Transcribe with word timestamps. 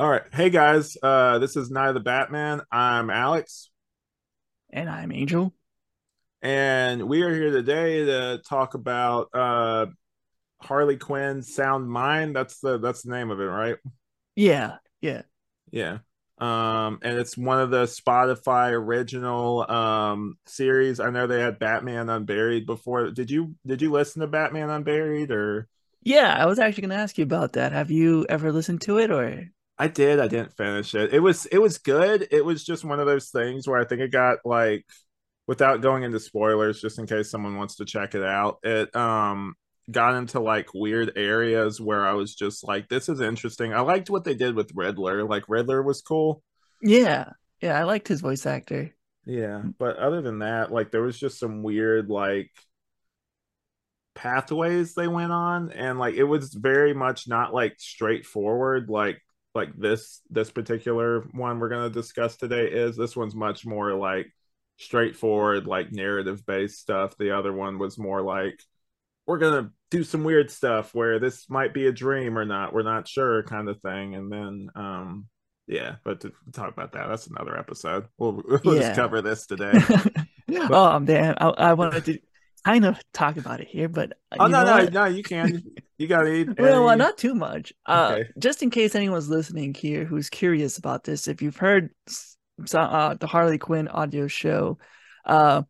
All 0.00 0.08
right. 0.10 0.22
Hey 0.32 0.48
guys, 0.50 0.96
uh 1.02 1.38
this 1.40 1.56
is 1.56 1.70
Night 1.70 1.88
of 1.88 1.94
the 1.94 2.00
Batman. 2.00 2.62
I'm 2.72 3.10
Alex 3.10 3.70
And 4.70 4.90
I'm 4.90 5.12
Angel. 5.12 5.54
and 6.42 7.02
we 7.08 7.22
are 7.22 7.34
here 7.34 7.50
today 7.50 8.04
to 8.06 8.40
talk 8.48 8.74
about 8.74 9.28
uh 9.34 9.86
Harley 10.62 10.98
Quinn 10.98 11.42
Sound 11.42 11.90
Mind. 11.90 12.36
That's 12.36 12.60
the 12.60 12.78
that's 12.78 13.02
the 13.02 13.12
name 13.12 13.30
of 13.30 13.40
it, 13.40 13.44
right? 13.44 13.78
Yeah, 14.36 14.78
yeah. 15.00 15.22
Yeah. 15.70 15.98
Um 16.38 17.00
and 17.02 17.18
it's 17.18 17.36
one 17.36 17.60
of 17.60 17.70
the 17.70 17.84
Spotify 17.84 18.72
original 18.72 19.70
um 19.70 20.38
series. 20.46 20.98
I 21.00 21.10
know 21.10 21.26
they 21.26 21.40
had 21.40 21.58
Batman 21.58 22.08
Unburied 22.08 22.66
before. 22.66 23.10
Did 23.10 23.30
you 23.30 23.54
did 23.66 23.82
you 23.82 23.90
listen 23.92 24.20
to 24.20 24.26
Batman 24.26 24.70
Unburied 24.70 25.30
or 25.30 25.68
Yeah, 26.02 26.34
I 26.38 26.46
was 26.46 26.58
actually 26.58 26.82
going 26.82 26.90
to 26.90 27.02
ask 27.02 27.18
you 27.18 27.24
about 27.24 27.54
that. 27.54 27.72
Have 27.72 27.90
you 27.90 28.26
ever 28.28 28.52
listened 28.52 28.82
to 28.82 28.98
it 28.98 29.10
or 29.10 29.50
I 29.80 29.88
did. 29.88 30.20
I 30.20 30.28
didn't 30.28 30.54
finish 30.58 30.94
it. 30.94 31.14
It 31.14 31.20
was 31.20 31.46
it 31.46 31.56
was 31.56 31.78
good. 31.78 32.28
It 32.30 32.44
was 32.44 32.64
just 32.64 32.84
one 32.84 33.00
of 33.00 33.06
those 33.06 33.30
things 33.30 33.66
where 33.66 33.80
I 33.80 33.86
think 33.86 34.02
it 34.02 34.12
got 34.12 34.40
like 34.44 34.84
without 35.46 35.80
going 35.80 36.02
into 36.02 36.20
spoilers 36.20 36.82
just 36.82 36.98
in 36.98 37.06
case 37.06 37.30
someone 37.30 37.56
wants 37.56 37.76
to 37.76 37.86
check 37.86 38.14
it 38.14 38.22
out. 38.22 38.58
It 38.62 38.94
um 38.94 39.54
got 39.90 40.16
into 40.16 40.38
like 40.38 40.74
weird 40.74 41.12
areas 41.16 41.80
where 41.80 42.06
I 42.06 42.12
was 42.12 42.34
just 42.34 42.62
like 42.62 42.90
this 42.90 43.08
is 43.08 43.22
interesting. 43.22 43.72
I 43.72 43.80
liked 43.80 44.10
what 44.10 44.24
they 44.24 44.34
did 44.34 44.54
with 44.54 44.70
Riddler. 44.74 45.24
Like 45.24 45.48
Riddler 45.48 45.82
was 45.82 46.02
cool. 46.02 46.42
Yeah. 46.82 47.30
Yeah, 47.62 47.80
I 47.80 47.84
liked 47.84 48.08
his 48.08 48.20
voice 48.20 48.44
actor. 48.44 48.94
Yeah, 49.24 49.62
but 49.78 49.96
other 49.96 50.20
than 50.20 50.40
that, 50.40 50.70
like 50.70 50.90
there 50.90 51.02
was 51.02 51.18
just 51.18 51.38
some 51.38 51.62
weird 51.62 52.10
like 52.10 52.50
pathways 54.14 54.92
they 54.92 55.08
went 55.08 55.32
on 55.32 55.72
and 55.72 55.98
like 55.98 56.16
it 56.16 56.24
was 56.24 56.52
very 56.52 56.92
much 56.92 57.26
not 57.26 57.54
like 57.54 57.76
straightforward 57.78 58.90
like 58.90 59.22
like 59.54 59.76
this 59.76 60.20
this 60.30 60.50
particular 60.50 61.22
one 61.32 61.58
we're 61.58 61.68
going 61.68 61.90
to 61.90 61.94
discuss 62.00 62.36
today 62.36 62.66
is 62.66 62.96
this 62.96 63.16
one's 63.16 63.34
much 63.34 63.66
more 63.66 63.94
like 63.94 64.26
straightforward 64.78 65.66
like 65.66 65.92
narrative 65.92 66.44
based 66.46 66.78
stuff 66.78 67.16
the 67.18 67.36
other 67.36 67.52
one 67.52 67.78
was 67.78 67.98
more 67.98 68.22
like 68.22 68.60
we're 69.26 69.38
going 69.38 69.64
to 69.64 69.70
do 69.90 70.04
some 70.04 70.24
weird 70.24 70.50
stuff 70.50 70.94
where 70.94 71.18
this 71.18 71.48
might 71.50 71.74
be 71.74 71.86
a 71.86 71.92
dream 71.92 72.38
or 72.38 72.44
not 72.44 72.72
we're 72.72 72.82
not 72.82 73.08
sure 73.08 73.42
kind 73.42 73.68
of 73.68 73.80
thing 73.80 74.14
and 74.14 74.32
then 74.32 74.68
um 74.74 75.26
yeah 75.66 75.96
but 76.04 76.20
to 76.20 76.32
talk 76.52 76.72
about 76.72 76.92
that 76.92 77.08
that's 77.08 77.26
another 77.26 77.56
episode 77.58 78.06
we'll, 78.18 78.42
we'll 78.64 78.76
Yeah. 78.76 78.80
just 78.80 78.94
cover 78.94 79.22
this 79.22 79.46
today 79.46 79.84
oh, 80.70 80.98
damn. 81.00 81.34
I, 81.38 81.48
I 81.48 81.72
wanted 81.74 82.04
to 82.06 82.18
kind 82.64 82.84
of 82.84 82.98
talk 83.12 83.36
about 83.36 83.60
it 83.60 83.68
here, 83.68 83.88
but 83.88 84.12
uh, 84.32 84.38
oh 84.40 84.46
no 84.46 84.64
no 84.64 84.82
what? 84.82 84.92
no 84.92 85.04
you 85.06 85.22
can 85.22 85.62
you 85.98 86.06
got 86.08 86.22
to 86.22 86.32
eat 86.32 86.48
Well, 86.58 86.88
uh, 86.88 86.94
not 86.96 87.18
too 87.18 87.34
much. 87.34 87.72
Uh, 87.86 88.18
Okay. 88.18 88.30
just 88.38 88.62
in 88.62 88.70
case 88.70 88.94
anyone's 88.94 89.28
listening 89.28 89.74
here 89.74 90.04
who's 90.04 90.30
curious 90.30 90.78
about 90.78 91.04
this, 91.04 91.28
if 91.28 91.42
you've 91.42 91.56
heard 91.56 91.90
uh, 92.74 93.14
the 93.14 93.26
Harley 93.26 93.58
Quinn 93.58 93.88
audio 93.88 94.26
show, 94.26 94.78
uh, 95.24 95.62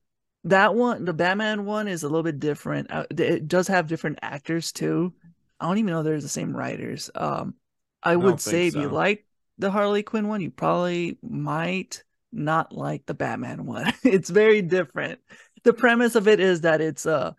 that 0.44 0.74
one, 0.74 1.04
the 1.04 1.12
Batman 1.12 1.64
one, 1.64 1.88
is 1.88 2.02
a 2.02 2.08
little 2.08 2.22
bit 2.22 2.40
different. 2.40 2.90
Uh, 2.90 3.04
it 3.10 3.46
does 3.46 3.68
have 3.68 3.88
different 3.88 4.18
actors 4.22 4.72
too. 4.72 5.14
I 5.58 5.66
don't 5.66 5.78
even 5.78 5.92
know 5.92 6.02
they're 6.02 6.20
the 6.20 6.28
same 6.28 6.56
writers. 6.56 7.10
Um, 7.14 7.54
I 8.02 8.12
don't 8.12 8.24
would 8.24 8.40
say 8.40 8.62
think 8.62 8.68
if 8.68 8.76
you 8.76 8.88
like 8.88 9.26
the 9.58 9.70
Harley 9.70 10.02
Quinn 10.02 10.28
one, 10.28 10.40
you 10.40 10.50
probably 10.50 11.18
might 11.22 12.02
not 12.32 12.72
like 12.72 13.04
the 13.06 13.14
Batman 13.14 13.66
one. 13.66 13.92
it's 14.04 14.30
very 14.30 14.62
different. 14.62 15.20
The 15.64 15.72
premise 15.72 16.14
of 16.14 16.28
it 16.28 16.40
is 16.40 16.62
that 16.62 16.80
it's 16.80 17.06
uh 17.06 17.32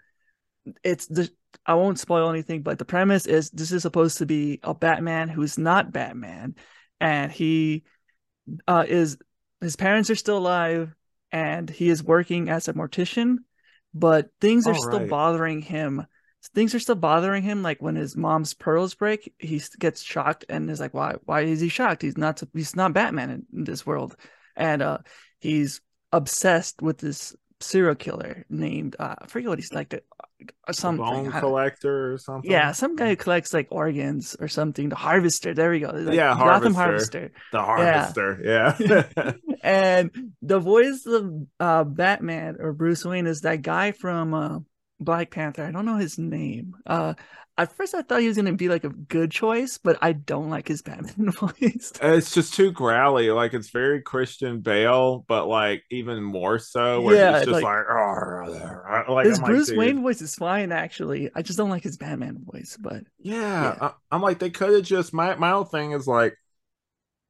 it's 0.83 1.07
the 1.07 1.29
I 1.65 1.75
won't 1.75 1.99
spoil 1.99 2.29
anything, 2.29 2.61
but 2.61 2.79
the 2.79 2.85
premise 2.85 3.25
is 3.25 3.49
this 3.51 3.71
is 3.71 3.81
supposed 3.81 4.19
to 4.19 4.25
be 4.25 4.59
a 4.63 4.73
Batman 4.73 5.29
who's 5.29 5.57
not 5.57 5.91
Batman, 5.91 6.55
and 6.99 7.31
he 7.31 7.83
uh, 8.67 8.85
is 8.87 9.17
his 9.59 9.75
parents 9.75 10.09
are 10.09 10.15
still 10.15 10.37
alive, 10.37 10.95
and 11.31 11.69
he 11.69 11.89
is 11.89 12.03
working 12.03 12.49
as 12.49 12.67
a 12.67 12.73
mortician, 12.73 13.37
but 13.93 14.29
things 14.39 14.65
are 14.67 14.73
All 14.73 14.81
still 14.81 14.99
right. 14.99 15.09
bothering 15.09 15.61
him. 15.61 16.05
Things 16.55 16.73
are 16.73 16.79
still 16.79 16.95
bothering 16.95 17.43
him. 17.43 17.61
Like 17.61 17.81
when 17.81 17.95
his 17.95 18.17
mom's 18.17 18.55
pearls 18.55 18.95
break, 18.95 19.31
he 19.37 19.61
gets 19.79 20.01
shocked 20.01 20.45
and 20.49 20.69
is 20.69 20.79
like, 20.79 20.93
"Why? 20.93 21.15
Why 21.25 21.41
is 21.41 21.61
he 21.61 21.69
shocked? 21.69 22.01
He's 22.01 22.17
not. 22.17 22.41
He's 22.53 22.75
not 22.75 22.93
Batman 22.93 23.29
in, 23.29 23.45
in 23.53 23.63
this 23.63 23.85
world." 23.85 24.15
And 24.55 24.81
uh, 24.81 24.99
he's 25.39 25.81
obsessed 26.11 26.81
with 26.81 26.97
this 26.97 27.35
serial 27.61 27.95
killer 27.95 28.45
named 28.49 28.95
uh, 28.99 29.15
I 29.19 29.27
forget 29.27 29.49
what 29.49 29.59
he's 29.59 29.73
like. 29.73 29.89
The, 29.89 30.03
uh, 30.67 30.73
something. 30.73 31.05
bone 31.05 31.31
collector 31.31 32.13
or 32.13 32.17
something. 32.17 32.49
yeah, 32.49 32.71
some 32.71 32.95
guy 32.95 33.09
who 33.09 33.15
collects 33.15 33.53
like 33.53 33.67
organs 33.71 34.35
or 34.39 34.47
something. 34.47 34.89
The 34.89 34.95
harvester. 34.95 35.53
There 35.53 35.69
we 35.71 35.79
go. 35.79 35.91
Like, 35.91 36.15
Yeah, 36.15 36.35
Gotham 36.35 36.73
Harvester. 36.73 37.31
Harvester. 37.31 37.31
the 37.51 37.61
harvester. 37.61 38.39
Yeah. 38.43 39.33
and 39.63 40.33
the 40.41 40.59
voice 40.59 41.05
of 41.05 41.31
uh, 41.59 41.83
Batman 41.83 42.57
or 42.59 42.73
Bruce 42.73 43.05
Wayne 43.05 43.27
is 43.27 43.41
that 43.41 43.61
guy 43.61 43.91
from 43.91 44.33
uh, 44.33 44.59
Black 44.99 45.31
Panther. 45.31 45.63
I 45.63 45.71
don't 45.71 45.85
know 45.85 45.97
his 45.97 46.17
name. 46.17 46.75
Uh, 46.85 47.13
at 47.61 47.73
first, 47.75 47.93
I 47.95 48.01
thought 48.01 48.21
he 48.21 48.27
was 48.27 48.37
gonna 48.37 48.53
be 48.53 48.69
like 48.69 48.83
a 48.83 48.89
good 48.89 49.31
choice, 49.31 49.77
but 49.77 49.97
I 50.01 50.13
don't 50.13 50.49
like 50.49 50.67
his 50.67 50.81
Batman 50.81 51.31
voice. 51.39 51.91
it's 52.01 52.33
just 52.33 52.53
too 52.53 52.71
growly. 52.71 53.29
Like 53.31 53.53
it's 53.53 53.69
very 53.69 54.01
Christian 54.01 54.61
Bale, 54.61 55.25
but 55.27 55.47
like 55.47 55.83
even 55.91 56.23
more 56.23 56.59
so. 56.59 57.01
Where 57.01 57.15
Yeah, 57.15 57.37
it's 57.37 57.45
just 57.47 57.61
like- 57.61 57.63
like, 57.63 59.07
like 59.09 59.25
his 59.27 59.37
I'm 59.39 59.43
like, 59.43 59.49
Bruce 59.51 59.67
dude, 59.69 59.77
Wayne 59.77 60.01
voice 60.01 60.21
is 60.21 60.35
fine, 60.35 60.71
actually. 60.71 61.29
I 61.35 61.41
just 61.41 61.57
don't 61.57 61.69
like 61.69 61.83
his 61.83 61.97
Batman 61.97 62.39
voice. 62.43 62.77
But 62.79 63.03
Yeah, 63.19 63.35
Yeah. 63.39 63.77
I, 63.81 63.91
I'm 64.11 64.21
like 64.21 64.39
they 64.39 64.49
could 64.49 64.73
have 64.73 64.83
just 64.83 65.13
my 65.13 65.35
my 65.35 65.51
whole 65.51 65.63
thing 65.65 65.91
is 65.91 66.07
like, 66.07 66.37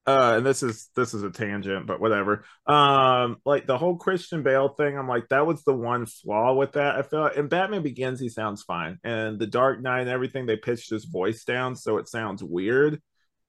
uh, 0.08 0.34
and 0.38 0.46
this 0.46 0.64
is 0.64 0.90
this 0.96 1.14
is 1.14 1.22
a 1.22 1.30
tangent, 1.30 1.86
but 1.86 2.02
whatever. 2.02 2.44
Um, 2.66 3.38
like 3.46 3.68
the 3.68 3.78
whole 3.78 3.98
Christian 3.98 4.42
Bale 4.42 4.70
thing, 4.70 4.98
I'm 4.98 5.08
like 5.08 5.28
that 5.30 5.46
was 5.46 5.64
the 5.64 5.76
one 5.76 6.08
flaw 6.08 6.54
with 6.54 6.74
that. 6.74 6.96
I 6.96 7.04
feel 7.04 7.22
like 7.22 7.38
in 7.38 7.48
Batman 7.48 7.84
Begins 7.84 8.20
he 8.20 8.30
sounds 8.30 8.64
fine, 8.64 8.98
and 9.04 9.38
the 9.38 9.48
Dark 9.48 9.82
Knight 9.82 10.02
and 10.02 10.10
everything 10.10 10.46
they 10.46 10.58
pitched 10.58 10.90
his 10.90 11.06
voice 11.06 11.44
down 11.44 11.76
so 11.76 11.98
it 11.98 12.10
sounds 12.10 12.44
weird. 12.44 13.00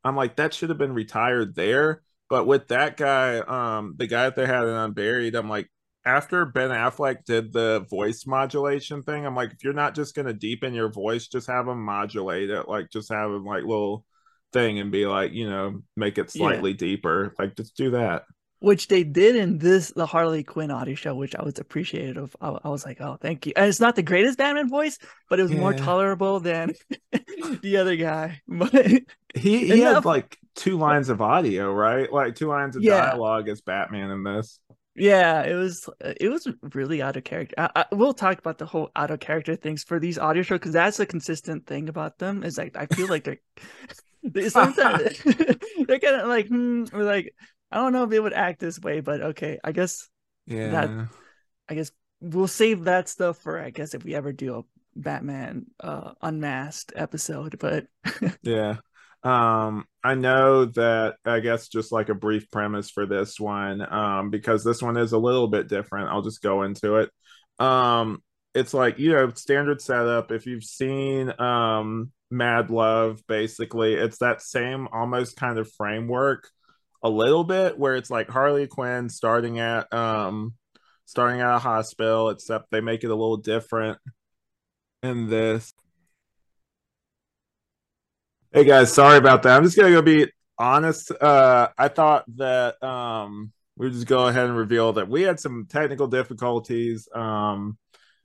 I'm 0.04 0.16
like 0.16 0.36
that 0.36 0.52
should 0.52 0.68
have 0.68 0.78
been 0.78 0.94
retired 0.94 1.54
there, 1.54 2.02
but 2.28 2.46
with 2.46 2.68
that 2.68 2.98
guy, 2.98 3.38
um, 3.38 3.94
the 3.96 4.06
guy 4.06 4.24
that 4.24 4.36
they 4.36 4.46
had 4.46 4.64
in 4.64 4.74
Unburied, 4.74 5.34
I'm 5.34 5.48
like. 5.48 5.68
After 6.04 6.44
Ben 6.44 6.70
Affleck 6.70 7.24
did 7.24 7.52
the 7.52 7.86
voice 7.88 8.26
modulation 8.26 9.04
thing, 9.04 9.24
I'm 9.24 9.36
like, 9.36 9.52
if 9.52 9.62
you're 9.62 9.72
not 9.72 9.94
just 9.94 10.16
gonna 10.16 10.32
deepen 10.32 10.74
your 10.74 10.90
voice, 10.90 11.28
just 11.28 11.46
have 11.46 11.68
him 11.68 11.80
modulate 11.80 12.50
it, 12.50 12.68
like 12.68 12.90
just 12.90 13.12
have 13.12 13.30
him 13.30 13.44
like 13.44 13.62
little 13.62 14.04
thing 14.52 14.78
and 14.78 14.90
be 14.92 15.06
like, 15.06 15.32
you 15.32 15.48
know, 15.48 15.82
make 15.96 16.18
it 16.18 16.30
Yeah. 16.34 16.62
slightly 16.62 16.74
deeper. 16.74 17.34
Like 17.38 17.56
just 17.56 17.76
do 17.76 17.90
that. 17.92 18.24
which 18.60 18.86
they 18.88 19.02
did 19.02 19.34
in 19.34 19.58
this 19.58 19.90
the 19.90 20.06
Harley 20.06 20.44
Quinn 20.44 20.70
audio 20.70 20.94
show, 20.94 21.14
which 21.14 21.34
I 21.34 21.42
was 21.42 21.58
appreciative 21.58 22.16
of. 22.16 22.36
I, 22.40 22.68
I 22.68 22.70
was 22.70 22.84
like, 22.86 23.00
oh, 23.00 23.16
thank 23.20 23.46
you. 23.46 23.52
And 23.56 23.66
it's 23.66 23.80
not 23.80 23.96
the 23.96 24.02
greatest 24.02 24.38
Batman 24.38 24.68
voice, 24.68 24.98
but 25.28 25.40
it 25.40 25.42
was 25.42 25.52
more 25.52 25.74
tolerable 25.74 26.38
than 26.40 26.74
the 27.62 27.76
other 27.78 27.96
guy. 27.96 28.40
But 28.48 28.72
He 29.34 29.66
he 29.66 29.80
had 29.80 30.04
like 30.04 30.38
two 30.54 30.78
lines 30.78 31.08
of 31.08 31.20
audio, 31.20 31.72
right? 31.72 32.12
Like 32.12 32.34
two 32.36 32.48
lines 32.48 32.76
of 32.76 32.82
Yeah. 32.82 32.86
dialogue 32.86 33.48
as 33.48 33.60
Batman 33.62 34.10
in 34.10 34.22
this. 34.24 34.60
yeah, 34.94 35.42
it 35.44 35.54
was 35.54 35.88
it 36.00 36.28
was 36.30 36.46
really 36.74 37.00
out 37.00 37.16
of 37.16 37.24
character. 37.24 37.54
I, 37.58 37.70
I, 37.76 37.94
we'll 37.94 38.12
talk 38.14 38.38
about 38.38 38.58
the 38.58 38.66
whole 38.66 38.90
out 38.94 39.10
of 39.10 39.20
character 39.20 39.56
things 39.56 39.82
for 39.84 39.98
these 39.98 40.18
audio 40.18 40.42
shows 40.42 40.58
because 40.58 40.72
that's 40.74 41.00
a 41.00 41.06
consistent 41.06 41.66
thing 41.66 41.88
about 41.88 42.18
them. 42.18 42.42
Is 42.44 42.58
like 42.58 42.76
I 42.76 42.86
feel 42.86 43.08
like 43.08 43.24
they're 43.24 43.38
they 43.56 44.11
sometimes 44.48 45.22
they're 45.86 45.98
kind 45.98 46.20
of 46.20 46.28
like 46.28 46.48
hmm, 46.48 46.84
or 46.92 47.02
like 47.04 47.34
I 47.70 47.76
don't 47.76 47.92
know 47.92 48.04
if 48.04 48.10
they 48.10 48.20
would 48.20 48.34
act 48.34 48.60
this 48.60 48.78
way, 48.80 49.00
but 49.00 49.22
okay, 49.22 49.58
I 49.64 49.72
guess 49.72 50.08
Yeah. 50.46 50.70
That, 50.70 51.08
I 51.68 51.74
guess 51.74 51.90
we'll 52.20 52.48
save 52.48 52.84
that 52.84 53.08
stuff 53.08 53.38
for 53.38 53.58
I 53.58 53.70
guess 53.70 53.94
if 53.94 54.04
we 54.04 54.14
ever 54.14 54.32
do 54.32 54.58
a 54.58 54.62
Batman 54.94 55.66
uh 55.80 56.12
unmasked 56.20 56.92
episode. 56.96 57.58
But 57.58 57.86
Yeah. 58.42 58.76
Um, 59.24 59.84
I 60.02 60.14
know 60.16 60.64
that 60.64 61.14
I 61.24 61.38
guess 61.40 61.68
just 61.68 61.92
like 61.92 62.08
a 62.08 62.14
brief 62.14 62.50
premise 62.50 62.90
for 62.90 63.06
this 63.06 63.38
one, 63.38 63.80
um, 63.80 64.30
because 64.30 64.64
this 64.64 64.82
one 64.82 64.96
is 64.96 65.12
a 65.12 65.18
little 65.18 65.46
bit 65.46 65.68
different. 65.68 66.08
I'll 66.08 66.22
just 66.22 66.42
go 66.42 66.62
into 66.62 66.96
it. 66.96 67.10
Um, 67.64 68.20
it's 68.54 68.74
like, 68.74 68.98
you 68.98 69.12
know, 69.12 69.30
standard 69.34 69.80
setup. 69.80 70.30
If 70.30 70.46
you've 70.46 70.64
seen 70.64 71.32
um 71.40 72.12
Mad 72.30 72.70
Love, 72.70 73.22
basically, 73.26 73.94
it's 73.94 74.18
that 74.18 74.42
same 74.42 74.88
almost 74.92 75.36
kind 75.36 75.58
of 75.58 75.70
framework 75.72 76.48
a 77.02 77.10
little 77.10 77.44
bit 77.44 77.78
where 77.78 77.96
it's 77.96 78.10
like 78.10 78.28
Harley 78.28 78.66
Quinn 78.66 79.08
starting 79.08 79.58
at 79.58 79.92
um 79.92 80.54
starting 81.06 81.40
at 81.40 81.56
a 81.56 81.58
hospital, 81.58 82.30
except 82.30 82.70
they 82.70 82.80
make 82.80 83.04
it 83.04 83.08
a 83.08 83.14
little 83.14 83.36
different 83.36 83.98
in 85.02 85.28
this. 85.28 85.72
Hey 88.52 88.64
guys, 88.64 88.92
sorry 88.92 89.16
about 89.16 89.42
that. 89.44 89.56
I'm 89.56 89.64
just 89.64 89.76
gonna 89.76 89.90
go 89.90 90.02
be 90.02 90.30
honest. 90.58 91.10
Uh, 91.10 91.68
I 91.76 91.88
thought 91.88 92.24
that 92.36 92.82
um, 92.82 93.52
we 93.76 93.90
just 93.90 94.06
go 94.06 94.26
ahead 94.26 94.46
and 94.46 94.56
reveal 94.56 94.92
that 94.94 95.08
we 95.08 95.22
had 95.22 95.40
some 95.40 95.66
technical 95.68 96.06
difficulties. 96.06 97.08
Um, 97.14 97.78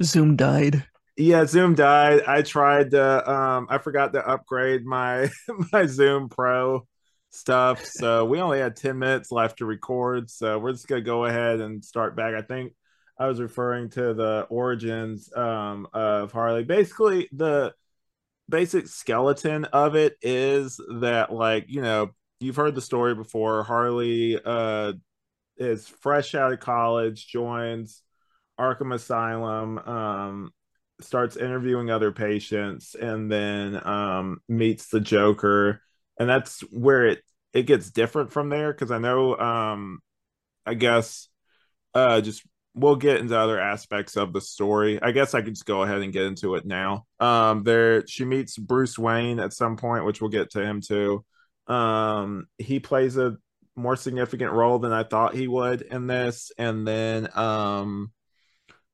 Zoom 0.04 0.36
died. 0.36 0.86
yeah, 1.18 1.46
Zoom 1.46 1.76
died. 1.76 2.22
I 2.28 2.42
tried 2.44 2.92
to. 2.92 3.30
Um, 3.32 3.68
I 3.70 3.78
forgot 3.80 4.14
to 4.14 4.28
upgrade 4.28 4.86
my 4.86 5.30
my 5.74 5.86
Zoom 5.86 6.30
Pro. 6.30 6.88
stuff. 7.30 7.86
So 7.86 8.26
we 8.26 8.40
only 8.42 8.60
had 8.60 8.76
10 8.76 8.98
minutes 9.00 9.32
left 9.32 9.60
to 9.60 9.66
record. 9.66 10.30
So 10.30 10.60
we're 10.60 10.72
just 10.74 10.88
gonna 10.88 11.02
go 11.02 11.26
ahead 11.26 11.60
and 11.62 11.84
start 11.84 12.16
back. 12.16 12.34
I 12.36 12.42
think 12.42 12.74
I 13.20 13.28
was 13.28 13.42
referring 13.42 13.90
to 13.92 14.14
the 14.14 14.48
origins 14.50 15.32
um, 15.36 15.88
of 15.94 16.32
Harley. 16.32 16.64
Basically, 16.64 17.30
the 17.32 17.74
basic 18.50 18.88
skeleton 18.88 19.66
of 19.66 19.96
it 19.96 20.18
is 20.22 20.80
that, 21.02 21.34
like, 21.34 21.66
you 21.68 21.82
know, 21.82 22.12
you've 22.40 22.56
heard 22.56 22.76
the 22.76 22.82
story 22.82 23.16
before. 23.16 23.64
Harley 23.64 24.40
uh, 24.44 24.94
is 25.58 25.88
fresh 25.88 26.36
out 26.36 26.54
of 26.54 26.60
college, 26.60 27.28
joins 27.28 28.04
Arkham 28.60 28.94
Asylum, 28.94 29.78
um, 29.80 30.52
starts 31.02 31.38
interviewing 31.38 31.90
other 31.90 32.12
patients, 32.12 32.96
and 32.96 33.32
then 33.32 33.80
um, 33.88 34.42
meets 34.48 34.90
the 34.90 35.00
Joker. 35.00 35.82
And 36.20 36.28
that's 36.30 36.62
where 36.72 37.06
it 37.06 37.24
it 37.54 37.64
gets 37.64 37.92
different 37.92 38.32
from 38.32 38.50
there 38.50 38.72
because 38.72 38.92
I 38.92 38.98
know, 38.98 39.38
um, 39.38 40.00
I 40.66 40.74
guess, 40.74 41.28
uh, 41.94 42.22
just 42.22 42.44
we'll 42.76 42.96
get 42.96 43.20
into 43.20 43.38
other 43.38 43.60
aspects 43.60 44.16
of 44.16 44.34
the 44.34 44.42
story. 44.42 45.02
I 45.02 45.12
guess 45.12 45.34
I 45.34 45.42
could 45.42 45.54
just 45.54 45.66
go 45.66 45.82
ahead 45.82 46.02
and 46.02 46.14
get 46.14 46.26
into 46.26 46.56
it 46.56 46.66
now. 46.66 47.06
Um, 47.20 47.64
there 47.64 48.06
she 48.08 48.26
meets 48.26 48.58
Bruce 48.58 48.98
Wayne 48.98 49.40
at 49.40 49.54
some 49.54 49.78
point, 49.78 50.06
which 50.06 50.22
we'll 50.22 50.30
get 50.30 50.52
to 50.52 50.64
him 50.64 50.82
too. 50.82 51.26
Um, 51.68 52.48
he 52.58 52.80
plays 52.80 53.18
a 53.18 53.38
more 53.76 53.96
significant 53.96 54.52
role 54.54 54.80
than 54.80 54.94
I 54.94 55.04
thought 55.04 55.36
he 55.36 55.48
would 55.48 55.82
in 55.82 56.08
this, 56.08 56.52
and 56.58 56.88
then 56.88 57.30
um, 57.36 58.12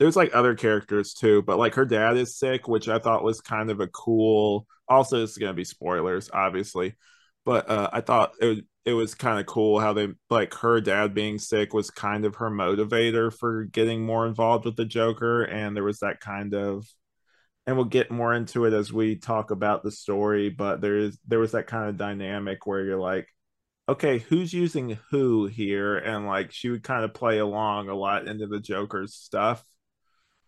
there's 0.04 0.18
like 0.18 0.36
other 0.36 0.54
characters 0.54 1.14
too, 1.14 1.42
but 1.44 1.58
like 1.58 1.76
her 1.76 1.86
dad 1.86 2.18
is 2.18 2.36
sick, 2.36 2.68
which 2.68 2.90
I 2.90 3.00
thought 3.00 3.24
was 3.24 3.40
kind 3.40 3.72
of 3.72 3.80
a 3.80 3.88
cool. 3.88 4.68
Also, 4.90 5.20
this 5.22 5.32
is 5.32 5.38
gonna 5.38 5.54
be 5.54 5.64
spoilers, 5.64 6.30
obviously, 6.34 6.96
but 7.46 7.70
uh, 7.70 7.90
I 7.94 8.02
thought 8.02 8.34
it 8.42 8.66
it 8.84 8.92
was 8.94 9.16
kind 9.16 9.40
of 9.40 9.46
cool 9.46 9.80
how 9.80 9.94
they 9.94 10.10
like 10.30 10.54
her 10.56 10.82
dad 10.82 11.14
being 11.14 11.40
sick 11.40 11.74
was 11.74 11.90
kind 11.90 12.26
of 12.26 12.36
her 12.36 12.50
motivator 12.50 13.32
for 13.32 13.64
getting 13.64 14.06
more 14.06 14.28
involved 14.28 14.66
with 14.66 14.76
the 14.76 14.84
Joker, 14.84 15.44
and 15.44 15.74
there 15.74 15.86
was 15.86 16.00
that 16.00 16.20
kind 16.20 16.54
of, 16.54 16.86
and 17.66 17.78
we'll 17.78 17.86
get 17.86 18.12
more 18.12 18.34
into 18.34 18.66
it 18.66 18.74
as 18.74 18.92
we 18.92 19.16
talk 19.16 19.52
about 19.52 19.84
the 19.84 19.92
story. 19.92 20.50
But 20.50 20.82
there 20.82 20.98
is 20.98 21.18
there 21.26 21.40
was 21.40 21.54
that 21.54 21.68
kind 21.68 21.88
of 21.88 21.96
dynamic 21.96 22.68
where 22.68 22.84
you're 22.84 23.00
like, 23.00 23.30
okay, 23.88 24.20
who's 24.20 24.52
using 24.54 25.00
who 25.12 25.46
here, 25.48 25.98
and 25.98 26.28
like 26.28 26.52
she 26.52 26.70
would 26.70 26.84
kind 26.84 27.06
of 27.06 27.14
play 27.14 27.40
along 27.40 27.88
a 27.88 27.96
lot 27.96 28.28
into 28.28 28.48
the 28.48 28.60
Joker's 28.60 29.16
stuff, 29.16 29.64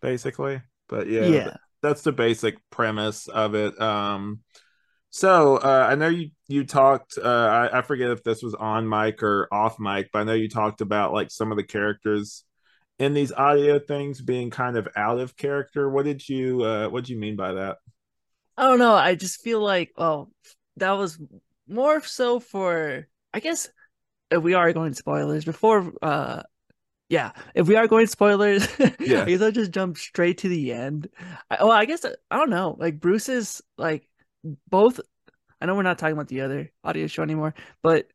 basically. 0.06 0.62
But 0.88 1.08
yeah, 1.08 1.38
Yeah. 1.38 1.56
that's 1.82 2.02
the 2.02 2.12
basic 2.12 2.56
premise 2.70 3.28
of 3.28 3.56
it. 3.56 3.80
Um, 3.82 4.40
so 5.10 5.56
uh, 5.58 5.88
I 5.90 5.94
know 5.96 6.08
you 6.08 6.30
you 6.48 6.64
talked. 6.64 7.18
Uh, 7.18 7.68
I, 7.72 7.78
I 7.78 7.82
forget 7.82 8.10
if 8.10 8.24
this 8.24 8.42
was 8.42 8.54
on 8.54 8.88
mic 8.88 9.22
or 9.22 9.48
off 9.52 9.78
mic, 9.80 10.10
but 10.12 10.20
I 10.20 10.24
know 10.24 10.34
you 10.34 10.48
talked 10.48 10.80
about 10.82 11.12
like 11.12 11.30
some 11.30 11.50
of 11.52 11.58
the 11.58 11.64
characters 11.64 12.44
in 12.98 13.14
these 13.14 13.32
audio 13.32 13.78
things 13.80 14.20
being 14.22 14.50
kind 14.50 14.76
of 14.78 14.88
out 14.96 15.20
of 15.20 15.36
character. 15.36 15.90
What 15.90 16.06
did 16.06 16.28
you 16.28 16.62
uh, 16.64 16.88
What 16.90 17.04
did 17.04 17.10
you 17.10 17.18
mean 17.20 17.36
by 17.36 17.54
that? 17.54 17.78
I 18.56 18.64
don't 18.64 18.78
know. 18.78 18.94
I 18.94 19.14
just 19.14 19.40
feel 19.42 19.60
like, 19.60 19.92
oh, 19.96 20.30
that 20.76 20.92
was 20.92 21.18
more 21.68 22.02
so 22.02 22.40
for, 22.40 23.06
I 23.34 23.40
guess, 23.40 23.68
if 24.30 24.42
we 24.42 24.54
are 24.54 24.72
going 24.72 24.92
to 24.92 24.96
spoilers 24.98 25.44
before, 25.44 25.92
uh, 26.02 26.42
yeah, 27.08 27.32
if 27.54 27.68
we 27.68 27.76
are 27.76 27.86
going 27.86 28.06
spoilers, 28.06 28.66
Yeah. 29.00 29.22
I 29.22 29.24
guess 29.24 29.42
I'll 29.42 29.52
just 29.52 29.70
jump 29.70 29.96
straight 29.98 30.38
to 30.38 30.48
the 30.48 30.72
end. 30.72 31.08
I, 31.50 31.58
well, 31.60 31.72
I 31.72 31.84
guess 31.84 32.04
I 32.04 32.36
don't 32.36 32.50
know. 32.50 32.76
Like 32.78 33.00
Bruce 33.00 33.28
is 33.28 33.62
like 33.78 34.08
both. 34.68 35.00
I 35.60 35.66
know 35.66 35.74
we're 35.74 35.82
not 35.82 35.98
talking 35.98 36.14
about 36.14 36.28
the 36.28 36.42
other 36.42 36.72
audio 36.84 37.06
show 37.06 37.22
anymore, 37.22 37.54
but 37.82 38.08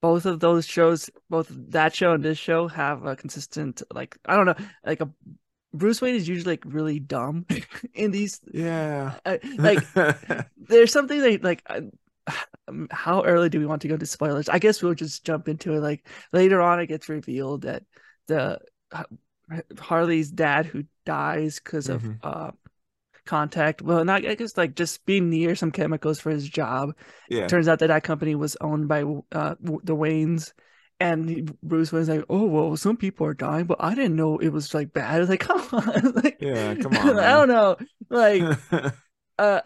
both 0.00 0.26
of 0.26 0.40
those 0.40 0.66
shows, 0.66 1.10
both 1.30 1.48
that 1.50 1.94
show 1.94 2.12
and 2.12 2.24
this 2.24 2.38
show, 2.38 2.68
have 2.68 3.04
a 3.04 3.16
consistent 3.16 3.82
like 3.92 4.16
I 4.24 4.36
don't 4.36 4.46
know, 4.46 4.56
like 4.84 5.00
a 5.00 5.10
Bruce 5.74 6.00
Wayne 6.00 6.14
is 6.14 6.28
usually 6.28 6.52
like 6.54 6.64
really 6.66 7.00
dumb 7.00 7.46
in 7.94 8.10
these 8.10 8.40
Yeah, 8.52 9.14
uh, 9.24 9.38
like 9.58 9.84
there's 10.56 10.92
something 10.92 11.20
that 11.20 11.44
like 11.44 11.62
uh, 11.66 11.82
how 12.90 13.24
early 13.24 13.48
do 13.48 13.58
we 13.58 13.66
want 13.66 13.82
to 13.82 13.88
go 13.88 13.96
to 13.96 14.06
spoilers 14.06 14.48
i 14.48 14.58
guess 14.58 14.82
we'll 14.82 14.94
just 14.94 15.24
jump 15.24 15.48
into 15.48 15.72
it 15.74 15.80
like 15.80 16.06
later 16.32 16.60
on 16.60 16.80
it 16.80 16.86
gets 16.86 17.08
revealed 17.08 17.62
that 17.62 17.82
the 18.28 18.60
uh, 18.92 19.04
harley's 19.78 20.30
dad 20.30 20.66
who 20.66 20.84
dies 21.06 21.60
because 21.60 21.88
of 21.88 22.02
Mhm. 22.02 22.18
uh 22.22 22.52
contact. 23.26 23.82
Well 23.82 24.04
not 24.04 24.26
i 24.26 24.34
guess 24.34 24.56
like 24.56 24.74
just 24.74 25.04
being 25.06 25.30
near 25.30 25.54
some 25.54 25.70
chemicals 25.72 26.20
for 26.20 26.30
his 26.30 26.48
job. 26.48 26.94
Yeah, 27.28 27.44
It 27.44 27.48
turns 27.48 27.68
out 27.68 27.80
that 27.80 27.88
that 27.88 28.04
company 28.04 28.34
was 28.34 28.56
owned 28.60 28.88
by 28.88 29.02
uh 29.32 29.56
the 29.60 29.96
waynes. 29.96 30.52
And 31.00 31.56
Bruce 31.62 31.92
Wayne's 31.92 32.08
like, 32.08 32.24
oh 32.28 32.46
well, 32.46 32.76
some 32.76 32.96
people 32.96 33.26
are 33.26 33.34
dying, 33.34 33.66
but 33.66 33.78
I 33.80 33.94
didn't 33.94 34.16
know 34.16 34.38
it 34.38 34.48
was 34.50 34.74
like 34.74 34.92
bad. 34.92 35.14
I 35.16 35.20
was 35.20 35.28
like, 35.34 35.40
come 35.40 35.60
on, 35.72 36.12
like, 36.24 36.38
Yeah, 36.40 36.74
come 36.76 36.96
on, 36.96 37.18
I 37.20 37.32
don't 37.34 37.48
know, 37.48 37.76
like, 38.10 38.42
uh 39.38 39.60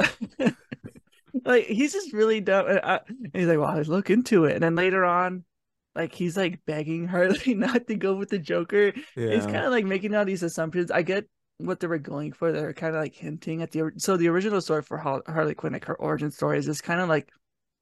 like 1.44 1.66
he's 1.66 1.92
just 1.92 2.12
really 2.12 2.40
dumb. 2.40 2.66
And, 2.68 2.80
I, 2.82 3.00
and 3.08 3.30
he's 3.34 3.46
like 3.46 3.58
well 3.58 3.68
i 3.68 3.80
look 3.82 4.10
into 4.10 4.44
it. 4.44 4.54
And 4.54 4.62
then 4.62 4.74
later 4.76 5.04
on 5.04 5.44
like 5.94 6.14
he's 6.14 6.36
like 6.36 6.64
begging 6.66 7.06
harley 7.06 7.54
not 7.54 7.86
to 7.86 7.94
go 7.94 8.14
with 8.14 8.30
the 8.30 8.38
joker. 8.38 8.92
He's 9.14 9.24
yeah, 9.24 9.40
kind 9.40 9.64
of 9.64 9.72
like 9.72 9.84
making 9.84 10.14
all 10.14 10.24
these 10.24 10.42
assumptions. 10.42 10.90
I 10.90 11.02
get 11.02 11.28
what 11.58 11.80
they 11.80 11.86
were 11.86 11.98
going 11.98 12.32
for. 12.32 12.50
They're 12.52 12.72
kind 12.72 12.94
of 12.94 13.00
like 13.00 13.14
hinting 13.14 13.62
at 13.62 13.70
the 13.70 13.92
so 13.96 14.16
the 14.16 14.28
original 14.28 14.60
story 14.60 14.82
for 14.82 14.98
harley 14.98 15.54
quinn 15.54 15.72
like 15.72 15.84
her 15.86 15.94
origin 15.94 16.30
story 16.30 16.58
is 16.58 16.66
just 16.66 16.82
kind 16.82 17.00
of 17.00 17.08
like 17.08 17.28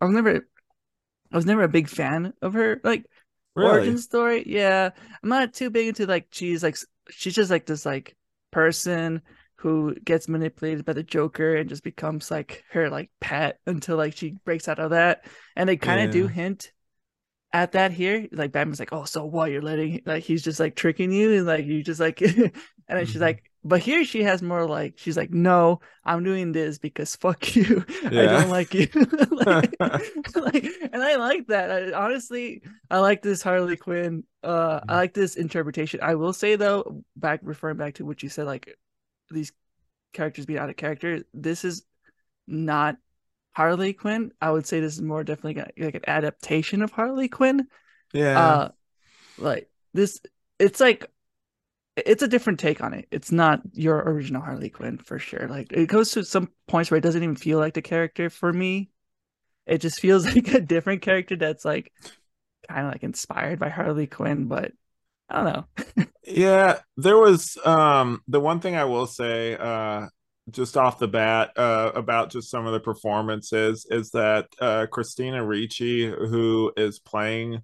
i 0.01 0.05
was 0.05 0.15
never 0.15 0.47
i 1.33 1.37
was 1.37 1.47
never 1.47 1.63
a 1.63 1.69
big 1.69 1.89
fan 1.89 2.33
of 2.43 2.55
her 2.55 2.81
like 2.85 3.05
really. 3.55 3.71
origin 3.71 3.99
story. 3.99 4.45
Yeah. 4.47 4.91
I'm 5.23 5.29
not 5.29 5.55
too 5.55 5.71
big 5.71 5.89
into 5.89 6.07
like 6.07 6.29
she's 6.31 6.63
like 6.63 6.77
she's 7.11 7.35
just 7.35 7.51
like 7.51 7.67
this 7.67 7.87
like 7.87 8.17
person 8.51 9.23
who 9.57 9.95
gets 9.95 10.29
manipulated 10.29 10.85
by 10.85 10.95
the 10.95 11.03
joker 11.03 11.55
and 11.55 11.69
just 11.69 11.85
becomes 11.85 12.31
like 12.31 12.65
her 12.71 12.89
like 12.89 13.11
pet 13.21 13.59
until 13.67 13.97
like 13.97 14.17
she 14.17 14.37
breaks 14.45 14.69
out 14.69 14.79
of 14.79 14.91
that. 14.91 15.25
And 15.57 15.69
they 15.69 15.77
kind 15.77 16.01
of 16.01 16.11
do 16.11 16.27
hint 16.27 16.73
at 17.53 17.73
that 17.73 17.91
here 17.93 18.29
like 18.33 18.53
batman's 18.53 18.79
like 18.79 18.93
oh 18.93 19.05
so 19.05 19.25
what? 19.25 19.51
You're 19.51 19.63
letting 19.63 20.03
like 20.07 20.23
he's 20.23 20.43
just 20.43 20.61
like 20.61 20.77
tricking 20.77 21.11
you 21.13 21.33
and 21.39 21.47
like 21.47 21.65
you 21.67 21.83
just 21.83 21.99
like 22.01 22.21
and 22.23 22.53
then 22.89 23.07
she's 23.07 23.17
Mhm. 23.17 23.21
like 23.21 23.45
but 23.65 23.81
here 23.81 24.05
she 24.05 24.23
has 24.23 24.41
more 24.41 24.67
like 24.67 24.95
she's 24.97 25.17
like 25.17 25.31
no 25.33 25.81
i'm 26.05 26.25
doing 26.25 26.53
this 26.53 26.79
because 26.79 27.15
fuck 27.17 27.55
you. 27.57 27.85
I 28.05 28.11
don't 28.11 28.49
like 28.51 28.73
you. 28.75 28.89
Like, 29.33 29.75
like 30.37 30.65
and 30.93 31.03
i 31.03 31.17
like 31.17 31.47
that. 31.49 31.71
I, 31.71 31.93
honestly 31.93 32.63
i 32.91 32.99
like 32.99 33.23
this 33.23 33.43
harley 33.43 33.77
quinn 33.77 34.25
uh 34.45 34.81
i 34.89 34.93
Mhm. 34.93 34.97
like 34.97 35.15
this 35.15 35.37
interpretation. 35.37 36.01
I 36.03 36.15
will 36.15 36.33
say 36.33 36.57
though 36.57 37.03
back 37.17 37.41
referring 37.43 37.77
back 37.79 37.95
to 37.95 38.05
what 38.07 38.23
you 38.23 38.29
said 38.29 38.47
like 38.47 38.77
these 39.31 39.53
characters 40.13 40.47
being 40.47 40.59
out 40.59 40.71
of 40.71 40.77
character 40.77 41.23
this 41.35 41.65
is 41.65 41.85
not 42.47 42.97
harley 43.53 43.93
quinn 43.93 44.33
i 44.41 44.51
would 44.51 44.67
say 44.67 44.81
this 44.81 44.95
is 44.95 45.03
more 45.03 45.25
definitely 45.25 45.63
like- 45.79 45.95
an 45.95 46.03
adaptation 46.07 46.83
of 46.83 46.93
harley 46.93 47.29
quinn. 47.29 47.67
Yeah, 48.13 48.39
uh 48.39 48.69
like 49.39 49.69
this 49.95 50.21
it's 50.59 50.81
like 50.81 51.11
it's 51.97 52.23
a 52.23 52.29
different 52.29 52.61
take 52.61 52.83
on 52.83 52.95
it. 52.95 53.07
It's 53.11 53.33
not 53.33 53.61
your 53.73 53.99
original 53.99 54.43
harley 54.43 54.71
quinn 54.71 54.99
for 54.99 55.19
sure. 55.19 55.49
Like 55.49 55.73
it 55.73 55.87
goes 55.87 56.13
to 56.13 56.25
some 56.25 56.51
points 56.69 56.91
where 56.91 56.99
it 56.99 57.03
doesn't 57.03 57.23
even 57.23 57.37
feel 57.37 57.59
like 57.59 57.75
the 57.75 57.83
character 57.83 58.31
for 58.31 58.53
me. 58.53 58.91
It 59.67 59.79
just 59.79 60.01
feels 60.01 60.25
like 60.35 60.49
a 60.55 60.61
different 60.61 61.03
character 61.03 61.37
that's 61.37 61.65
like 61.65 61.93
kind 62.69 62.87
of 62.87 62.93
like 62.93 63.03
inspired 63.03 63.59
by 63.59 63.69
harley 63.69 64.07
quinn 64.07 64.47
but 64.47 64.73
i 65.29 65.43
don't 65.43 65.53
know. 65.97 66.05
Yeah, 66.27 66.81
there 66.97 67.17
was 67.17 67.57
um 67.65 68.21
the 68.29 68.41
one 68.41 68.61
thing 68.61 68.77
I 68.77 68.85
will 68.85 69.07
say 69.07 69.57
uh 69.57 70.07
just 70.51 70.77
off 70.77 70.99
the 70.99 71.09
bat 71.09 71.53
uh 71.57 71.93
about 71.95 72.31
just 72.31 72.51
some 72.51 72.67
of 72.67 72.73
the 72.73 72.81
performances 72.81 73.87
is 73.91 74.11
that 74.11 74.47
uh 74.61 74.87
Christina 74.91 75.45
Ricci 75.45 76.07
who 76.07 76.73
is 76.77 76.99
playing 76.99 77.63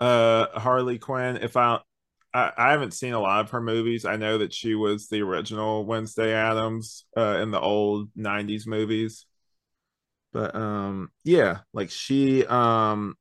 uh 0.00 0.46
Harley 0.58 0.98
Quinn 0.98 1.38
if 1.38 1.56
I 1.56 1.80
I, 2.34 2.52
I 2.56 2.70
haven't 2.72 2.92
seen 2.92 3.14
a 3.14 3.20
lot 3.20 3.40
of 3.40 3.50
her 3.50 3.60
movies. 3.60 4.04
I 4.04 4.16
know 4.16 4.38
that 4.38 4.52
she 4.52 4.74
was 4.74 5.08
the 5.08 5.22
original 5.22 5.86
Wednesday 5.86 6.32
Addams 6.34 7.06
uh 7.16 7.38
in 7.40 7.50
the 7.50 7.60
old 7.60 8.10
90s 8.16 8.66
movies. 8.66 9.24
But 10.32 10.54
um 10.54 11.10
yeah, 11.24 11.58
like 11.72 11.90
she 11.90 12.44
um 12.46 13.14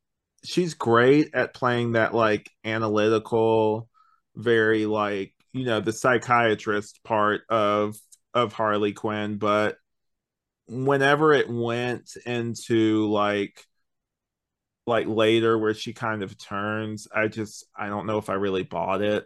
she's 0.43 0.73
great 0.73 1.33
at 1.33 1.53
playing 1.53 1.93
that 1.93 2.13
like 2.13 2.49
analytical 2.63 3.89
very 4.35 4.85
like 4.85 5.33
you 5.53 5.65
know 5.65 5.79
the 5.79 5.93
psychiatrist 5.93 7.03
part 7.03 7.41
of 7.49 7.95
of 8.37 8.53
Harley 8.53 8.93
Quinn, 8.93 9.37
but 9.37 9.77
whenever 10.67 11.33
it 11.33 11.49
went 11.49 12.15
into 12.25 13.07
like 13.07 13.65
like 14.85 15.07
later 15.07 15.57
where 15.57 15.73
she 15.73 15.93
kind 15.93 16.23
of 16.23 16.37
turns, 16.37 17.07
I 17.13 17.27
just 17.27 17.65
I 17.75 17.87
don't 17.87 18.05
know 18.05 18.17
if 18.19 18.29
I 18.29 18.33
really 18.35 18.63
bought 18.63 19.01
it. 19.01 19.25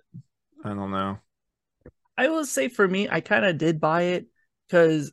I 0.64 0.70
don't 0.70 0.92
know. 0.92 1.18
I 2.18 2.30
will 2.30 2.46
say 2.46 2.68
for 2.70 2.88
me, 2.88 3.10
I 3.10 3.22
kind 3.22 3.46
of 3.46 3.58
did 3.58 3.80
buy 3.80 4.04
it 4.04 4.28
because 4.68 5.12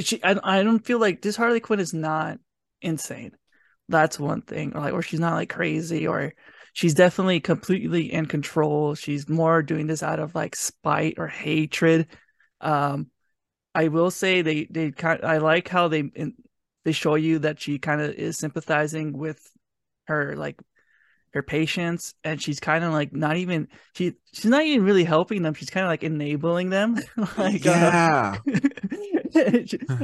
she, 0.00 0.22
I, 0.24 0.36
I 0.42 0.62
don't 0.62 0.84
feel 0.84 0.98
like 0.98 1.22
this 1.22 1.36
Harley 1.36 1.60
Quinn 1.60 1.80
is 1.80 1.94
not 1.94 2.38
insane. 2.80 3.32
that's 3.88 4.18
one 4.18 4.42
thing. 4.42 4.72
or 4.74 4.80
Like, 4.80 4.94
or 4.94 5.02
she's 5.02 5.20
not 5.20 5.34
like 5.34 5.50
crazy, 5.50 6.06
or 6.06 6.34
she's 6.72 6.94
definitely 6.94 7.40
completely 7.40 8.12
in 8.12 8.26
control. 8.26 8.94
She's 8.94 9.28
more 9.28 9.62
doing 9.62 9.86
this 9.86 10.02
out 10.02 10.20
of 10.20 10.34
like 10.34 10.56
spite 10.56 11.14
or 11.18 11.28
hatred. 11.28 12.08
Um, 12.60 13.10
I 13.74 13.88
will 13.88 14.10
say 14.10 14.42
they 14.42 14.64
they 14.70 14.90
kind. 14.90 15.20
I 15.24 15.38
like 15.38 15.68
how 15.68 15.88
they 15.88 16.10
they 16.84 16.92
show 16.92 17.16
you 17.16 17.40
that 17.40 17.60
she 17.60 17.78
kind 17.78 18.00
of 18.00 18.14
is 18.14 18.38
sympathizing 18.38 19.18
with 19.18 19.50
her 20.04 20.36
like 20.36 20.60
her 21.34 21.42
patients 21.42 22.14
and 22.24 22.40
she's 22.40 22.60
kind 22.60 22.82
of 22.82 22.92
like 22.92 23.12
not 23.12 23.36
even 23.36 23.68
she 23.92 24.14
she's 24.32 24.46
not 24.46 24.62
even 24.62 24.86
really 24.86 25.04
helping 25.04 25.42
them 25.42 25.52
she's 25.52 25.68
kind 25.68 25.84
of 25.84 25.90
like 25.90 26.02
enabling 26.02 26.70
them 26.70 26.94
like 27.36 27.66
uh, 27.66 27.70
yeah 27.70 28.36
uh, 28.46 29.50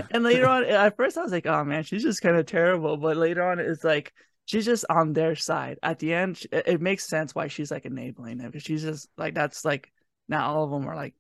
and 0.11 0.23
later 0.25 0.47
on 0.47 0.64
at 0.64 0.94
first 0.97 1.16
i 1.16 1.23
was 1.23 1.32
like 1.32 1.47
oh 1.47 1.64
man 1.64 1.85
she's 1.85 2.02
just 2.02 2.21
kind 2.21 2.37
of 2.37 2.44
terrible 2.44 2.99
but 2.99 3.16
later 3.16 3.42
on 3.42 3.59
it's 3.59 3.82
like 3.82 4.12
she's 4.44 4.66
just 4.66 4.85
on 4.90 5.14
their 5.14 5.35
side 5.35 5.78
at 5.82 5.99
the 6.00 6.12
end 6.12 6.44
it 6.52 6.82
makes 6.82 7.09
sense 7.09 7.35
why 7.35 7.47
she's 7.47 7.71
like 7.71 7.87
enabling 7.87 8.37
them 8.37 8.50
because 8.50 8.64
she's 8.64 8.82
just 8.82 9.09
like 9.16 9.35
that's 9.35 9.64
like 9.64 9.90
not 10.28 10.44
all 10.44 10.64
of 10.64 10.71
them 10.71 10.87
are 10.87 10.97
like 10.97 11.14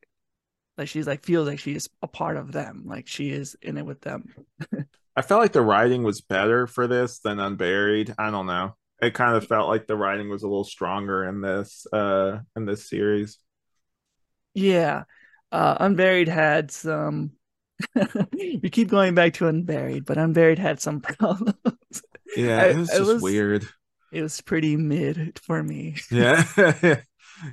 like 0.82 0.88
she's 0.88 1.06
like 1.06 1.24
feels 1.24 1.46
like 1.46 1.60
she 1.60 1.74
is 1.74 1.88
a 2.02 2.08
part 2.08 2.36
of 2.36 2.50
them 2.50 2.82
like 2.86 3.06
she 3.06 3.30
is 3.30 3.56
in 3.62 3.78
it 3.78 3.86
with 3.86 4.00
them. 4.00 4.34
I 5.16 5.22
felt 5.22 5.40
like 5.40 5.52
the 5.52 5.62
writing 5.62 6.02
was 6.02 6.22
better 6.22 6.66
for 6.66 6.86
this 6.88 7.20
than 7.20 7.38
unburied. 7.38 8.14
I 8.18 8.30
don't 8.30 8.46
know. 8.46 8.74
It 9.00 9.14
kind 9.14 9.36
of 9.36 9.46
felt 9.46 9.68
like 9.68 9.86
the 9.86 9.96
writing 9.96 10.28
was 10.28 10.42
a 10.42 10.48
little 10.48 10.64
stronger 10.64 11.24
in 11.24 11.40
this 11.40 11.86
uh 11.92 12.38
in 12.56 12.66
this 12.66 12.88
series. 12.88 13.38
Yeah. 14.54 15.04
Uh 15.52 15.76
unburied 15.78 16.28
had 16.28 16.72
some 16.72 17.32
we 18.34 18.68
keep 18.70 18.88
going 18.88 19.14
back 19.14 19.34
to 19.34 19.46
unburied 19.46 20.04
but 20.04 20.18
unburied 20.18 20.58
had 20.58 20.80
some 20.80 21.00
problems. 21.00 22.02
Yeah 22.34 22.64
it 22.64 22.76
was 22.76 22.88
just 22.88 23.00
it 23.00 23.04
was, 23.04 23.22
weird. 23.22 23.68
It 24.10 24.22
was 24.22 24.40
pretty 24.40 24.76
mid 24.76 25.38
for 25.38 25.62
me. 25.62 25.96
Yeah. 26.10 26.42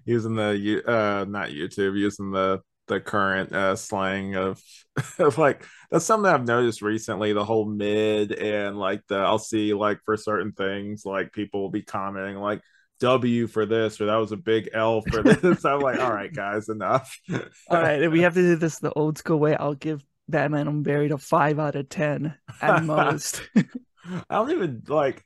Using 0.05 0.36
the 0.36 0.83
uh 0.86 1.25
not 1.25 1.50
youtube 1.50 1.98
using 1.98 2.31
the 2.31 2.62
the 2.89 3.00
current 3.00 3.53
uh, 3.53 3.77
slang 3.77 4.36
of 4.36 4.62
of 5.19 5.38
like 5.38 5.65
that's 5.89 6.05
something 6.05 6.29
I've 6.29 6.46
noticed 6.46 6.81
recently. 6.81 7.31
The 7.31 7.46
whole 7.46 7.65
mid 7.65 8.34
and 8.34 8.77
like 8.77 9.08
the 9.08 9.17
I'll 9.17 9.39
see 9.39 9.74
like 9.74 10.00
for 10.03 10.17
certain 10.17 10.51
things 10.51 11.05
like 11.05 11.31
people 11.31 11.62
will 11.62 11.69
be 11.69 11.81
commenting 11.81 12.36
like 12.36 12.62
W 13.00 13.48
for 13.48 13.65
this 13.65 14.01
or 14.01 14.08
that 14.08 14.17
was 14.17 14.34
a 14.34 14.38
big 14.38 14.69
L 14.74 15.01
for 15.01 15.24
this. 15.24 15.63
I'm 15.65 15.79
like, 15.79 16.00
all 16.00 16.12
right, 16.12 16.34
guys, 16.34 16.67
enough. 16.67 17.17
all 17.31 17.81
right, 17.81 18.12
we 18.12 18.22
have 18.22 18.34
to 18.34 18.41
do 18.41 18.55
this 18.58 18.79
the 18.79 18.91
old 18.91 19.17
school 19.17 19.39
way. 19.39 19.55
I'll 19.55 19.75
give 19.75 20.03
Batman 20.27 20.67
Unburied 20.67 21.12
a 21.12 21.17
five 21.17 21.60
out 21.60 21.75
of 21.75 21.88
ten 21.89 22.36
at 22.62 22.84
most. 22.84 23.41
I 23.55 24.24
don't 24.29 24.51
even 24.51 24.84
like. 24.88 25.24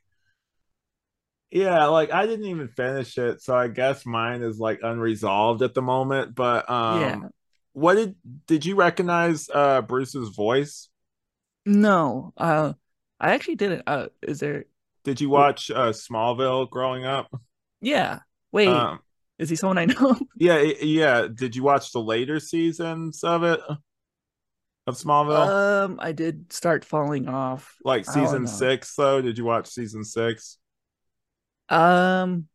Yeah, 1.50 1.86
like 1.86 2.12
I 2.12 2.26
didn't 2.26 2.46
even 2.46 2.66
finish 2.66 3.16
it, 3.16 3.40
so 3.40 3.56
I 3.56 3.68
guess 3.68 4.04
mine 4.04 4.42
is 4.42 4.58
like 4.58 4.80
unresolved 4.82 5.62
at 5.62 5.72
the 5.72 5.82
moment. 5.82 6.34
But 6.34 6.68
um, 6.68 7.00
yeah 7.00 7.20
what 7.74 7.94
did 7.94 8.14
did 8.46 8.64
you 8.64 8.76
recognize 8.76 9.50
uh 9.52 9.82
Bruce's 9.82 10.30
voice? 10.30 10.88
No. 11.66 12.32
Uh 12.36 12.72
I 13.20 13.34
actually 13.34 13.56
didn't. 13.56 13.82
Uh 13.86 14.08
is 14.22 14.40
there 14.40 14.64
Did 15.04 15.20
you 15.20 15.28
watch 15.28 15.70
uh 15.70 15.92
Smallville 15.92 16.70
growing 16.70 17.04
up? 17.04 17.28
Yeah. 17.80 18.20
Wait. 18.52 18.68
Um, 18.68 19.00
is 19.38 19.50
he 19.50 19.56
someone 19.56 19.78
I 19.78 19.86
know? 19.86 20.16
yeah, 20.38 20.60
yeah. 20.80 21.26
Did 21.32 21.56
you 21.56 21.62
watch 21.64 21.92
the 21.92 22.00
later 22.00 22.40
seasons 22.40 23.22
of 23.24 23.42
it? 23.42 23.60
Of 24.86 24.96
Smallville? 24.96 25.84
Um, 25.84 25.98
I 26.00 26.12
did 26.12 26.52
start 26.52 26.84
falling 26.84 27.26
off. 27.26 27.74
Like 27.84 28.04
season 28.04 28.46
six, 28.46 28.94
though. 28.94 29.20
Did 29.22 29.38
you 29.38 29.44
watch 29.44 29.68
season 29.68 30.04
six? 30.04 30.58
Um, 31.68 32.48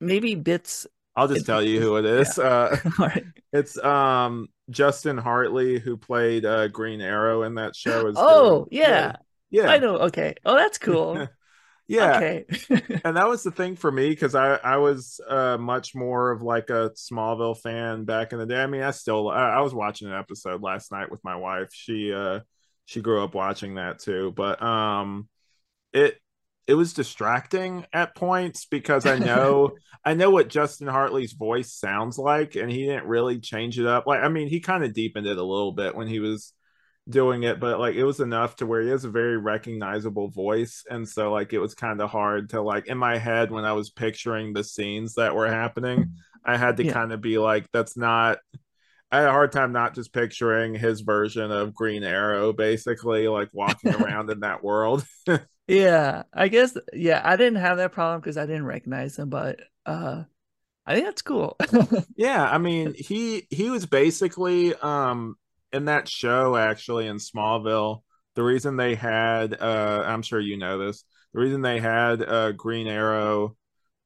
maybe 0.00 0.34
bits 0.34 0.86
I'll 1.16 1.28
just 1.28 1.46
tell 1.46 1.62
you 1.62 1.80
who 1.80 1.96
it 1.96 2.04
is. 2.20 2.38
Yeah. 2.38 2.44
Uh, 2.44 2.76
right. 2.98 3.24
It's 3.52 3.76
um 3.82 4.48
Justin 4.70 5.18
Hartley 5.18 5.78
who 5.78 5.96
played 5.96 6.44
uh, 6.44 6.68
Green 6.68 7.00
Arrow 7.00 7.42
in 7.42 7.56
that 7.56 7.74
show. 7.74 8.06
Is 8.06 8.16
oh 8.18 8.68
yeah. 8.70 9.16
yeah, 9.50 9.62
yeah, 9.62 9.70
I 9.70 9.78
know. 9.78 9.98
Okay, 9.98 10.34
oh 10.44 10.54
that's 10.54 10.78
cool. 10.78 11.26
yeah, 11.88 12.16
okay. 12.16 12.44
and 13.04 13.16
that 13.16 13.28
was 13.28 13.42
the 13.42 13.50
thing 13.50 13.76
for 13.76 13.90
me 13.90 14.10
because 14.10 14.34
I 14.34 14.54
I 14.56 14.76
was 14.76 15.20
uh, 15.28 15.56
much 15.58 15.94
more 15.94 16.30
of 16.30 16.42
like 16.42 16.70
a 16.70 16.90
Smallville 16.94 17.58
fan 17.58 18.04
back 18.04 18.32
in 18.32 18.38
the 18.38 18.46
day. 18.46 18.62
I 18.62 18.66
mean, 18.66 18.82
I 18.82 18.92
still 18.92 19.28
I, 19.28 19.50
I 19.50 19.60
was 19.60 19.74
watching 19.74 20.08
an 20.08 20.14
episode 20.14 20.62
last 20.62 20.92
night 20.92 21.10
with 21.10 21.24
my 21.24 21.36
wife. 21.36 21.70
She 21.72 22.12
uh 22.12 22.40
she 22.84 23.00
grew 23.00 23.22
up 23.22 23.34
watching 23.34 23.74
that 23.74 23.98
too, 23.98 24.32
but 24.36 24.62
um 24.62 25.28
it 25.92 26.16
it 26.70 26.74
was 26.74 26.92
distracting 26.92 27.84
at 27.92 28.14
points 28.14 28.64
because 28.64 29.04
I 29.04 29.18
know 29.18 29.72
I 30.04 30.14
know 30.14 30.30
what 30.30 30.48
Justin 30.48 30.86
Hartley's 30.86 31.32
voice 31.32 31.72
sounds 31.72 32.16
like, 32.16 32.54
and 32.54 32.70
he 32.70 32.86
didn't 32.86 33.06
really 33.06 33.40
change 33.40 33.76
it 33.76 33.86
up. 33.86 34.06
Like, 34.06 34.20
I 34.20 34.28
mean, 34.28 34.46
he 34.46 34.60
kind 34.60 34.84
of 34.84 34.94
deepened 34.94 35.26
it 35.26 35.36
a 35.36 35.42
little 35.42 35.72
bit 35.72 35.96
when 35.96 36.06
he 36.06 36.20
was 36.20 36.54
doing 37.08 37.42
it, 37.42 37.58
but 37.58 37.80
like 37.80 37.96
it 37.96 38.04
was 38.04 38.20
enough 38.20 38.54
to 38.56 38.66
where 38.66 38.82
he 38.82 38.88
has 38.90 39.04
a 39.04 39.10
very 39.10 39.36
recognizable 39.36 40.28
voice, 40.28 40.84
and 40.88 41.08
so 41.08 41.32
like 41.32 41.52
it 41.52 41.58
was 41.58 41.74
kind 41.74 42.00
of 42.00 42.08
hard 42.08 42.50
to 42.50 42.62
like 42.62 42.86
in 42.86 42.98
my 42.98 43.18
head 43.18 43.50
when 43.50 43.64
I 43.64 43.72
was 43.72 43.90
picturing 43.90 44.52
the 44.52 44.62
scenes 44.62 45.14
that 45.14 45.34
were 45.34 45.48
happening, 45.48 46.14
I 46.44 46.56
had 46.56 46.76
to 46.76 46.84
yeah. 46.84 46.92
kind 46.92 47.10
of 47.10 47.20
be 47.20 47.36
like, 47.36 47.66
that's 47.72 47.96
not. 47.96 48.38
I 49.12 49.18
had 49.18 49.28
a 49.28 49.32
hard 49.32 49.52
time 49.52 49.72
not 49.72 49.94
just 49.94 50.12
picturing 50.12 50.74
his 50.74 51.00
version 51.00 51.50
of 51.50 51.74
Green 51.74 52.04
Arrow, 52.04 52.52
basically 52.52 53.26
like 53.28 53.50
walking 53.52 53.94
around 54.00 54.30
in 54.30 54.40
that 54.40 54.62
world. 54.62 55.04
yeah, 55.68 56.22
I 56.32 56.48
guess 56.48 56.76
yeah, 56.92 57.20
I 57.24 57.36
didn't 57.36 57.60
have 57.60 57.78
that 57.78 57.92
problem 57.92 58.20
because 58.20 58.36
I 58.36 58.46
didn't 58.46 58.66
recognize 58.66 59.18
him, 59.18 59.28
but 59.28 59.60
uh 59.86 60.24
I 60.86 60.94
think 60.94 61.06
that's 61.06 61.22
cool. 61.22 61.56
yeah, 62.16 62.48
I 62.48 62.58
mean, 62.58 62.94
he 62.96 63.46
he 63.50 63.70
was 63.70 63.86
basically 63.86 64.74
um 64.74 65.36
in 65.72 65.86
that 65.86 66.08
show 66.08 66.56
actually 66.56 67.06
in 67.06 67.16
Smallville. 67.16 68.02
The 68.34 68.42
reason 68.42 68.76
they 68.76 68.94
had 68.94 69.60
uh 69.60 70.04
I'm 70.06 70.22
sure 70.22 70.40
you 70.40 70.56
know 70.56 70.78
this. 70.78 71.04
The 71.34 71.40
reason 71.40 71.62
they 71.62 71.80
had 71.80 72.22
uh 72.22 72.52
Green 72.52 72.86
Arrow 72.86 73.56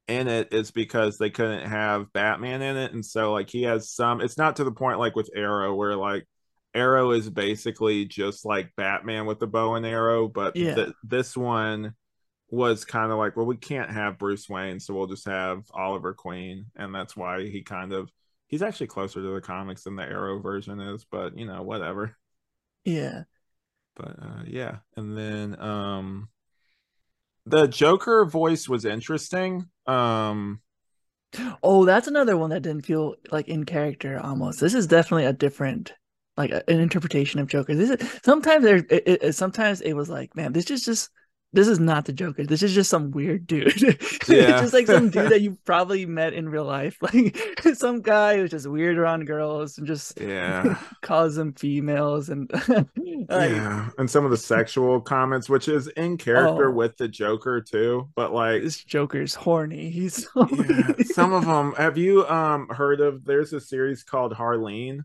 in 0.07 0.29
it 0.29 0.53
is 0.53 0.71
because 0.71 1.17
they 1.17 1.31
couldn't 1.31 1.67
have 1.67 2.13
Batman 2.13 2.61
in 2.61 2.77
it 2.77 2.93
and 2.93 3.05
so 3.05 3.33
like 3.33 3.49
he 3.49 3.63
has 3.63 3.91
some 3.91 4.21
it's 4.21 4.37
not 4.37 4.57
to 4.57 4.65
the 4.65 4.73
point 4.73 4.99
like 4.99 5.17
with 5.17 5.31
Arrow 5.35 5.75
where 5.75 5.97
like 5.97 6.27
Arrow 6.75 7.13
is 7.13 7.31
basically 7.31 8.05
just 8.05 8.45
like 8.45 8.75
Batman 8.77 9.27
with 9.27 9.39
the 9.39 9.47
bow 9.47 9.77
and 9.77 9.87
arrow, 9.87 10.27
but 10.27 10.57
yeah. 10.57 10.75
th- 10.75 10.93
this 11.05 11.37
one 11.37 11.95
was 12.51 12.85
kind 12.85 13.13
of 13.13 13.19
like, 13.19 13.37
well, 13.37 13.47
we 13.47 13.57
can't 13.57 13.91
have 13.91 14.19
Bruce 14.19 14.49
Wayne, 14.49 14.81
so 14.81 14.93
we'll 14.93 15.07
just 15.07 15.27
have 15.27 15.65
Oliver 15.73 16.15
Queen, 16.15 16.67
and 16.75 16.93
that's 16.93 17.17
why 17.17 17.45
he 17.45 17.63
kind 17.63 17.93
of 17.93 18.11
he's 18.49 18.63
actually 18.63 18.89
closer 18.89 19.23
to 19.23 19.35
the 19.35 19.41
comics 19.41 19.85
than 19.85 19.95
the 19.95 20.03
Arrow 20.03 20.41
version 20.41 20.81
is, 20.81 21.05
but 21.09 21.39
you 21.39 21.47
know, 21.47 21.63
whatever. 21.63 22.17
Yeah. 22.85 23.23
But 23.95 24.17
uh, 24.21 24.43
yeah, 24.47 24.79
and 24.97 25.17
then 25.17 25.61
um 25.61 26.29
the 27.47 27.67
Joker 27.67 28.25
voice 28.25 28.69
was 28.69 28.85
interesting. 28.85 29.67
Um 29.87 30.61
Oh, 31.63 31.85
that's 31.85 32.07
another 32.07 32.37
one 32.37 32.51
that 32.51 32.63
didn't 32.63 32.87
feel 32.87 33.17
like 33.33 33.49
in 33.49 33.65
character 33.65 34.21
almost. 34.21 34.61
This 34.61 34.75
is 34.75 34.87
definitely 34.87 35.25
a 35.25 35.33
different 35.33 35.93
like 36.37 36.51
an 36.51 36.81
interpretation 36.81 37.41
of 37.41 37.49
Joker. 37.49 37.75
This 37.75 37.91
is 37.91 38.21
sometimes 38.25 38.65
there. 38.65 38.77
It, 38.77 39.23
it, 39.23 39.35
sometimes 39.35 39.81
it 39.81 39.93
was 39.95 40.09
like, 40.09 40.35
man, 40.37 40.53
this 40.53 40.71
is 40.71 40.85
just 40.85 41.11
this 41.55 41.69
is 41.69 41.79
not 41.79 42.05
the 42.05 42.13
Joker. 42.13 42.45
This 42.45 42.63
is 42.63 42.75
just 42.75 42.91
some 42.91 43.11
weird 43.11 43.47
dude. 43.47 43.73
Yeah. 44.27 44.63
just 44.63 44.73
like 44.73 44.87
some 44.87 45.11
dude 45.11 45.31
that 45.31 45.43
you 45.43 45.59
probably 45.65 46.07
met 46.07 46.33
in 46.33 46.49
real 46.49 46.65
life. 46.65 46.99
Like 47.03 47.37
some 47.75 48.01
guy 48.01 48.37
who's 48.37 48.51
just 48.51 48.67
weird 48.67 48.99
around 48.99 49.27
girls 49.27 49.79
and 49.79 49.87
just 49.87 50.19
yeah 50.21 50.79
calls 51.03 51.37
them 51.37 51.53
females 51.53 52.29
and 52.29 52.51
like, 53.29 53.51
yeah. 53.51 53.91
And 53.99 54.11
some 54.11 54.25
of 54.25 54.31
the 54.31 54.37
sexual 54.37 55.01
comments, 55.01 55.49
which 55.49 55.69
is 55.69 55.89
in 55.89 56.17
character 56.17 56.71
oh, 56.71 56.75
with 56.75 56.97
the 56.97 57.09
Joker 57.09 57.61
too. 57.61 58.09
But 58.17 58.33
like 58.33 58.63
this 58.63 58.83
Joker's 58.83 59.35
horny. 59.35 59.91
He's 59.91 60.27
so 60.33 60.49
yeah, 60.51 60.93
some 61.05 61.33
of 61.33 61.45
them. 61.45 61.75
Have 61.77 61.99
you 61.99 62.27
um 62.29 62.69
heard 62.69 63.01
of? 63.01 63.25
There's 63.25 63.53
a 63.53 63.61
series 63.61 64.03
called 64.03 64.33
Harleen 64.33 65.05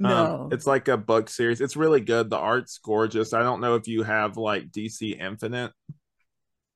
no, 0.00 0.44
um, 0.44 0.52
it's 0.52 0.66
like 0.66 0.88
a 0.88 0.96
book 0.96 1.28
series. 1.28 1.60
It's 1.60 1.76
really 1.76 2.00
good. 2.00 2.30
The 2.30 2.38
art's 2.38 2.78
gorgeous. 2.78 3.32
I 3.34 3.42
don't 3.42 3.60
know 3.60 3.74
if 3.74 3.86
you 3.86 4.02
have 4.02 4.36
like 4.36 4.70
DC 4.70 5.20
Infinite. 5.20 5.72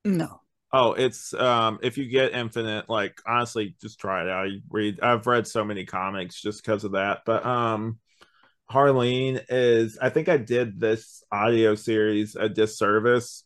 No. 0.05 0.41
Oh, 0.73 0.93
it's 0.93 1.33
um 1.35 1.79
if 1.83 1.97
you 1.97 2.07
get 2.07 2.35
Infinite, 2.35 2.89
like 2.91 3.21
honestly, 3.27 3.77
just 3.81 3.99
try 3.99 4.23
it 4.25 4.29
out. 4.29 4.51
You 4.51 4.61
read. 4.69 5.01
I've 5.01 5.27
read 5.27 5.47
so 5.47 5.65
many 5.65 5.87
comics 5.87 6.41
just 6.41 6.63
because 6.63 6.85
of 6.85 6.93
that. 6.93 7.21
But 7.25 7.47
um, 7.47 7.99
Harleen 8.71 9.43
is. 9.49 9.99
I 10.01 10.11
think 10.11 10.29
I 10.29 10.37
did 10.37 10.81
this 10.81 11.23
audio 11.33 11.77
series 11.77 12.37
a 12.37 12.49
disservice 12.49 13.45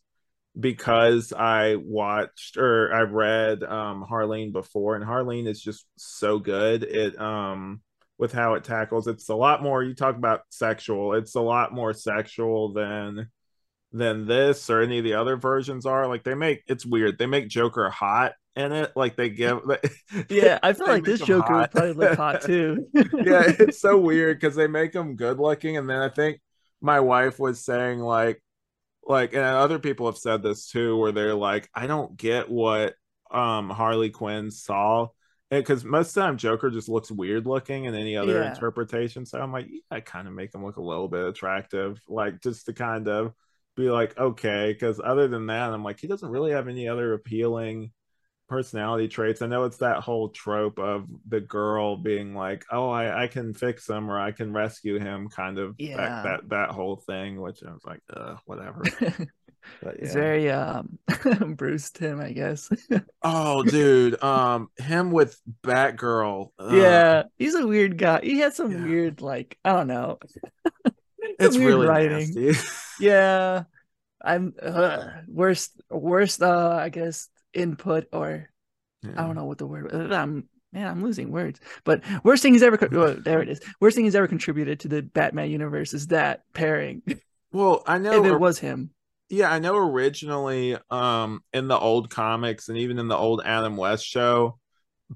because 0.59 1.33
I 1.33 1.77
watched 1.77 2.57
or 2.57 2.93
I 2.93 3.03
read 3.03 3.63
um 3.63 4.05
Harleen 4.11 4.53
before, 4.53 4.97
and 4.97 5.05
Harleen 5.05 5.47
is 5.47 5.61
just 5.61 5.87
so 5.97 6.39
good. 6.39 6.83
It 6.83 7.21
um 7.21 7.83
with 8.19 8.33
how 8.33 8.55
it 8.55 8.65
tackles. 8.65 9.07
It's 9.07 9.29
a 9.29 9.35
lot 9.35 9.63
more. 9.63 9.83
You 9.83 9.95
talk 9.95 10.17
about 10.17 10.43
sexual. 10.51 11.15
It's 11.15 11.35
a 11.37 11.41
lot 11.41 11.73
more 11.73 11.95
sexual 11.95 12.73
than 12.73 13.31
than 13.93 14.27
this 14.27 14.69
or 14.69 14.83
any 14.83 14.99
of 14.99 15.05
the 15.05 15.15
other 15.15 15.37
versions 15.37 15.87
are. 15.87 16.07
Like 16.07 16.25
they 16.25 16.35
make 16.35 16.63
it's 16.67 16.85
weird. 16.85 17.19
They 17.19 17.27
make 17.27 17.49
Joker 17.49 17.89
hot 17.89 18.33
in 18.57 18.73
it. 18.73 18.93
Like 18.97 19.17
they 19.17 19.31
give 19.31 19.61
Yeah, 20.29 20.59
I 20.63 20.73
feel 20.73 20.89
like 20.89 21.05
this 21.05 21.21
Joker 21.21 21.55
hot. 21.55 21.61
would 21.61 21.71
probably 21.71 21.93
look 21.93 22.17
hot 22.17 22.43
too. 22.47 22.87
yeah, 22.93 23.05
it's 23.59 23.81
so 23.81 23.97
weird 23.99 24.39
because 24.39 24.57
they 24.57 24.67
make 24.67 24.93
him 24.95 25.17
good 25.17 25.39
looking, 25.39 25.77
and 25.77 25.89
then 25.89 26.01
I 26.03 26.09
think 26.09 26.41
my 26.81 27.01
wife 27.01 27.39
was 27.39 27.65
saying 27.65 28.01
like 28.01 28.43
like 29.07 29.33
and 29.33 29.43
other 29.43 29.79
people 29.79 30.07
have 30.07 30.19
said 30.19 30.43
this 30.43 30.69
too, 30.69 30.97
where 30.97 31.13
they're 31.13 31.35
like, 31.35 31.69
I 31.75 31.87
don't 31.87 32.17
get 32.17 32.51
what 32.51 32.95
um 33.31 33.71
Harley 33.71 34.11
Quinn 34.11 34.51
saw 34.51 35.09
because 35.51 35.85
most 35.85 36.09
of 36.09 36.15
the 36.15 36.21
time 36.21 36.37
Joker 36.37 36.71
just 36.71 36.89
looks 36.89 37.11
weird 37.11 37.47
looking 37.47 37.85
in 37.85 37.95
any 37.95 38.17
other 38.17 38.43
yeah. 38.43 38.51
interpretation. 38.51 39.25
So 39.25 39.41
I'm 39.41 39.53
like, 39.53 39.67
yeah, 39.69 39.81
I 39.91 40.01
kind 40.01 40.29
of 40.29 40.35
make 40.35 40.55
him 40.55 40.65
look 40.65 40.77
a 40.77 40.83
little 40.83 41.09
bit 41.09 41.27
attractive, 41.27 42.01
like 42.09 42.43
just 42.43 42.67
to 42.67 42.73
kind 42.73 43.09
of 43.09 43.33
be 43.77 43.91
like, 43.91 44.19
okay. 44.19 44.73
Because 44.73 45.01
other 45.03 45.29
than 45.29 45.47
that, 45.47 45.73
I'm 45.73 45.85
like, 45.85 46.01
he 46.01 46.07
doesn't 46.07 46.29
really 46.29 46.53
have 46.53 46.69
any 46.69 46.89
other 46.89 47.15
appealing 47.15 47.93
personality 48.49 49.09
traits. 49.09 49.43
I 49.43 49.47
know 49.47 49.65
it's 49.65 49.79
that 49.79 50.03
whole 50.03 50.31
trope 50.31 50.79
of 50.79 51.07
the 51.27 51.41
girl 51.41 51.97
being 51.97 52.35
like, 52.35 52.65
"Oh, 52.73 52.89
I, 52.89 53.25
I 53.25 53.27
can 53.27 53.55
fix 53.55 53.89
him 53.89 54.11
or 54.11 54.19
I 54.19 54.33
can 54.33 54.53
rescue 54.53 54.99
him," 54.99 55.29
kind 55.29 55.59
of 55.59 55.77
yeah. 55.79 55.97
that, 55.97 56.23
that 56.25 56.49
that 56.49 56.71
whole 56.71 56.97
thing. 56.97 57.41
Which 57.41 57.63
I 57.63 57.73
was 57.73 57.85
like, 57.85 58.01
whatever. 58.47 58.83
But, 59.83 59.97
yeah. 59.97 60.05
It's 60.05 60.15
very 60.15 60.51
um 60.51 60.99
Bruce 61.57 61.91
Timm, 61.91 62.21
I 62.21 62.33
guess. 62.33 62.71
oh, 63.23 63.63
dude, 63.63 64.23
um, 64.23 64.71
him 64.77 65.11
with 65.11 65.41
Batgirl. 65.63 66.51
Ugh. 66.59 66.73
Yeah, 66.73 67.25
he's 67.37 67.55
a 67.55 67.67
weird 67.67 67.99
guy. 67.99 68.21
He 68.23 68.39
has 68.41 68.57
some 68.57 68.73
yeah. 68.73 68.85
weird, 68.85 69.21
like, 69.21 69.59
I 69.65 69.73
don't 69.73 69.89
know. 69.89 70.19
it's 71.39 71.57
really 71.57 71.87
writing. 71.87 72.33
Nasty. 72.35 72.53
yeah, 73.01 73.65
I'm 74.23 74.55
uh, 74.61 75.09
worst, 75.27 75.81
worst. 75.91 76.43
Uh, 76.43 76.79
I 76.81 76.89
guess 76.89 77.29
input 77.55 78.09
or 78.13 78.49
yeah. 79.03 79.13
I 79.17 79.27
don't 79.27 79.37
know 79.37 79.45
what 79.45 79.59
the 79.59 79.67
word. 79.67 79.95
I'm 80.13 80.49
man, 80.73 80.89
I'm 80.89 81.03
losing 81.03 81.31
words. 81.31 81.61
But 81.85 82.03
worst 82.25 82.43
thing 82.43 82.53
he's 82.53 82.63
ever. 82.63 82.79
Oh, 82.93 83.15
there 83.15 83.43
it 83.43 83.49
is. 83.49 83.61
Worst 83.81 83.97
thing 83.97 84.05
he's 84.05 84.15
ever 84.15 84.29
contributed 84.29 84.81
to 84.81 84.89
the 84.89 85.03
Batman 85.03 85.51
universe 85.51 85.95
is 85.95 86.09
that 86.09 86.43
pairing. 86.53 87.03
Well, 87.53 87.83
I 87.87 87.99
know 87.99 88.25
if 88.25 88.31
it 88.31 88.39
was 88.39 88.59
him 88.59 88.91
yeah, 89.29 89.51
I 89.51 89.59
know 89.59 89.77
originally 89.77 90.77
um 90.91 91.43
in 91.53 91.69
the 91.69 91.79
old 91.79 92.11
comics 92.11 92.69
and 92.69 92.79
even 92.79 92.99
in 92.99 93.09
the 93.09 93.17
old 93.17 93.43
Adam 93.45 93.77
West 93.77 94.07
show, 94.07 94.59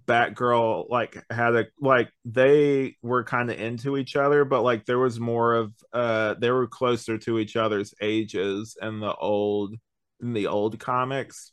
Batgirl 0.07 0.88
like 0.90 1.23
had 1.31 1.54
a 1.54 1.66
like 1.81 2.11
they 2.25 2.97
were 3.02 3.25
kind 3.25 3.50
of 3.50 3.59
into 3.59 3.97
each 3.97 4.16
other, 4.16 4.45
but 4.45 4.62
like 4.62 4.85
there 4.87 4.99
was 4.99 5.21
more 5.21 5.54
of 5.54 5.73
uh 5.92 6.35
they 6.35 6.51
were 6.51 6.66
closer 6.66 7.18
to 7.18 7.38
each 7.38 7.57
other's 7.57 7.94
ages 8.01 8.77
in 8.81 9.01
the 9.01 9.14
old 9.14 9.75
in 10.20 10.33
the 10.33 10.46
old 10.46 10.79
comics. 10.79 11.53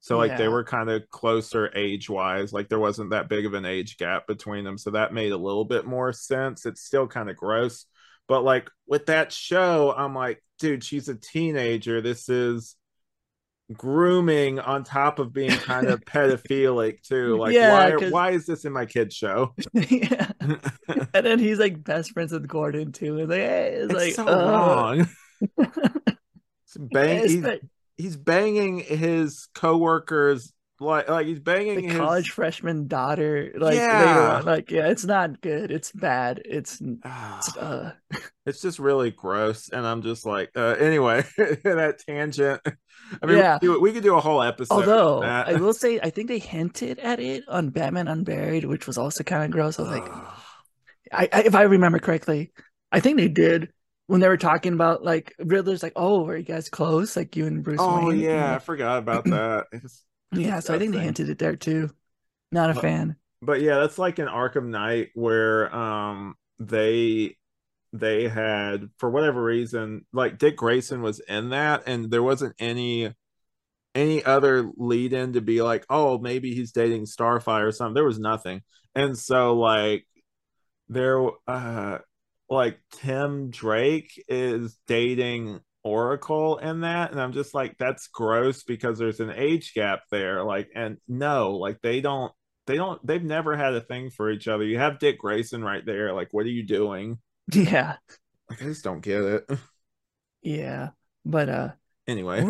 So 0.00 0.18
like 0.18 0.32
yeah. 0.32 0.38
they 0.38 0.48
were 0.48 0.64
kind 0.64 0.88
of 0.88 1.08
closer 1.10 1.70
age 1.74 2.08
wise, 2.08 2.52
like 2.52 2.68
there 2.68 2.78
wasn't 2.78 3.10
that 3.10 3.28
big 3.28 3.44
of 3.46 3.54
an 3.54 3.64
age 3.64 3.96
gap 3.96 4.26
between 4.28 4.64
them. 4.64 4.78
So 4.78 4.90
that 4.92 5.12
made 5.12 5.32
a 5.32 5.36
little 5.36 5.64
bit 5.64 5.84
more 5.84 6.12
sense. 6.12 6.64
It's 6.66 6.82
still 6.82 7.08
kind 7.08 7.28
of 7.28 7.36
gross 7.36 7.86
but 8.28 8.42
like 8.42 8.70
with 8.86 9.06
that 9.06 9.32
show, 9.32 9.94
I'm 9.96 10.14
like, 10.14 10.42
dude, 10.58 10.84
she's 10.84 11.08
a 11.08 11.14
teenager. 11.14 12.00
This 12.00 12.28
is 12.28 12.76
grooming 13.72 14.60
on 14.60 14.84
top 14.84 15.18
of 15.18 15.32
being 15.32 15.50
kind 15.50 15.88
of 15.88 16.00
pedophilic 16.04 17.02
too. 17.02 17.36
Like 17.36 17.54
yeah, 17.54 17.96
why 17.96 18.10
why 18.10 18.30
is 18.30 18.46
this 18.46 18.64
in 18.64 18.72
my 18.72 18.86
kid's 18.86 19.14
show? 19.14 19.54
yeah. 19.72 20.30
and 21.14 21.26
then 21.26 21.38
he's 21.38 21.58
like 21.58 21.82
best 21.82 22.12
friends 22.12 22.32
with 22.32 22.46
Gordon 22.46 22.92
too. 22.92 23.18
And 23.18 23.28
like, 23.28 23.40
hey, 23.40 23.72
it's, 23.74 23.94
it's 23.94 23.94
like 23.94 24.14
so 24.14 24.26
uh... 24.26 24.50
wrong. 24.50 25.08
bang, 26.78 27.28
he's, 27.28 27.46
he's 27.96 28.16
banging 28.16 28.78
his 28.78 29.48
coworkers 29.54 30.52
like 30.80 31.08
like 31.08 31.26
he's 31.26 31.38
banging 31.38 31.76
the 31.76 31.88
his 31.88 31.96
college 31.96 32.30
freshman 32.30 32.86
daughter 32.86 33.52
like 33.56 33.76
yeah. 33.76 34.42
like 34.44 34.70
yeah 34.70 34.88
it's 34.88 35.04
not 35.04 35.40
good 35.40 35.70
it's 35.70 35.90
bad 35.92 36.40
it's 36.44 36.80
it's, 37.04 37.56
uh... 37.56 37.92
it's 38.44 38.60
just 38.60 38.78
really 38.78 39.10
gross 39.10 39.68
and 39.70 39.86
i'm 39.86 40.02
just 40.02 40.26
like 40.26 40.50
uh 40.54 40.76
anyway 40.78 41.24
that 41.64 42.00
tangent 42.06 42.60
i 43.22 43.26
mean 43.26 43.38
yeah. 43.38 43.58
we, 43.60 43.68
could 43.68 43.74
do, 43.74 43.80
we 43.80 43.92
could 43.92 44.02
do 44.02 44.16
a 44.16 44.20
whole 44.20 44.42
episode 44.42 44.74
although 44.74 45.22
i 45.22 45.54
will 45.54 45.74
say 45.74 45.98
i 46.02 46.10
think 46.10 46.28
they 46.28 46.38
hinted 46.38 46.98
at 46.98 47.20
it 47.20 47.44
on 47.48 47.70
batman 47.70 48.08
unburied 48.08 48.64
which 48.64 48.86
was 48.86 48.98
also 48.98 49.24
kind 49.24 49.44
of 49.44 49.50
gross 49.50 49.78
i 49.78 49.82
was 49.82 49.90
like 49.90 50.08
I, 51.12 51.28
I 51.32 51.42
if 51.42 51.54
i 51.54 51.62
remember 51.62 51.98
correctly 51.98 52.52
i 52.92 53.00
think 53.00 53.16
they 53.16 53.28
did 53.28 53.70
when 54.08 54.20
they 54.20 54.28
were 54.28 54.36
talking 54.36 54.72
about 54.72 55.02
like 55.02 55.34
Riddler's 55.38 55.82
like, 55.82 55.94
oh, 55.96 56.26
are 56.26 56.36
you 56.36 56.44
guys 56.44 56.68
close? 56.68 57.16
Like 57.16 57.34
you 57.34 57.46
and 57.46 57.62
Bruce. 57.62 57.80
Oh 57.80 58.06
Wayne? 58.06 58.20
yeah, 58.20 58.54
I 58.54 58.58
forgot 58.58 58.98
about 58.98 59.24
that. 59.24 59.66
Yeah, 60.40 60.60
so 60.60 60.74
I 60.74 60.78
think 60.78 60.92
they 60.92 61.00
hinted 61.00 61.28
it 61.28 61.38
there 61.38 61.56
too. 61.56 61.90
Not 62.52 62.70
a 62.70 62.74
but, 62.74 62.82
fan. 62.82 63.16
But 63.42 63.60
yeah, 63.60 63.80
that's 63.80 63.98
like 63.98 64.18
an 64.18 64.28
Arkham 64.28 64.68
Knight 64.68 65.10
where 65.14 65.74
um 65.74 66.34
they 66.58 67.36
they 67.92 68.28
had 68.28 68.88
for 68.98 69.10
whatever 69.10 69.42
reason 69.42 70.04
like 70.12 70.38
Dick 70.38 70.56
Grayson 70.56 71.02
was 71.02 71.20
in 71.20 71.50
that 71.50 71.84
and 71.86 72.10
there 72.10 72.22
wasn't 72.22 72.54
any 72.58 73.12
any 73.94 74.22
other 74.22 74.70
lead 74.76 75.14
in 75.14 75.32
to 75.32 75.40
be 75.40 75.62
like, 75.62 75.86
oh, 75.88 76.18
maybe 76.18 76.54
he's 76.54 76.72
dating 76.72 77.06
Starfire 77.06 77.66
or 77.66 77.72
something. 77.72 77.94
There 77.94 78.04
was 78.04 78.18
nothing. 78.18 78.62
And 78.94 79.16
so 79.16 79.54
like 79.54 80.04
there 80.88 81.26
uh 81.46 81.98
like 82.48 82.78
Tim 82.92 83.50
Drake 83.50 84.22
is 84.28 84.78
dating 84.86 85.60
Oracle 85.86 86.58
in 86.58 86.80
that, 86.80 87.12
and 87.12 87.20
I'm 87.20 87.32
just 87.32 87.54
like, 87.54 87.76
that's 87.78 88.08
gross 88.08 88.64
because 88.64 88.98
there's 88.98 89.20
an 89.20 89.30
age 89.30 89.72
gap 89.74 90.00
there. 90.10 90.42
Like, 90.44 90.68
and 90.74 90.98
no, 91.08 91.52
like 91.52 91.80
they 91.82 92.00
don't, 92.00 92.32
they 92.66 92.76
don't, 92.76 93.04
they've 93.06 93.22
never 93.22 93.56
had 93.56 93.74
a 93.74 93.80
thing 93.80 94.10
for 94.10 94.30
each 94.30 94.48
other. 94.48 94.64
You 94.64 94.78
have 94.78 94.98
Dick 94.98 95.18
Grayson 95.18 95.62
right 95.62 95.84
there. 95.84 96.12
Like, 96.12 96.28
what 96.32 96.46
are 96.46 96.50
you 96.50 96.66
doing? 96.66 97.18
Yeah, 97.52 97.96
like 98.50 98.60
I 98.60 98.64
just 98.64 98.82
don't 98.82 99.00
get 99.00 99.22
it. 99.22 99.48
Yeah, 100.42 100.90
but 101.24 101.48
uh, 101.48 101.68
anyway. 102.08 102.44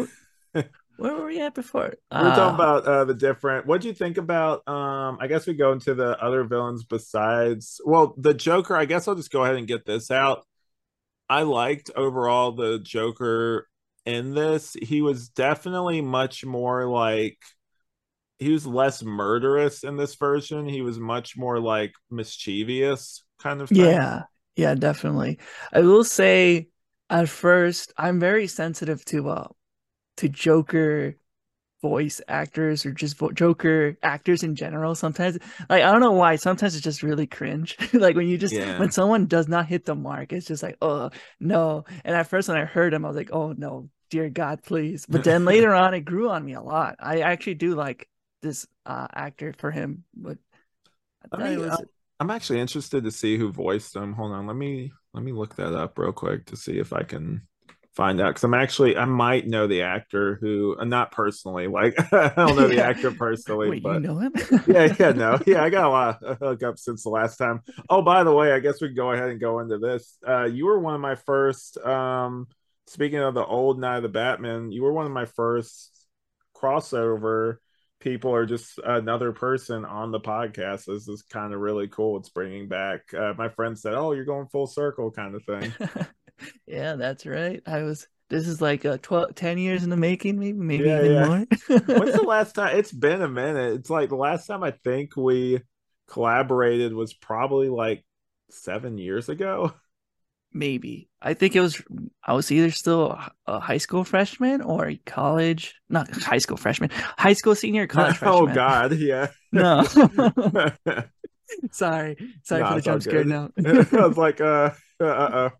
Where 0.52 0.64
were 0.98 1.26
we 1.26 1.40
at 1.40 1.54
before? 1.54 1.94
We 2.10 2.16
are 2.16 2.32
uh, 2.32 2.36
talking 2.36 2.54
about 2.54 2.86
uh, 2.86 3.04
the 3.04 3.14
different. 3.14 3.66
What 3.66 3.82
do 3.82 3.88
you 3.88 3.94
think 3.94 4.16
about? 4.16 4.66
Um, 4.66 5.18
I 5.20 5.26
guess 5.26 5.46
we 5.46 5.52
go 5.52 5.72
into 5.72 5.94
the 5.94 6.18
other 6.18 6.44
villains 6.44 6.84
besides. 6.84 7.80
Well, 7.84 8.14
the 8.16 8.32
Joker. 8.32 8.74
I 8.74 8.86
guess 8.86 9.06
I'll 9.06 9.14
just 9.14 9.30
go 9.30 9.44
ahead 9.44 9.56
and 9.56 9.66
get 9.66 9.84
this 9.84 10.10
out. 10.10 10.46
I 11.28 11.42
liked 11.42 11.90
overall 11.96 12.52
the 12.52 12.78
Joker 12.78 13.68
in 14.04 14.34
this. 14.34 14.76
He 14.80 15.02
was 15.02 15.28
definitely 15.28 16.00
much 16.00 16.44
more 16.44 16.86
like 16.86 17.38
he 18.38 18.52
was 18.52 18.66
less 18.66 19.02
murderous 19.02 19.82
in 19.82 19.96
this 19.96 20.14
version. 20.14 20.68
He 20.68 20.82
was 20.82 20.98
much 20.98 21.36
more 21.36 21.58
like 21.58 21.92
mischievous 22.10 23.24
kind 23.38 23.60
of 23.60 23.70
thing. 23.70 23.78
Yeah. 23.78 24.22
Yeah, 24.56 24.74
definitely. 24.74 25.38
I 25.72 25.80
will 25.80 26.04
say 26.04 26.68
at 27.10 27.28
first 27.28 27.92
I'm 27.96 28.18
very 28.18 28.46
sensitive 28.46 29.04
to 29.06 29.28
uh 29.28 29.48
to 30.18 30.28
Joker 30.28 31.16
voice 31.82 32.20
actors 32.28 32.86
or 32.86 32.92
just 32.92 33.16
vo- 33.18 33.32
Joker 33.32 33.96
actors 34.02 34.42
in 34.42 34.54
general. 34.54 34.94
Sometimes, 34.94 35.38
like 35.68 35.82
I 35.82 35.92
don't 35.92 36.00
know 36.00 36.12
why. 36.12 36.36
Sometimes 36.36 36.74
it's 36.74 36.84
just 36.84 37.02
really 37.02 37.26
cringe. 37.26 37.76
like 37.92 38.16
when 38.16 38.28
you 38.28 38.38
just 38.38 38.54
yeah. 38.54 38.78
when 38.78 38.90
someone 38.90 39.26
does 39.26 39.48
not 39.48 39.66
hit 39.66 39.84
the 39.84 39.94
mark, 39.94 40.32
it's 40.32 40.46
just 40.46 40.62
like 40.62 40.76
oh 40.80 41.10
no. 41.40 41.84
And 42.04 42.16
at 42.16 42.28
first 42.28 42.48
when 42.48 42.56
I 42.56 42.64
heard 42.64 42.94
him, 42.94 43.04
I 43.04 43.08
was 43.08 43.16
like 43.16 43.32
oh 43.32 43.52
no, 43.52 43.88
dear 44.10 44.28
God, 44.28 44.62
please. 44.62 45.06
But 45.06 45.24
then 45.24 45.44
later 45.46 45.74
on, 45.74 45.94
it 45.94 46.00
grew 46.00 46.30
on 46.30 46.44
me 46.44 46.54
a 46.54 46.62
lot. 46.62 46.96
I 47.00 47.20
actually 47.20 47.54
do 47.54 47.74
like 47.74 48.08
this 48.42 48.66
uh, 48.84 49.08
actor 49.12 49.54
for 49.56 49.70
him, 49.70 50.04
but 50.14 50.38
I, 51.32 51.56
was... 51.56 51.82
I'm 52.20 52.30
actually 52.30 52.60
interested 52.60 53.04
to 53.04 53.10
see 53.10 53.36
who 53.36 53.52
voiced 53.52 53.96
him. 53.96 54.12
Hold 54.14 54.32
on, 54.32 54.46
let 54.46 54.56
me 54.56 54.92
let 55.12 55.22
me 55.22 55.32
look 55.32 55.56
that 55.56 55.74
up 55.74 55.98
real 55.98 56.12
quick 56.12 56.46
to 56.46 56.56
see 56.56 56.78
if 56.78 56.92
I 56.92 57.02
can 57.02 57.46
find 57.96 58.20
out 58.20 58.28
because 58.28 58.44
I'm 58.44 58.52
actually 58.52 58.96
I 58.96 59.06
might 59.06 59.46
know 59.46 59.66
the 59.66 59.82
actor 59.82 60.36
who 60.36 60.76
uh, 60.78 60.84
not 60.84 61.12
personally 61.12 61.66
like 61.66 61.94
I 62.12 62.30
don't 62.36 62.54
know 62.54 62.68
the 62.68 62.84
actor 62.84 63.10
personally 63.10 63.70
Wait, 63.70 63.82
but 63.82 63.94
you 63.94 64.00
know 64.00 64.18
him? 64.18 64.32
yeah 64.66 64.94
yeah 65.00 65.12
no 65.12 65.40
yeah 65.46 65.64
I 65.64 65.70
got 65.70 65.86
a 65.86 65.88
lot 65.88 66.22
of 66.22 66.38
hookups 66.38 66.80
since 66.80 67.02
the 67.02 67.08
last 67.08 67.38
time. 67.38 67.62
Oh 67.88 68.02
by 68.02 68.22
the 68.22 68.34
way 68.34 68.52
I 68.52 68.60
guess 68.60 68.82
we 68.82 68.88
can 68.88 68.96
go 68.96 69.12
ahead 69.12 69.30
and 69.30 69.40
go 69.40 69.60
into 69.60 69.78
this. 69.78 70.18
Uh 70.26 70.44
you 70.44 70.66
were 70.66 70.78
one 70.78 70.94
of 70.94 71.00
my 71.00 71.14
first 71.14 71.78
um 71.78 72.48
speaking 72.86 73.18
of 73.18 73.34
the 73.34 73.44
old 73.44 73.80
night 73.80 73.96
of 73.96 74.02
the 74.02 74.08
Batman 74.10 74.70
you 74.70 74.82
were 74.82 74.92
one 74.92 75.06
of 75.06 75.12
my 75.12 75.24
first 75.24 76.06
crossover 76.54 77.56
people 77.98 78.30
or 78.30 78.44
just 78.44 78.78
another 78.84 79.32
person 79.32 79.86
on 79.86 80.12
the 80.12 80.20
podcast. 80.20 80.84
This 80.84 81.08
is 81.08 81.22
kind 81.22 81.54
of 81.54 81.60
really 81.60 81.88
cool. 81.88 82.18
It's 82.18 82.28
bringing 82.28 82.68
back 82.68 83.14
uh, 83.14 83.32
my 83.38 83.48
friend 83.48 83.78
said 83.78 83.94
oh 83.94 84.12
you're 84.12 84.26
going 84.26 84.48
full 84.48 84.66
circle 84.66 85.10
kind 85.10 85.34
of 85.34 85.42
thing 85.44 85.72
yeah, 86.66 86.94
that's 86.96 87.26
right. 87.26 87.62
I 87.66 87.82
was. 87.82 88.06
This 88.28 88.48
is 88.48 88.60
like 88.60 88.84
a 88.84 88.98
12, 88.98 89.36
10 89.36 89.56
years 89.58 89.84
in 89.84 89.90
the 89.90 89.96
making, 89.96 90.38
maybe, 90.40 90.58
maybe 90.58 90.88
yeah, 90.88 90.98
even 90.98 91.12
yeah. 91.12 91.24
more. 91.24 91.46
When's 91.86 92.16
the 92.16 92.22
last 92.26 92.54
time? 92.56 92.76
It's 92.76 92.90
been 92.92 93.22
a 93.22 93.28
minute. 93.28 93.74
It's 93.74 93.90
like 93.90 94.08
the 94.08 94.16
last 94.16 94.46
time 94.48 94.64
I 94.64 94.72
think 94.72 95.16
we 95.16 95.60
collaborated 96.08 96.92
was 96.92 97.14
probably 97.14 97.68
like 97.68 98.04
seven 98.50 98.98
years 98.98 99.28
ago. 99.28 99.74
maybe. 100.52 101.08
I 101.22 101.34
think 101.34 101.56
it 101.56 101.60
was 101.60 101.80
I 102.24 102.32
was 102.34 102.50
either 102.52 102.70
still 102.70 103.18
a 103.46 103.60
high 103.60 103.78
school 103.78 104.04
freshman 104.04 104.60
or 104.62 104.86
a 104.88 104.96
college, 105.06 105.74
not 105.88 106.08
high 106.22 106.38
school 106.38 106.56
freshman, 106.56 106.90
high 107.18 107.32
school 107.34 107.54
senior, 107.54 107.86
college 107.86 108.16
oh 108.22 108.46
freshman. 108.46 108.54
God, 108.54 108.92
yeah. 108.94 109.28
No. 109.52 109.84
Sorry, 111.70 112.16
sorry 112.42 112.62
Nah, 112.62 112.68
for 112.68 112.74
the 112.74 112.80
jump 112.82 113.02
scare. 113.02 113.24
now 113.24 113.50
i 113.64 114.06
was 114.06 114.16
like, 114.16 114.40
uh, 114.40 114.70
uh, 115.00 115.04
uh, 115.04 115.50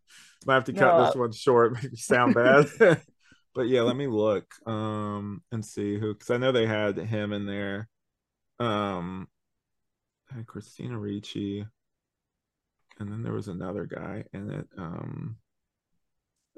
might 0.46 0.54
have 0.54 0.64
to 0.64 0.72
cut 0.72 0.96
No. 0.96 0.96
this 0.96 1.14
one 1.14 1.32
short. 1.32 1.72
Make 1.82 1.92
me 1.92 1.96
sound 1.96 2.34
bad. 2.34 2.66
but 3.54 3.62
yeah, 3.68 3.82
let 3.82 3.96
me 3.96 4.06
look 4.06 4.46
um 4.66 5.42
and 5.52 5.64
see 5.64 5.98
who 5.98 6.14
because 6.14 6.30
I 6.30 6.36
know 6.38 6.52
they 6.52 6.66
had 6.66 6.96
him 6.98 7.32
in 7.32 7.46
there. 7.46 7.88
Um, 8.60 9.28
had 10.30 10.46
Christina 10.46 10.98
Ricci, 10.98 11.66
and 12.98 13.10
then 13.10 13.22
there 13.22 13.32
was 13.32 13.48
another 13.48 13.86
guy 13.86 14.24
in 14.32 14.50
it. 14.50 14.68
Um, 14.76 15.36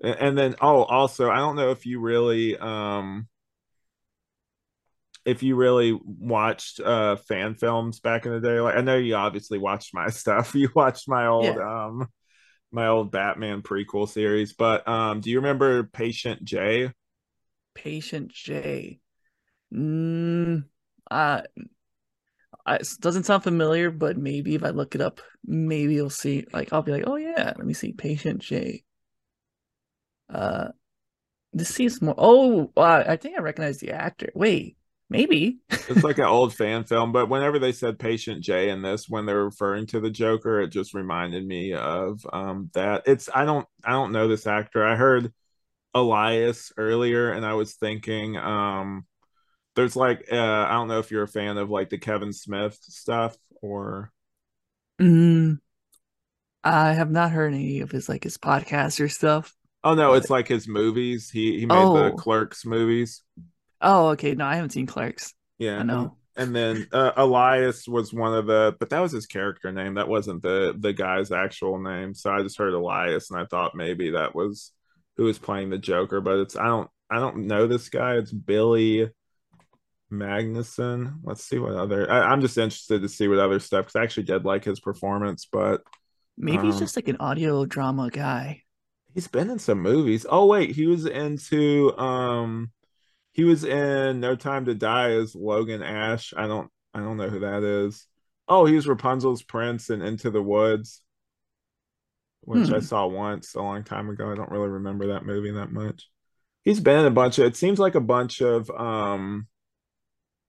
and 0.02 0.38
then 0.38 0.54
oh, 0.60 0.84
also 0.84 1.30
I 1.30 1.36
don't 1.38 1.56
know 1.56 1.70
if 1.70 1.84
you 1.84 2.00
really 2.00 2.56
um 2.56 3.28
if 5.24 5.42
you 5.42 5.56
really 5.56 5.98
watched 6.04 6.80
uh 6.80 7.16
fan 7.16 7.54
films 7.54 8.00
back 8.00 8.24
in 8.26 8.32
the 8.32 8.40
day. 8.40 8.60
Like 8.60 8.76
I 8.76 8.80
know 8.80 8.96
you 8.96 9.14
obviously 9.14 9.58
watched 9.58 9.94
my 9.94 10.08
stuff. 10.10 10.54
You 10.54 10.70
watched 10.74 11.08
my 11.08 11.26
old 11.26 11.56
Yeah. 11.56 11.58
um 11.58 12.08
my 12.70 12.86
old 12.88 13.10
Batman 13.10 13.62
prequel 13.62 14.08
series, 14.08 14.52
but 14.52 14.86
um 14.88 15.20
do 15.20 15.30
you 15.30 15.38
remember 15.38 15.84
Patient 15.84 16.44
J? 16.44 16.92
Patient 17.74 18.32
J. 18.32 19.00
Mm, 19.72 20.64
uh, 21.10 21.42
it 22.66 22.88
doesn't 23.00 23.24
sound 23.24 23.42
familiar, 23.42 23.90
but 23.90 24.16
maybe 24.16 24.54
if 24.54 24.64
I 24.64 24.70
look 24.70 24.94
it 24.94 25.00
up, 25.00 25.20
maybe 25.44 25.94
you'll 25.94 26.10
see. 26.10 26.46
Like, 26.52 26.72
I'll 26.72 26.82
be 26.82 26.92
like, 26.92 27.04
oh 27.06 27.16
yeah, 27.16 27.52
let 27.56 27.66
me 27.66 27.74
see. 27.74 27.92
Patient 27.92 28.40
J. 28.40 28.84
Uh, 30.32 30.68
this 31.52 31.74
seems 31.74 32.02
more. 32.02 32.14
Oh, 32.18 32.72
wow, 32.74 33.04
I 33.06 33.16
think 33.16 33.36
I 33.36 33.42
recognize 33.42 33.78
the 33.78 33.90
actor. 33.92 34.30
Wait, 34.34 34.77
maybe. 35.10 35.58
It's 35.86 36.04
like 36.04 36.18
an 36.18 36.24
old 36.26 36.54
fan 36.54 36.84
film, 36.84 37.12
but 37.12 37.30
whenever 37.30 37.58
they 37.58 37.72
said 37.72 37.98
Patient 37.98 38.42
J 38.42 38.68
in 38.68 38.82
this, 38.82 39.08
when 39.08 39.24
they're 39.24 39.44
referring 39.44 39.86
to 39.88 40.00
the 40.00 40.10
Joker, 40.10 40.60
it 40.60 40.68
just 40.68 40.92
reminded 40.94 41.46
me 41.46 41.72
of 41.72 42.20
um 42.32 42.70
that. 42.74 43.04
It's 43.06 43.28
I 43.34 43.44
don't 43.46 43.66
I 43.84 43.92
don't 43.92 44.12
know 44.12 44.28
this 44.28 44.46
actor. 44.46 44.84
I 44.86 44.96
heard 44.96 45.32
Elias 45.94 46.72
earlier, 46.78 47.32
and 47.32 47.46
I 47.46 47.54
was 47.54 47.74
thinking 47.76 48.36
um 48.36 49.06
there's 49.76 49.96
like 49.96 50.26
uh 50.32 50.36
I 50.36 50.72
don't 50.72 50.88
know 50.88 51.00
if 51.00 51.10
you're 51.12 51.24
a 51.24 51.28
fan 51.28 51.58
of 51.58 51.70
like 51.70 51.90
the 51.90 51.98
Kevin 51.98 52.32
Smith 52.32 52.78
stuff 52.82 53.36
or 53.62 54.12
Mm, 55.00 55.58
I 56.64 56.92
have 56.92 57.10
not 57.10 57.32
heard 57.32 57.52
any 57.54 57.80
of 57.80 57.90
his 57.90 58.08
like 58.08 58.24
his 58.24 58.38
podcasts 58.38 59.00
or 59.00 59.08
stuff. 59.08 59.56
oh 59.84 59.94
no, 59.94 60.14
But 60.14 60.14
it's 60.14 60.30
like 60.30 60.48
his 60.48 60.68
movies. 60.68 61.30
He 61.30 61.58
he 61.58 61.66
made 61.66 61.92
the 61.92 62.12
oh, 62.12 62.16
Clerks 62.16 62.64
movies. 62.64 63.22
Oh, 63.80 64.08
okay. 64.10 64.34
No, 64.34 64.44
I 64.44 64.56
haven't 64.56 64.70
seen 64.70 64.86
Clerks. 64.86 65.34
Yeah, 65.58 65.78
I 65.78 65.82
know. 65.82 66.16
and 66.36 66.54
then 66.54 66.86
uh, 66.92 67.12
Elias 67.16 67.86
was 67.88 68.12
one 68.12 68.34
of 68.34 68.46
the, 68.46 68.76
but 68.78 68.90
that 68.90 69.00
was 69.00 69.12
his 69.12 69.26
character 69.26 69.72
name. 69.72 69.94
That 69.94 70.08
wasn't 70.08 70.42
the 70.42 70.74
the 70.78 70.92
guy's 70.92 71.32
actual 71.32 71.78
name. 71.80 72.14
So 72.14 72.30
I 72.30 72.42
just 72.42 72.58
heard 72.58 72.74
Elias, 72.74 73.30
and 73.30 73.40
I 73.40 73.44
thought 73.46 73.74
maybe 73.74 74.10
that 74.10 74.34
was 74.34 74.72
who 75.16 75.24
was 75.24 75.38
playing 75.38 75.70
the 75.70 75.78
Joker. 75.78 76.20
But 76.20 76.38
it's 76.40 76.56
I 76.56 76.66
don't 76.66 76.90
I 77.10 77.18
don't 77.18 77.46
know 77.46 77.66
this 77.66 77.88
guy. 77.88 78.14
It's 78.16 78.32
Billy 78.32 79.10
Magnussen. 80.12 81.20
Let's 81.22 81.44
see 81.44 81.58
what 81.58 81.74
other. 81.74 82.10
I, 82.10 82.30
I'm 82.32 82.40
just 82.40 82.56
interested 82.58 83.02
to 83.02 83.08
see 83.08 83.28
what 83.28 83.38
other 83.38 83.60
stuff 83.60 83.86
because 83.86 83.96
I 83.96 84.02
actually 84.02 84.24
did 84.24 84.44
like 84.44 84.64
his 84.64 84.80
performance, 84.80 85.46
but 85.50 85.82
Maybe 86.38 86.66
he's 86.68 86.76
um, 86.76 86.80
just 86.80 86.96
like 86.96 87.08
an 87.08 87.16
audio 87.20 87.66
drama 87.66 88.10
guy. 88.10 88.62
he's 89.14 89.28
been 89.28 89.50
in 89.50 89.58
some 89.58 89.80
movies. 89.80 90.24
Oh 90.28 90.46
wait, 90.46 90.70
he 90.74 90.86
was 90.86 91.06
into 91.06 91.96
um 91.98 92.70
he 93.38 93.44
was 93.44 93.62
in 93.62 94.18
No 94.18 94.34
Time 94.34 94.64
to 94.64 94.74
Die 94.74 95.12
as 95.12 95.36
Logan 95.36 95.80
Ash. 95.80 96.34
I 96.36 96.48
don't 96.48 96.68
I 96.92 96.98
don't 96.98 97.16
know 97.16 97.28
who 97.28 97.40
that 97.40 97.62
is. 97.62 98.04
Oh, 98.48 98.66
he 98.66 98.74
was 98.74 98.88
Rapunzel's 98.88 99.44
prince 99.44 99.90
in 99.90 100.02
Into 100.02 100.30
the 100.32 100.42
Woods, 100.42 101.02
which 102.42 102.70
I 102.70 102.80
Hmm. 102.80 102.80
saw 102.80 103.06
once 103.06 103.54
a 103.54 103.62
long 103.62 103.84
time 103.84 104.08
ago. 104.08 104.32
I 104.32 104.34
don't 104.34 104.50
really 104.50 104.68
remember 104.68 105.08
that 105.08 105.24
movie 105.26 105.52
that 105.52 105.70
much. 105.70 106.08
He's 106.64 106.80
been 106.80 107.00
in 107.00 107.06
a 107.06 107.10
bunch 107.10 107.38
of 107.38 107.46
it 107.46 107.56
seems 107.56 107.78
like 107.78 107.94
a 107.94 108.00
bunch 108.00 108.40
of 108.42 108.70
um 108.70 109.48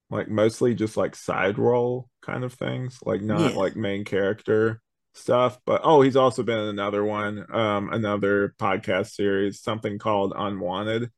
like 0.10 0.28
mostly 0.30 0.73
just 0.73 0.97
like 0.97 1.15
side 1.15 1.58
role 1.60 2.10
kind 2.21 2.43
of 2.43 2.54
things, 2.54 2.99
like 3.06 3.21
not 3.21 3.56
Yeah, 3.56 3.56
like 3.56 3.75
main 3.75 4.04
character 4.06 4.82
stuff. 5.13 5.60
But 5.65 5.82
oh, 5.84 6.02
he's 6.02 6.15
also 6.15 6.43
been 6.43 6.58
in 6.60 6.67
another 6.69 7.04
one, 7.04 7.45
um, 7.56 7.91
another 7.91 8.56
podcast 8.60 9.12
series, 9.12 9.62
something 9.62 9.99
called 9.99 10.34
Unwanted. 10.36 11.12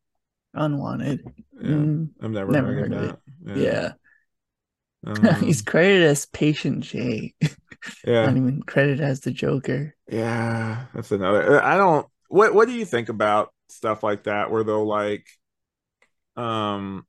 Unwanted. 0.53 1.25
Yeah, 1.61 1.85
Mm, 1.85 2.09
I've 2.21 2.31
never 2.31 2.55
never 2.55 2.73
heard 2.73 2.79
of 2.79 2.89
heard 2.89 2.91
that. 2.91 3.19
Yeah. 3.45 3.69
Yeah, 3.69 3.93
he's 5.39 5.61
Um, 5.61 5.61
credited 5.61 6.03
as 6.07 6.25
Patient 6.27 6.81
J, 6.83 7.33
yeah. 8.05 8.27
not 8.27 8.37
even 8.37 8.63
credited 8.63 9.01
as 9.01 9.21
the 9.21 9.31
Joker. 9.31 9.95
yeah, 10.07 10.85
that's 10.93 11.11
another. 11.11 11.61
I 11.61 11.77
don't. 11.77 12.07
What 12.29 12.53
What 12.53 12.67
do 12.67 12.73
you 12.73 12.85
think 12.85 13.09
about 13.09 13.53
stuff 13.69 14.03
like 14.03 14.23
that, 14.23 14.51
where 14.51 14.63
they'll 14.63 14.87
like, 14.87 15.25
um, 16.35 17.05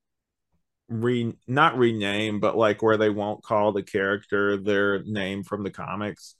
re 0.88 1.34
not 1.48 1.78
rename, 1.78 2.40
but 2.40 2.56
like 2.56 2.82
where 2.82 2.96
they 2.96 3.10
won't 3.10 3.44
call 3.44 3.72
the 3.72 3.82
character 3.82 4.56
their 4.58 5.02
name 5.04 5.44
from 5.44 5.62
the 5.64 5.70
comics? 5.70 6.36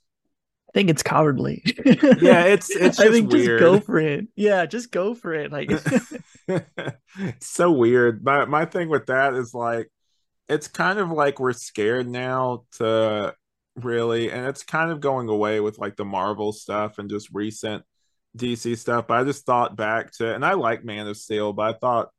I 0.73 0.79
think 0.79 0.89
it's 0.89 1.03
cowardly. 1.03 1.61
Yeah, 1.85 2.43
it's 2.45 2.71
it's 2.71 2.99
I 2.99 3.09
think 3.09 3.29
just 3.29 3.59
go 3.59 3.79
for 3.79 3.99
it. 3.99 4.27
Yeah, 4.35 4.65
just 4.65 4.91
go 4.91 5.13
for 5.13 5.33
it. 5.33 5.51
Like, 5.51 5.69
It's 6.47 7.47
so 7.47 7.71
weird. 7.71 8.23
My 8.23 8.45
my 8.45 8.65
thing 8.65 8.89
with 8.89 9.05
that 9.05 9.35
is 9.35 9.53
like 9.53 9.91
it's 10.49 10.67
kind 10.67 10.97
of 10.97 11.11
like 11.11 11.39
we're 11.39 11.53
scared 11.53 12.09
now 12.09 12.63
to 12.77 13.35
really 13.75 14.31
and 14.31 14.47
it's 14.47 14.63
kind 14.63 14.91
of 14.91 14.99
going 14.99 15.29
away 15.29 15.59
with 15.59 15.77
like 15.77 15.95
the 15.95 16.05
Marvel 16.05 16.51
stuff 16.51 16.97
and 16.97 17.09
just 17.09 17.29
recent 17.31 17.83
DC 18.35 18.75
stuff. 18.77 19.05
But 19.07 19.19
I 19.19 19.23
just 19.25 19.45
thought 19.45 19.75
back 19.75 20.11
to 20.13 20.33
and 20.33 20.43
I 20.43 20.53
like 20.53 20.83
Man 20.83 21.07
of 21.07 21.17
Steel, 21.17 21.53
but 21.53 21.75
I 21.75 21.77
thought 21.77 22.09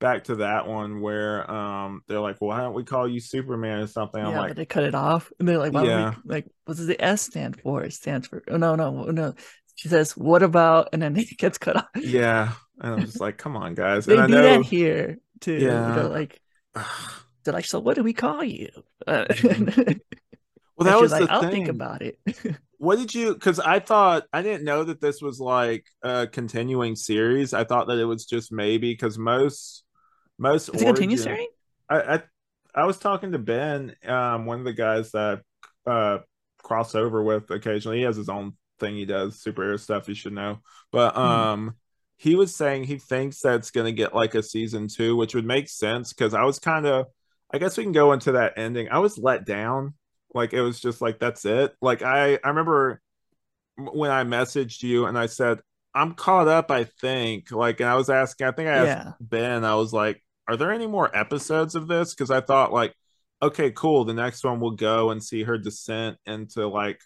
back 0.00 0.24
to 0.24 0.36
that 0.36 0.66
one 0.66 1.00
where 1.00 1.50
um 1.50 2.02
they're 2.08 2.20
like, 2.20 2.40
well, 2.40 2.48
why 2.50 2.58
don't 2.60 2.74
we 2.74 2.84
call 2.84 3.08
you 3.08 3.20
Superman 3.20 3.80
or 3.80 3.86
something? 3.86 4.22
I'm 4.22 4.34
yeah, 4.34 4.40
like, 4.40 4.48
but 4.48 4.56
they 4.56 4.66
cut 4.66 4.84
it 4.84 4.94
off, 4.94 5.32
and 5.38 5.48
they're 5.48 5.58
like, 5.58 5.72
"Why 5.72 5.84
yeah, 5.84 5.86
don't 5.86 6.24
we 6.24 6.30
like? 6.34 6.46
What 6.64 6.76
does 6.76 6.86
the 6.86 7.02
S 7.02 7.22
stand 7.22 7.60
for? 7.60 7.82
It 7.84 7.92
stands 7.94 8.26
for 8.26 8.42
oh 8.48 8.56
no 8.56 8.74
no 8.74 9.04
no." 9.10 9.34
She 9.76 9.88
says, 9.88 10.16
"What 10.16 10.42
about?" 10.42 10.90
And 10.92 11.00
then 11.02 11.16
it 11.18 11.38
gets 11.38 11.58
cut 11.58 11.76
off. 11.76 11.88
yeah. 11.98 12.52
And 12.80 12.94
I'm 12.94 13.04
just 13.04 13.20
like, 13.20 13.38
come 13.38 13.56
on, 13.56 13.74
guys. 13.74 14.08
And 14.08 14.18
They 14.18 14.20
I 14.20 14.26
do 14.26 14.40
that 14.42 14.60
know 14.60 14.62
here 14.62 15.18
too. 15.40 15.82
They're 15.86 16.04
yeah. 16.04 16.08
like, 16.08 16.40
they're 17.44 17.54
like, 17.54 17.66
"So 17.66 17.80
what 17.80 17.96
do 17.96 18.02
we 18.02 18.12
call 18.12 18.44
you?" 18.44 18.68
Uh, 19.06 19.26
Mhm. 19.42 20.00
Well, 20.76 20.86
that 20.86 21.00
was 21.00 21.10
like, 21.10 21.26
the 21.26 21.28
"I'll 21.28 21.44
think 21.44 21.68
thing. 21.68 21.68
about 21.68 22.02
it." 22.02 22.18
What 22.78 22.96
did 22.98 23.14
you? 23.14 23.34
Because 23.34 23.58
I 23.58 23.80
thought 23.80 24.24
I 24.32 24.42
didn't 24.42 24.64
know 24.64 24.84
that 24.84 25.00
this 25.00 25.20
was 25.20 25.40
like 25.40 25.86
a 26.02 26.28
continuing 26.28 26.94
series. 26.94 27.52
I 27.52 27.64
thought 27.64 27.88
that 27.88 27.98
it 27.98 28.04
was 28.04 28.24
just 28.24 28.52
maybe 28.52 28.92
because 28.92 29.18
most 29.18 29.84
most 30.38 30.70
continuous 30.78 31.22
origin. 31.22 31.24
series. 31.24 31.48
I, 31.88 32.14
I 32.16 32.22
I 32.74 32.84
was 32.84 32.98
talking 32.98 33.32
to 33.32 33.38
Ben, 33.38 33.94
um, 34.06 34.46
one 34.46 34.58
of 34.60 34.64
the 34.64 34.72
guys 34.72 35.12
that 35.12 35.42
uh 35.86 36.18
cross 36.62 36.94
over 36.94 37.22
with 37.22 37.50
occasionally. 37.50 37.98
He 37.98 38.04
has 38.04 38.16
his 38.16 38.28
own 38.28 38.54
thing 38.78 38.96
he 38.96 39.04
does, 39.06 39.42
superhero 39.42 39.78
stuff. 39.80 40.08
You 40.08 40.14
should 40.14 40.32
know, 40.34 40.60
but 40.92 41.16
Hmm. 41.20 41.46
um, 41.48 41.74
he 42.16 42.34
was 42.34 42.54
saying 42.54 42.84
he 42.84 42.98
thinks 42.98 43.40
that 43.42 43.56
it's 43.56 43.70
gonna 43.70 43.92
get 43.92 44.14
like 44.14 44.34
a 44.34 44.42
season 44.42 44.88
two, 44.88 45.16
which 45.16 45.34
would 45.34 45.46
make 45.46 45.68
sense 45.68 46.12
because 46.12 46.34
I 46.34 46.44
was 46.44 46.58
kind 46.58 46.86
of. 46.86 47.06
I 47.50 47.58
guess 47.58 47.78
we 47.78 47.84
can 47.84 47.92
go 47.92 48.12
into 48.12 48.32
that 48.32 48.58
ending. 48.58 48.90
I 48.90 48.98
was 48.98 49.16
let 49.18 49.46
down. 49.46 49.94
Like 50.34 50.52
it 50.52 50.60
was 50.60 50.80
just 50.80 51.00
like 51.00 51.18
that's 51.18 51.44
it. 51.46 51.74
Like 51.80 52.02
I 52.02 52.38
I 52.44 52.48
remember 52.48 53.00
when 53.76 54.10
I 54.10 54.24
messaged 54.24 54.82
you 54.82 55.06
and 55.06 55.18
I 55.18 55.26
said 55.26 55.60
I'm 55.94 56.14
caught 56.14 56.48
up. 56.48 56.70
I 56.70 56.84
think 56.84 57.50
like 57.50 57.80
and 57.80 57.88
I 57.88 57.94
was 57.94 58.10
asking. 58.10 58.46
I 58.46 58.52
think 58.52 58.68
I 58.68 58.72
asked 58.74 58.98
Yeah, 58.98 59.12
Ben. 59.20 59.64
I 59.64 59.74
was 59.76 59.92
like, 59.92 60.22
are 60.48 60.56
there 60.56 60.72
any 60.72 60.86
more 60.86 61.14
episodes 61.14 61.74
of 61.74 61.86
this? 61.86 62.14
Because 62.14 62.30
I 62.30 62.40
thought 62.40 62.72
like, 62.72 62.94
okay, 63.42 63.70
cool. 63.70 64.04
The 64.04 64.14
next 64.14 64.42
one 64.42 64.60
will 64.60 64.72
go 64.72 65.10
and 65.10 65.22
see 65.22 65.42
her 65.44 65.58
descent 65.58 66.16
into 66.26 66.66
like 66.66 67.00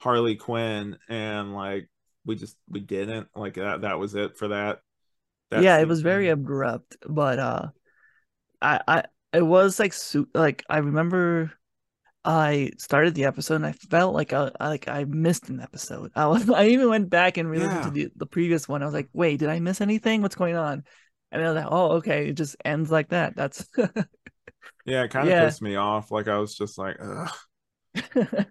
Harley 0.00 0.36
Quinn, 0.36 0.98
and 1.08 1.54
like 1.54 1.88
we 2.24 2.36
just 2.36 2.56
we 2.68 2.80
didn't 2.80 3.28
like 3.34 3.54
that. 3.54 3.80
That 3.80 3.98
was 3.98 4.14
it 4.14 4.36
for 4.36 4.48
that 4.48 4.80
that 5.50 5.62
yeah. 5.62 5.78
It 5.78 5.88
was 5.88 6.02
very 6.02 6.28
abrupt, 6.28 6.96
but 7.08 7.38
uh, 7.38 7.68
I 8.60 8.80
I 8.86 9.04
it 9.32 9.42
was 9.42 9.78
like 9.80 9.94
su- 9.94 10.28
like 10.34 10.64
I 10.68 10.78
remember 10.78 11.52
I 12.24 12.70
started 12.78 13.14
the 13.14 13.24
episode 13.24 13.56
and 13.56 13.66
I 13.66 13.72
felt 13.72 14.14
like 14.14 14.32
I, 14.32 14.50
I 14.60 14.68
like 14.68 14.86
I 14.86 15.04
missed 15.04 15.48
an 15.48 15.60
episode. 15.60 16.12
I 16.16 16.26
was 16.26 16.48
I 16.50 16.66
even 16.66 16.88
went 16.88 17.10
back 17.10 17.36
and 17.36 17.50
re-listened 17.50 17.84
to 17.84 17.90
the 17.90 18.12
the 18.16 18.26
previous 18.26 18.68
one. 18.68 18.82
I 18.82 18.84
was 18.84 18.94
like, 18.94 19.08
wait, 19.12 19.38
did 19.38 19.48
I 19.48 19.60
miss 19.60 19.80
anything? 19.80 20.22
What's 20.22 20.36
going 20.36 20.56
on? 20.56 20.84
And 21.32 21.54
like, 21.54 21.66
oh, 21.68 21.92
okay, 21.92 22.28
it 22.28 22.34
just 22.34 22.56
ends 22.64 22.90
like 22.90 23.08
that. 23.08 23.34
That's 23.34 23.66
yeah. 24.84 25.04
It 25.04 25.10
kind 25.10 25.28
of 25.28 25.34
yeah. 25.34 25.44
pissed 25.46 25.62
me 25.62 25.76
off. 25.76 26.10
Like 26.10 26.28
I 26.28 26.38
was 26.38 26.54
just 26.54 26.78
like, 26.78 26.96
ugh. 27.00 27.30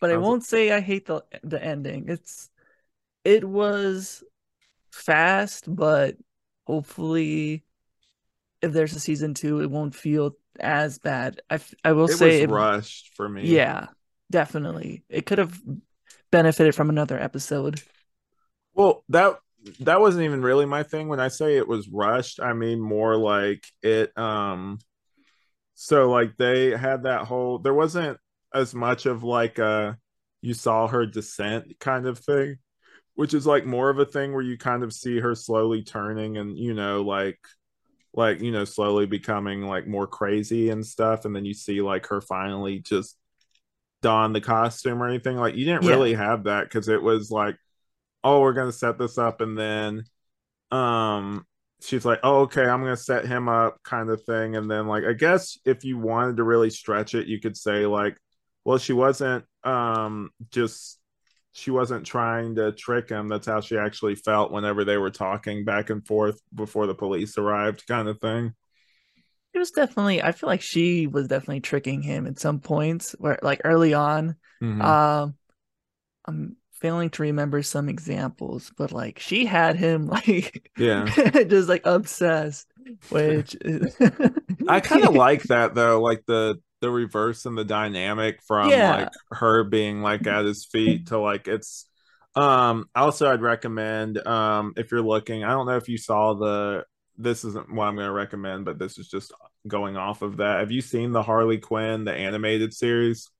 But 0.00 0.10
I 0.10 0.14
I 0.14 0.16
won't 0.18 0.44
say 0.44 0.72
I 0.72 0.80
hate 0.80 1.06
the 1.06 1.22
the 1.42 1.62
ending. 1.62 2.06
It's 2.08 2.50
it 3.24 3.44
was 3.44 4.22
fast, 4.92 5.64
but 5.74 6.16
hopefully, 6.66 7.64
if 8.62 8.72
there's 8.72 8.94
a 8.94 9.00
season 9.00 9.34
two, 9.34 9.60
it 9.60 9.70
won't 9.70 9.94
feel 9.94 10.36
as 10.60 10.98
bad. 10.98 11.40
I, 11.50 11.60
I 11.84 11.92
will 11.92 12.06
it 12.06 12.12
say 12.12 12.26
was 12.26 12.42
it- 12.42 12.50
rushed 12.50 13.14
for 13.14 13.28
me. 13.28 13.46
Yeah, 13.46 13.88
definitely. 14.30 15.04
It 15.08 15.26
could 15.26 15.38
have 15.38 15.60
benefited 16.30 16.74
from 16.74 16.90
another 16.90 17.18
episode. 17.18 17.80
Well, 18.74 19.04
that 19.08 19.38
that 19.80 20.00
wasn't 20.00 20.24
even 20.24 20.42
really 20.42 20.66
my 20.66 20.82
thing. 20.82 21.08
When 21.08 21.20
I 21.20 21.28
say 21.28 21.56
it 21.56 21.68
was 21.68 21.88
rushed, 21.88 22.40
I 22.40 22.52
mean 22.52 22.80
more 22.80 23.16
like 23.16 23.66
it. 23.82 24.16
Um, 24.16 24.78
so 25.74 26.10
like 26.10 26.36
they 26.36 26.70
had 26.76 27.04
that 27.04 27.26
whole. 27.26 27.58
There 27.58 27.74
wasn't 27.74 28.18
as 28.54 28.74
much 28.74 29.06
of 29.06 29.22
like 29.22 29.58
a 29.58 29.98
you 30.42 30.54
saw 30.54 30.88
her 30.88 31.06
descent 31.06 31.78
kind 31.80 32.06
of 32.06 32.18
thing, 32.18 32.56
which 33.14 33.34
is 33.34 33.46
like 33.46 33.66
more 33.66 33.90
of 33.90 33.98
a 33.98 34.06
thing 34.06 34.32
where 34.32 34.42
you 34.42 34.58
kind 34.58 34.82
of 34.84 34.92
see 34.92 35.20
her 35.20 35.34
slowly 35.34 35.82
turning 35.84 36.38
and 36.38 36.58
you 36.58 36.74
know 36.74 37.02
like 37.02 37.38
like 38.14 38.40
you 38.40 38.52
know 38.52 38.64
slowly 38.64 39.06
becoming 39.06 39.62
like 39.62 39.86
more 39.86 40.06
crazy 40.06 40.70
and 40.70 40.86
stuff, 40.86 41.24
and 41.24 41.36
then 41.36 41.44
you 41.44 41.54
see 41.54 41.80
like 41.82 42.06
her 42.08 42.20
finally 42.20 42.80
just 42.80 43.16
don 44.02 44.32
the 44.32 44.40
costume 44.40 45.02
or 45.02 45.08
anything. 45.08 45.36
Like 45.36 45.56
you 45.56 45.64
didn't 45.64 45.84
Yeah. 45.84 45.84
really 45.84 46.14
have 46.14 46.44
that 46.44 46.64
because 46.64 46.88
it 46.88 47.02
was 47.02 47.30
like 47.30 47.56
oh 48.26 48.40
we're 48.40 48.52
gonna 48.52 48.72
set 48.72 48.98
this 48.98 49.18
up 49.18 49.40
and 49.40 49.58
then 49.58 50.04
um 50.72 51.46
she's 51.82 52.04
like 52.04 52.20
oh 52.24 52.42
okay 52.42 52.64
i'm 52.64 52.82
gonna 52.82 52.96
set 52.96 53.26
him 53.26 53.48
up 53.48 53.78
kind 53.84 54.10
of 54.10 54.22
thing 54.24 54.56
and 54.56 54.70
then 54.70 54.86
like 54.88 55.04
i 55.04 55.12
guess 55.12 55.58
if 55.64 55.84
you 55.84 55.98
wanted 55.98 56.36
to 56.38 56.44
really 56.44 56.70
stretch 56.70 57.14
it 57.14 57.28
you 57.28 57.40
could 57.40 57.56
say 57.56 57.86
like 57.86 58.16
well 58.64 58.78
she 58.78 58.92
wasn't 58.92 59.44
um 59.64 60.30
just 60.50 60.98
she 61.52 61.70
wasn't 61.70 62.06
trying 62.06 62.56
to 62.56 62.72
trick 62.72 63.10
him 63.10 63.28
that's 63.28 63.46
how 63.46 63.60
she 63.60 63.78
actually 63.78 64.16
felt 64.16 64.52
whenever 64.52 64.84
they 64.84 64.98
were 64.98 65.10
talking 65.10 65.64
back 65.64 65.90
and 65.90 66.06
forth 66.06 66.40
before 66.54 66.86
the 66.86 66.94
police 66.94 67.38
arrived 67.38 67.86
kind 67.88 68.08
of 68.08 68.20
thing 68.20 68.54
It 69.54 69.58
was 69.58 69.70
definitely. 69.70 70.22
I 70.22 70.32
feel 70.32 70.48
like 70.48 70.60
she 70.60 71.06
was 71.06 71.28
definitely 71.28 71.60
tricking 71.60 72.02
him 72.02 72.26
at 72.26 72.38
some 72.38 72.60
points, 72.60 73.12
where 73.18 73.38
like 73.42 73.62
early 73.64 73.94
on. 73.94 74.36
Mhm. 74.60 74.82
Um, 74.84 75.34
I'm 76.26 76.56
failing 76.80 77.10
to 77.10 77.22
remember 77.22 77.62
some 77.62 77.88
examples, 77.88 78.72
but 78.76 78.92
like 78.92 79.18
she 79.18 79.46
had 79.46 79.76
him 79.76 80.06
like 80.08 80.70
yeah 80.76 81.14
just 81.48 81.68
like 81.68 81.86
obsessed, 81.86 82.66
which 83.08 83.56
I 84.66 84.80
kind 84.80 85.04
of 85.04 85.14
like 85.14 85.46
that 85.48 85.74
though, 85.74 86.00
like 86.00 86.24
the 86.26 86.60
the 86.80 86.90
reverse 86.90 87.46
and 87.46 87.56
the 87.56 87.64
dynamic 87.64 88.40
from 88.46 88.82
Yeah. 88.82 88.82
like 88.82 89.10
her 89.32 89.64
being 89.64 90.02
like 90.02 90.26
at 90.26 90.44
his 90.44 90.64
feet 90.66 91.06
to 91.06 91.18
like 91.18 91.48
it's 91.48 91.86
um 92.34 92.86
also 92.94 93.30
I'd 93.32 93.40
recommend 93.40 94.24
um 94.26 94.74
if 94.76 94.90
you're 94.90 95.00
looking 95.02 95.42
I 95.44 95.50
don't 95.52 95.66
know 95.66 95.76
if 95.76 95.88
you 95.88 95.96
saw 95.98 96.34
the 96.34 96.84
this 97.16 97.44
isn't 97.44 97.72
what 97.72 97.86
I'm 97.86 97.94
going 97.94 98.06
to 98.08 98.12
recommend 98.12 98.66
but 98.66 98.78
this 98.78 98.98
is 98.98 99.08
just 99.08 99.32
going 99.66 99.96
off 99.96 100.20
of 100.22 100.36
that. 100.38 100.60
Have 100.60 100.70
you 100.70 100.82
seen 100.82 101.12
the 101.12 101.22
Harley 101.22 101.58
Quinn 101.58 102.04
the 102.04 102.12
animated 102.12 102.74
series? 102.74 103.30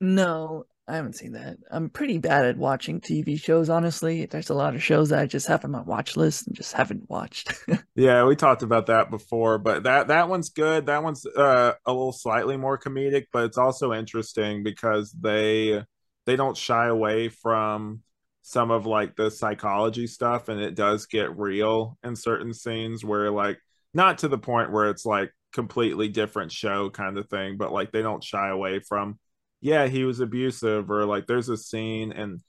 no, 0.00 0.66
I 0.90 0.96
haven't 0.96 1.14
seen 1.14 1.32
that. 1.32 1.56
I'm 1.70 1.88
pretty 1.88 2.18
bad 2.18 2.46
at 2.46 2.56
watching 2.56 3.00
TV 3.00 3.40
shows, 3.40 3.70
honestly. 3.70 4.26
There's 4.26 4.50
a 4.50 4.54
lot 4.54 4.74
of 4.74 4.82
shows 4.82 5.10
that 5.10 5.20
I 5.20 5.26
just 5.26 5.46
have 5.46 5.64
on 5.64 5.70
my 5.70 5.82
watch 5.82 6.16
list 6.16 6.48
and 6.48 6.56
just 6.56 6.72
haven't 6.72 7.08
watched. 7.08 7.52
Yeah, 7.96 8.24
we 8.24 8.34
talked 8.34 8.62
about 8.62 8.86
that 8.86 9.10
before, 9.10 9.58
but 9.58 9.82
that 9.82 10.08
that 10.08 10.28
one's 10.30 10.48
good. 10.48 10.86
That 10.86 11.02
one's 11.02 11.26
uh, 11.26 11.74
a 11.84 11.92
little 11.92 12.12
slightly 12.12 12.56
more 12.56 12.78
comedic, 12.78 13.26
but 13.30 13.44
it's 13.44 13.58
also 13.58 13.92
interesting 13.92 14.62
because 14.62 15.12
they 15.12 15.84
they 16.24 16.36
don't 16.36 16.56
shy 16.56 16.86
away 16.86 17.28
from 17.28 18.00
some 18.42 18.70
of 18.70 18.86
like 18.86 19.16
the 19.16 19.30
psychology 19.30 20.06
stuff 20.06 20.48
and 20.48 20.60
it 20.60 20.74
does 20.74 21.06
get 21.06 21.36
real 21.36 21.98
in 22.02 22.16
certain 22.16 22.54
scenes 22.54 23.04
where 23.04 23.30
like 23.30 23.58
not 23.92 24.18
to 24.18 24.28
the 24.28 24.38
point 24.38 24.72
where 24.72 24.88
it's 24.88 25.04
like 25.04 25.30
completely 25.52 26.08
different 26.08 26.52
show 26.52 26.88
kind 26.88 27.18
of 27.18 27.28
thing, 27.28 27.58
but 27.58 27.72
like 27.72 27.92
they 27.92 28.02
don't 28.02 28.24
shy 28.24 28.48
away 28.48 28.80
from 28.80 29.18
yeah, 29.60 29.86
he 29.88 30.04
was 30.04 30.20
abusive 30.20 30.90
or 30.90 31.04
like 31.04 31.26
there's 31.26 31.48
a 31.48 31.56
scene 31.56 32.12
and 32.12 32.40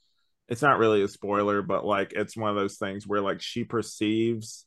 it's 0.48 0.62
not 0.62 0.78
really 0.78 1.02
a 1.02 1.08
spoiler, 1.08 1.62
but 1.62 1.84
like 1.84 2.12
it's 2.14 2.36
one 2.36 2.50
of 2.50 2.56
those 2.56 2.76
things 2.76 3.06
where 3.06 3.20
like 3.20 3.40
she 3.40 3.64
perceives 3.64 4.66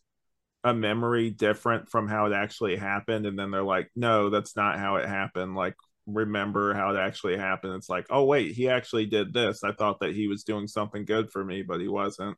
a 0.63 0.73
memory 0.73 1.29
different 1.29 1.89
from 1.89 2.07
how 2.07 2.25
it 2.25 2.33
actually 2.33 2.75
happened 2.75 3.25
and 3.27 3.37
then 3.37 3.51
they're 3.51 3.63
like 3.63 3.89
no 3.95 4.29
that's 4.31 4.55
not 4.55 4.79
how 4.79 4.95
it 4.97 5.07
happened. 5.07 5.55
Like 5.55 5.75
remember 6.07 6.73
how 6.73 6.91
it 6.91 6.97
actually 6.99 7.37
happened. 7.37 7.73
It's 7.75 7.89
like 7.89 8.07
oh 8.09 8.25
wait 8.25 8.53
he 8.55 8.69
actually 8.69 9.05
did 9.07 9.33
this. 9.33 9.63
I 9.63 9.73
thought 9.73 9.99
that 10.01 10.15
he 10.15 10.27
was 10.27 10.43
doing 10.43 10.67
something 10.67 11.05
good 11.05 11.31
for 11.31 11.43
me 11.43 11.61
but 11.63 11.79
he 11.81 11.87
wasn't. 11.87 12.37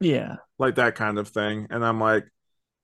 Yeah. 0.00 0.36
like 0.58 0.76
that 0.76 0.94
kind 0.94 1.18
of 1.18 1.28
thing 1.28 1.66
and 1.70 1.84
i'm 1.84 1.98
like 2.00 2.24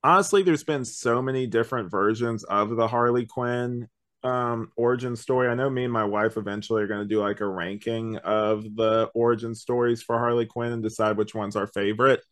honestly 0.02 0.42
there's 0.42 0.64
been 0.64 0.84
so 0.84 1.22
many 1.22 1.46
different 1.46 1.90
versions 1.90 2.42
of 2.44 2.70
the 2.76 2.88
harley 2.88 3.26
quinn 3.26 3.88
um 4.24 4.72
origin 4.76 5.16
story. 5.16 5.48
I 5.48 5.54
know 5.54 5.68
me 5.68 5.84
and 5.84 5.92
my 5.92 6.04
wife 6.04 6.36
eventually 6.36 6.82
are 6.82 6.86
going 6.86 7.06
to 7.06 7.14
do 7.14 7.20
like 7.20 7.40
a 7.40 7.46
ranking 7.46 8.16
of 8.18 8.62
the 8.74 9.10
origin 9.14 9.54
stories 9.54 10.02
for 10.02 10.18
harley 10.18 10.46
quinn 10.46 10.72
and 10.72 10.82
decide 10.82 11.16
which 11.16 11.34
one's 11.34 11.56
our 11.56 11.66
favorite. 11.66 12.22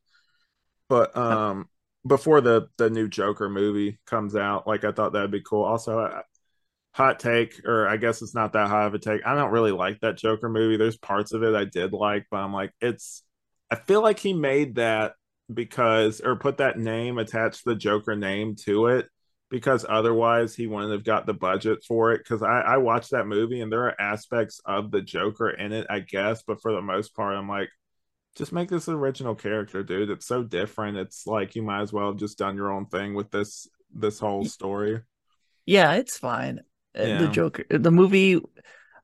But 0.89 1.17
um 1.17 1.69
before 2.07 2.41
the 2.41 2.69
the 2.79 2.91
new 2.91 3.09
joker 3.09 3.49
movie 3.49 4.01
comes 4.07 4.35
out 4.35 4.67
like 4.67 4.83
i 4.83 4.91
thought 4.91 5.13
that'd 5.13 5.31
be 5.31 5.43
cool. 5.43 5.65
Also 5.65 6.01
uh, 6.01 6.23
hot 6.95 7.21
take 7.21 7.65
or 7.67 7.89
i 7.89 7.97
guess 7.97 8.21
it's 8.23 8.35
not 8.35 8.53
that 8.53 8.69
high 8.69 8.85
of 8.85 8.95
a 8.95 8.99
take 8.99 9.25
i 9.27 9.35
don't 9.35 9.51
really 9.53 9.73
like 9.73 10.01
that 10.01 10.19
joker 10.19 10.49
movie. 10.49 10.77
There's 10.77 10.97
parts 10.99 11.33
of 11.33 11.43
it 11.43 11.55
i 11.55 11.65
did 11.65 11.93
like 11.93 12.27
but 12.31 12.39
i'm 12.39 12.53
like 12.53 12.73
it's 12.81 13.23
i 13.71 13.77
feel 13.77 14.03
like 14.03 14.19
he 14.19 14.33
made 14.35 14.75
that 14.77 15.15
because 15.53 16.21
or 16.21 16.37
put 16.37 16.59
that 16.59 16.79
name 16.79 17.19
attached 17.19 17.65
the 17.65 17.75
joker 17.75 18.17
name 18.17 18.57
to 18.57 18.89
it 18.89 19.07
because 19.53 19.87
otherwise 19.89 20.57
he 20.57 20.67
wouldn't 20.67 20.93
have 20.93 21.05
got 21.05 21.27
the 21.27 21.35
budget 21.35 21.85
for 21.89 22.13
it 22.13 22.21
because 22.21 22.43
I, 22.43 22.63
I 22.63 22.79
watched 22.79 23.13
that 23.13 23.29
movie 23.29 23.63
and 23.63 23.73
there 23.73 23.85
are 23.87 24.03
aspects 24.03 24.61
of 24.67 24.91
the 24.93 25.03
joker 25.03 25.51
in 25.51 25.73
it 25.73 25.87
i 25.91 26.01
guess 26.01 26.43
but 26.45 26.63
for 26.63 26.73
the 26.73 26.83
most 26.83 27.17
part 27.17 27.37
i'm 27.37 27.49
like 27.51 27.71
just 28.37 28.53
make 28.53 28.71
this 28.71 28.89
original 28.89 29.35
character 29.35 29.83
dude 29.83 30.11
it's 30.11 30.27
so 30.27 30.43
different 30.45 30.99
it's 30.99 31.27
like 31.27 31.57
you 31.57 31.63
might 31.63 31.83
as 31.83 31.93
well 31.93 32.09
have 32.09 32.19
just 32.19 32.39
done 32.39 32.57
your 32.57 32.73
own 32.73 32.87
thing 32.87 33.15
with 33.15 33.31
this 33.31 33.69
this 33.95 34.21
whole 34.21 34.45
story 34.45 35.01
Yeah, 35.67 35.95
it's 35.95 36.19
fine. 36.19 36.61
Uh, 36.99 37.09
Yeah. 37.09 37.19
The 37.19 37.29
Joker, 37.29 37.65
the 37.71 37.91
movie, 37.91 38.37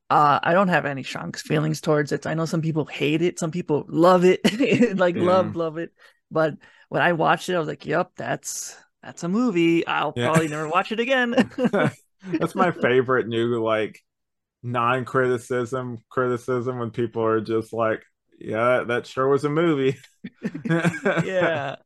uh, 0.09 0.39
I 0.43 0.53
don't 0.53 0.67
have 0.69 0.85
any 0.85 1.03
strong 1.03 1.33
feelings 1.33 1.81
towards 1.81 2.11
it. 2.11 2.27
I 2.27 2.33
know 2.33 2.45
some 2.45 2.61
people 2.61 2.85
hate 2.85 3.21
it, 3.21 3.39
some 3.39 3.51
people 3.51 3.85
love 3.87 4.25
it, 4.25 4.41
like 4.97 5.15
Yeah. 5.15 5.21
love, 5.21 5.55
love 5.55 5.77
it. 5.77 5.93
But 6.31 6.55
when 6.89 7.01
I 7.01 7.13
watched 7.13 7.49
it, 7.49 7.55
I 7.55 7.59
was 7.59 7.67
like, 7.67 7.85
"Yep, 7.85 8.13
that's 8.17 8.75
that's 9.03 9.23
a 9.23 9.29
movie. 9.29 9.85
I'll 9.87 10.13
Yeah. 10.15 10.29
probably 10.29 10.47
never 10.47 10.67
watch 10.69 10.91
it 10.91 10.99
again." 10.99 11.51
that's 12.39 12.55
my 12.55 12.71
favorite 12.71 13.27
new 13.27 13.63
like 13.63 13.99
non-criticism 14.63 15.99
criticism 16.09 16.79
when 16.79 16.91
people 16.91 17.23
are 17.23 17.41
just 17.41 17.73
like 17.73 18.03
yeah 18.39 18.83
that 18.87 19.07
sure 19.07 19.27
was 19.29 19.45
a 19.45 19.49
movie 19.49 19.97
yeah, 21.15 21.77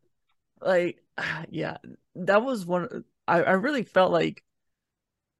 like 0.61 1.03
yeah, 1.49 1.77
that 2.15 2.43
was 2.43 2.65
one. 2.65 3.05
I 3.27 3.43
I 3.43 3.51
really 3.53 3.83
felt 3.83 4.11
like 4.11 4.43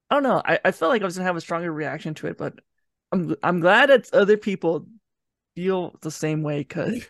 I 0.10 0.16
don't 0.16 0.24
know. 0.24 0.42
I 0.46 0.60
I 0.66 0.72
felt 0.72 0.90
like 0.92 1.02
I 1.02 1.06
was 1.06 1.16
gonna 1.18 1.26
have 1.28 1.36
a 1.36 1.42
stronger 1.42 1.72
reaction 1.72 2.14
to 2.16 2.28
it, 2.28 2.38
but 2.38 2.60
I'm 3.12 3.36
I'm 3.44 3.60
glad 3.60 3.90
that 3.90 4.14
other 4.14 4.38
people 4.38 4.88
feel 5.56 5.96
the 6.02 6.12
same 6.12 6.44
way 6.44 6.60
because 6.60 7.06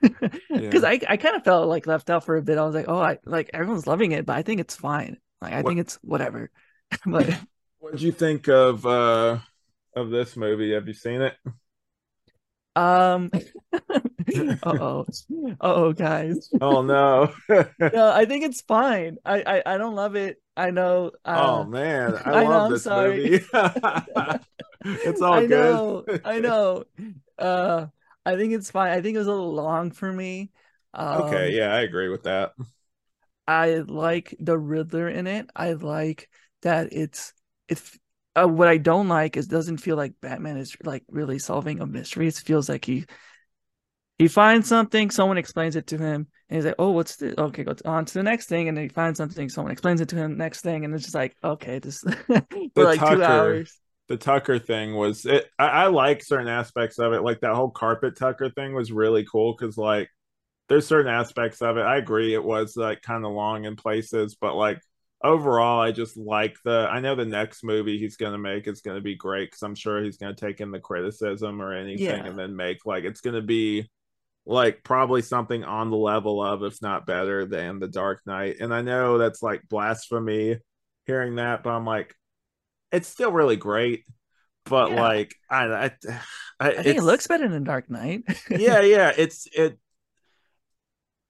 because 0.50 0.84
I 0.84 1.00
I 1.08 1.18
kind 1.18 1.36
of 1.36 1.44
felt 1.44 1.68
like 1.70 1.88
left 1.88 2.10
out 2.10 2.26
for 2.26 2.36
a 2.38 2.42
bit. 2.42 2.58
I 2.58 2.66
was 2.66 2.76
like, 2.76 2.88
oh, 2.90 3.00
I 3.00 3.20
like 3.26 3.50
everyone's 3.54 3.88
loving 3.88 4.12
it, 4.12 4.26
but 4.26 4.36
I 4.38 4.42
think 4.42 4.60
it's 4.62 4.76
fine. 4.76 5.18
Like 5.42 5.54
I 5.54 5.62
What- 5.62 5.70
think 5.70 5.80
it's 5.80 5.96
whatever. 6.04 6.52
but 7.06 7.30
what 7.80 7.92
did 7.92 8.02
you 8.02 8.12
think 8.12 8.48
of 8.48 8.86
uh 8.86 9.40
of 9.96 10.10
this 10.10 10.36
movie 10.38 10.74
have 10.74 10.88
you 10.88 10.94
seen 10.94 11.22
it 11.22 11.36
um, 12.76 13.30
oh, 14.64 15.06
oh, 15.62 15.94
guys. 15.94 16.50
oh 16.60 16.82
no 16.82 17.32
No, 17.50 18.12
I 18.12 18.26
think 18.26 18.44
it's 18.46 18.62
fine. 18.62 19.18
I 19.26 19.44
I, 19.66 19.74
I 19.76 19.78
don't 19.78 19.96
love 19.96 20.16
it. 20.16 20.42
I 20.58 20.72
know. 20.72 21.12
Uh, 21.24 21.64
oh 21.64 21.64
man 21.66 22.16
i, 22.26 22.32
I 22.32 22.44
know, 22.44 22.50
love 22.50 22.66
I'm 22.68 22.72
this 22.72 22.84
sorry. 22.84 23.18
movie 23.18 23.46
it's 24.84 25.22
all 25.22 25.34
I 25.34 25.42
good 25.42 25.50
know, 25.50 26.06
I 26.26 26.40
know. 26.40 26.84
Uh, 27.38 27.88
I 28.26 28.36
think 28.36 28.54
it's 28.54 28.72
fine. 28.72 28.92
I 28.92 29.02
think 29.02 29.16
it 29.16 29.20
was 29.20 29.28
a 29.28 29.32
little 29.32 29.54
long 29.54 29.92
for 29.92 30.12
me. 30.12 30.52
Um, 30.94 31.16
okay 31.20 31.56
yeah 31.56 31.74
i 31.74 31.82
agree 31.82 32.10
with 32.10 32.24
that 32.24 32.54
I 33.48 33.76
like 33.88 34.36
the 34.40 34.58
Riddler 34.58 35.10
in 35.10 35.28
it. 35.28 35.50
I 35.56 35.74
like 35.74 36.30
that 36.62 36.94
it's 36.94 37.34
it's 37.68 37.98
uh, 38.36 38.48
what 38.48 38.68
I 38.68 38.78
don't 38.78 39.08
like 39.08 39.38
is 39.38 39.48
doesn't 39.48 39.78
feel 39.78 39.96
like 39.98 40.14
Batman 40.22 40.58
is 40.58 40.76
like 40.84 41.04
really 41.10 41.40
solving 41.40 41.80
a 41.82 41.86
mystery. 41.86 42.28
It 42.28 42.36
feels 42.36 42.70
like 42.70 42.86
he 42.86 43.06
he 44.20 44.28
finds 44.28 44.68
something, 44.68 45.10
someone 45.12 45.38
explains 45.38 45.76
it 45.76 45.88
to 45.88 45.98
him, 45.98 46.28
and 46.50 46.56
he's 46.56 46.66
like, 46.66 46.76
"Oh, 46.80 46.92
what's 46.92 47.16
this? 47.18 47.34
Okay, 47.38 47.64
go 47.64 47.76
on 47.86 48.06
to 48.06 48.14
the 48.14 48.24
next 48.24 48.48
thing." 48.48 48.68
And 48.68 48.78
then 48.78 48.84
he 48.86 48.90
finds 48.90 49.18
something, 49.18 49.50
someone 49.50 49.72
explains 49.72 50.02
it 50.02 50.10
to 50.10 50.16
him, 50.16 50.38
next 50.38 50.62
thing, 50.62 50.86
and 50.86 50.94
it's 50.94 51.04
just 51.04 51.16
like, 51.16 51.36
okay, 51.44 51.80
this 51.80 52.04
for 52.76 52.86
like 52.86 53.04
two 53.04 53.24
hours. 53.24 53.80
The 54.10 54.18
Tucker 54.18 54.60
thing 54.60 54.96
was 54.96 55.26
it. 55.26 55.48
I, 55.58 55.68
I 55.68 55.88
like 55.88 56.24
certain 56.24 56.48
aspects 56.48 57.00
of 57.00 57.13
it, 57.13 57.22
like 57.22 57.39
that 57.42 57.56
whole 57.56 57.72
carpet 57.72 58.18
Tucker 58.18 58.50
thing 58.50 58.74
was 58.74 58.92
really 58.92 59.26
cool 59.26 59.56
because 59.58 59.78
like 59.78 60.10
there's 60.70 60.88
certain 60.88 61.12
aspects 61.12 61.62
of 61.62 61.78
it. 61.78 61.82
I 61.82 61.98
agree 61.98 62.34
it 62.34 62.44
was 62.44 62.76
like 62.78 63.02
kind 63.02 63.26
of 63.26 63.32
long 63.32 63.66
in 63.66 63.76
places, 63.76 64.36
but 64.39 64.56
like 64.56 64.80
overall, 65.24 65.82
I 65.82 65.92
just 65.92 66.18
like 66.18 66.58
the. 66.66 66.88
I 66.92 67.00
know 67.00 67.16
the 67.16 67.26
next 67.26 67.63
movie 67.63 67.98
he's 67.98 68.18
gonna 68.18 68.38
make 68.38 68.68
is 68.68 68.82
gonna 68.82 69.02
be 69.02 69.16
great 69.16 69.52
because 69.52 69.63
I'm 69.63 69.76
sure 69.76 70.04
he's 70.04 70.18
gonna 70.18 70.36
take 70.36 70.62
in 70.62 70.72
the 70.72 70.80
criticism 70.80 71.62
or 71.62 71.74
anything 71.74 72.06
Yeah. 72.06 72.26
and 72.26 72.38
then 72.38 72.56
make 72.56 72.86
like 72.86 73.04
it's 73.06 73.22
gonna 73.22 73.42
be 73.42 73.89
like 74.46 74.84
probably 74.84 75.22
something 75.22 75.63
on 75.63 75.89
the 75.89 75.98
level 75.98 76.44
of, 76.44 76.63
if 76.63 76.82
not 76.82 77.06
better 77.06 77.46
than 77.46 77.80
the 77.80 77.88
Dark 77.88 78.20
Knight. 78.26 78.58
And 78.60 78.74
I 78.74 78.82
know 78.82 79.18
that's 79.18 79.42
like 79.42 79.62
blasphemy 79.70 80.58
hearing 81.06 81.36
that, 81.36 81.63
but 81.63 81.70
I'm 81.72 81.86
like, 81.86 82.13
it's 82.94 83.10
still 83.10 83.34
really 83.34 83.58
great. 83.58 84.06
But 84.66 84.92
Yeah. 84.92 84.94
like, 84.94 85.36
I, 85.50 85.66
I, 85.66 85.92
I, 86.60 86.70
I 86.78 86.84
think 86.84 87.00
it 87.00 87.04
looks 87.04 87.28
better 87.28 87.48
than 87.50 87.64
Dark 87.64 87.90
Knight. 87.90 88.24
yeah, 88.50 88.82
yeah. 88.82 89.12
It's 89.18 89.48
it. 89.54 89.78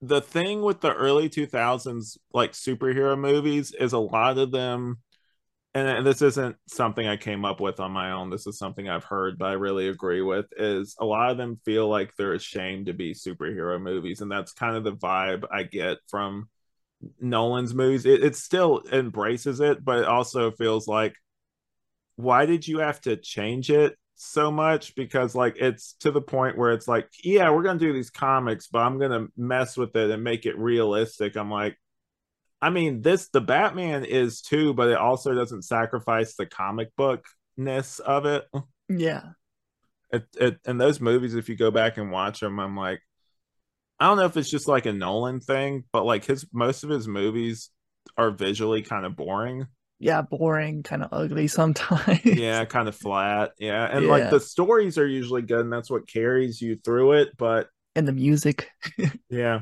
The 0.02 0.21
thing 0.21 0.62
with 0.62 0.82
the 0.82 0.93
early 0.93 1.30
2000s 1.30 2.17
like 2.34 2.52
superhero 2.52 3.17
movies 3.17 3.71
is 3.71 3.93
a 3.93 3.99
lot 3.99 4.38
of 4.38 4.52
them 4.52 4.97
and 5.76 6.06
this 6.08 6.21
isn't 6.21 6.58
something 6.67 7.08
I 7.08 7.17
came 7.17 7.45
up 7.45 7.62
with 7.62 7.80
on 7.80 7.91
my 7.91 8.12
own. 8.12 8.30
This 8.30 8.47
is 8.47 8.58
something 8.58 8.89
I've 8.89 9.06
heard, 9.06 9.38
but 9.39 9.47
I 9.47 9.54
really 9.54 9.89
agree 9.89 10.21
with. 10.21 10.47
Is 10.58 10.95
a 10.99 11.06
lot 11.06 11.32
of 11.32 11.38
them 11.38 11.60
feel 11.65 11.88
like 11.89 12.15
they're 12.17 12.34
ashamed 12.34 12.88
to 12.88 12.93
be 12.93 13.13
superhero 13.13 13.82
movies, 13.82 14.21
and 14.21 14.32
that's 14.32 14.54
kind 14.54 14.76
of 14.78 14.84
the 14.84 14.93
vibe 14.95 15.45
I 15.52 15.63
get 15.63 15.99
from 16.10 16.49
Nolan's 17.19 17.73
movies. 17.73 18.06
It, 18.06 18.23
it 18.23 18.36
still 18.36 18.84
embraces 18.91 19.60
it, 19.60 19.84
but 19.84 19.99
it 19.99 20.06
also 20.06 20.52
feels 20.52 20.88
like, 20.88 21.15
why 22.15 22.45
did 22.45 22.67
you 22.67 22.80
have 22.80 23.02
to 23.02 23.17
change 23.17 23.69
it 23.69 23.97
so 24.15 24.52
much? 24.52 24.95
Because 24.95 25.36
like 25.36 25.56
it's 25.58 25.93
to 26.02 26.12
the 26.12 26.21
point 26.21 26.58
where 26.58 26.71
it's 26.71 26.88
like, 26.88 27.10
yeah, 27.23 27.49
we're 27.52 27.63
gonna 27.63 27.80
do 27.80 27.93
these 27.93 28.10
comics, 28.10 28.67
but 28.67 28.80
I'm 28.80 28.99
gonna 28.99 29.28
mess 29.38 29.78
with 29.78 29.95
it 29.95 30.12
and 30.12 30.23
make 30.23 30.45
it 30.45 30.58
realistic. 30.58 31.36
I'm 31.36 31.52
like 31.52 31.78
I 32.63 32.69
mean, 32.69 33.02
this 33.02 33.28
the 33.28 33.41
Batman 33.41 34.06
is 34.06 34.41
too, 34.41 34.73
but 34.73 34.88
it 34.88 34.95
also 34.95 35.34
doesn't 35.34 35.63
sacrifice 35.63 36.36
the 36.36 36.45
comic 36.45 36.95
bookness 36.95 37.99
of 37.99 38.26
it. 38.26 38.45
yeah. 38.89 39.32
It, 40.13 40.28
it. 40.39 40.60
And 40.65 40.80
those 40.80 41.02
movies, 41.02 41.36
if 41.36 41.49
you 41.49 41.58
go 41.58 41.71
back 41.71 41.97
and 41.97 42.10
watch 42.10 42.39
them, 42.39 42.62
I'm 42.62 42.78
like, 42.78 43.02
I 43.99 44.08
don't 44.08 44.15
know 44.15 44.23
if 44.23 44.38
it's 44.38 44.49
just 44.49 44.69
like 44.69 44.86
a 44.86 44.93
Nolan 44.93 45.41
thing, 45.41 45.84
but 45.91 46.06
like 46.06 46.23
his 46.23 46.45
most 46.54 46.86
of 46.86 46.89
his 46.89 47.06
movies 47.06 47.69
are 48.17 48.32
visually 48.32 48.82
kind 48.82 49.06
of 49.06 49.17
boring. 49.17 49.67
Yeah, 50.03 50.21
boring, 50.21 50.83
kind 50.83 51.01
of 51.03 51.09
ugly 51.13 51.47
sometimes. 51.47 52.19
Yeah, 52.25 52.65
kind 52.65 52.87
of 52.87 52.95
flat. 52.95 53.51
Yeah, 53.59 53.85
and 53.85 54.07
Yeah. 54.07 54.07
like 54.07 54.29
the 54.29 54.39
stories 54.39 54.97
are 54.97 55.07
usually 55.07 55.41
good, 55.43 55.59
and 55.61 55.71
that's 55.71 55.89
what 55.89 56.07
carries 56.07 56.61
you 56.61 56.77
through 56.83 57.13
it. 57.13 57.37
But 57.37 57.69
and 57.95 58.07
the 58.07 58.13
music. 58.13 58.69
yeah, 59.29 59.61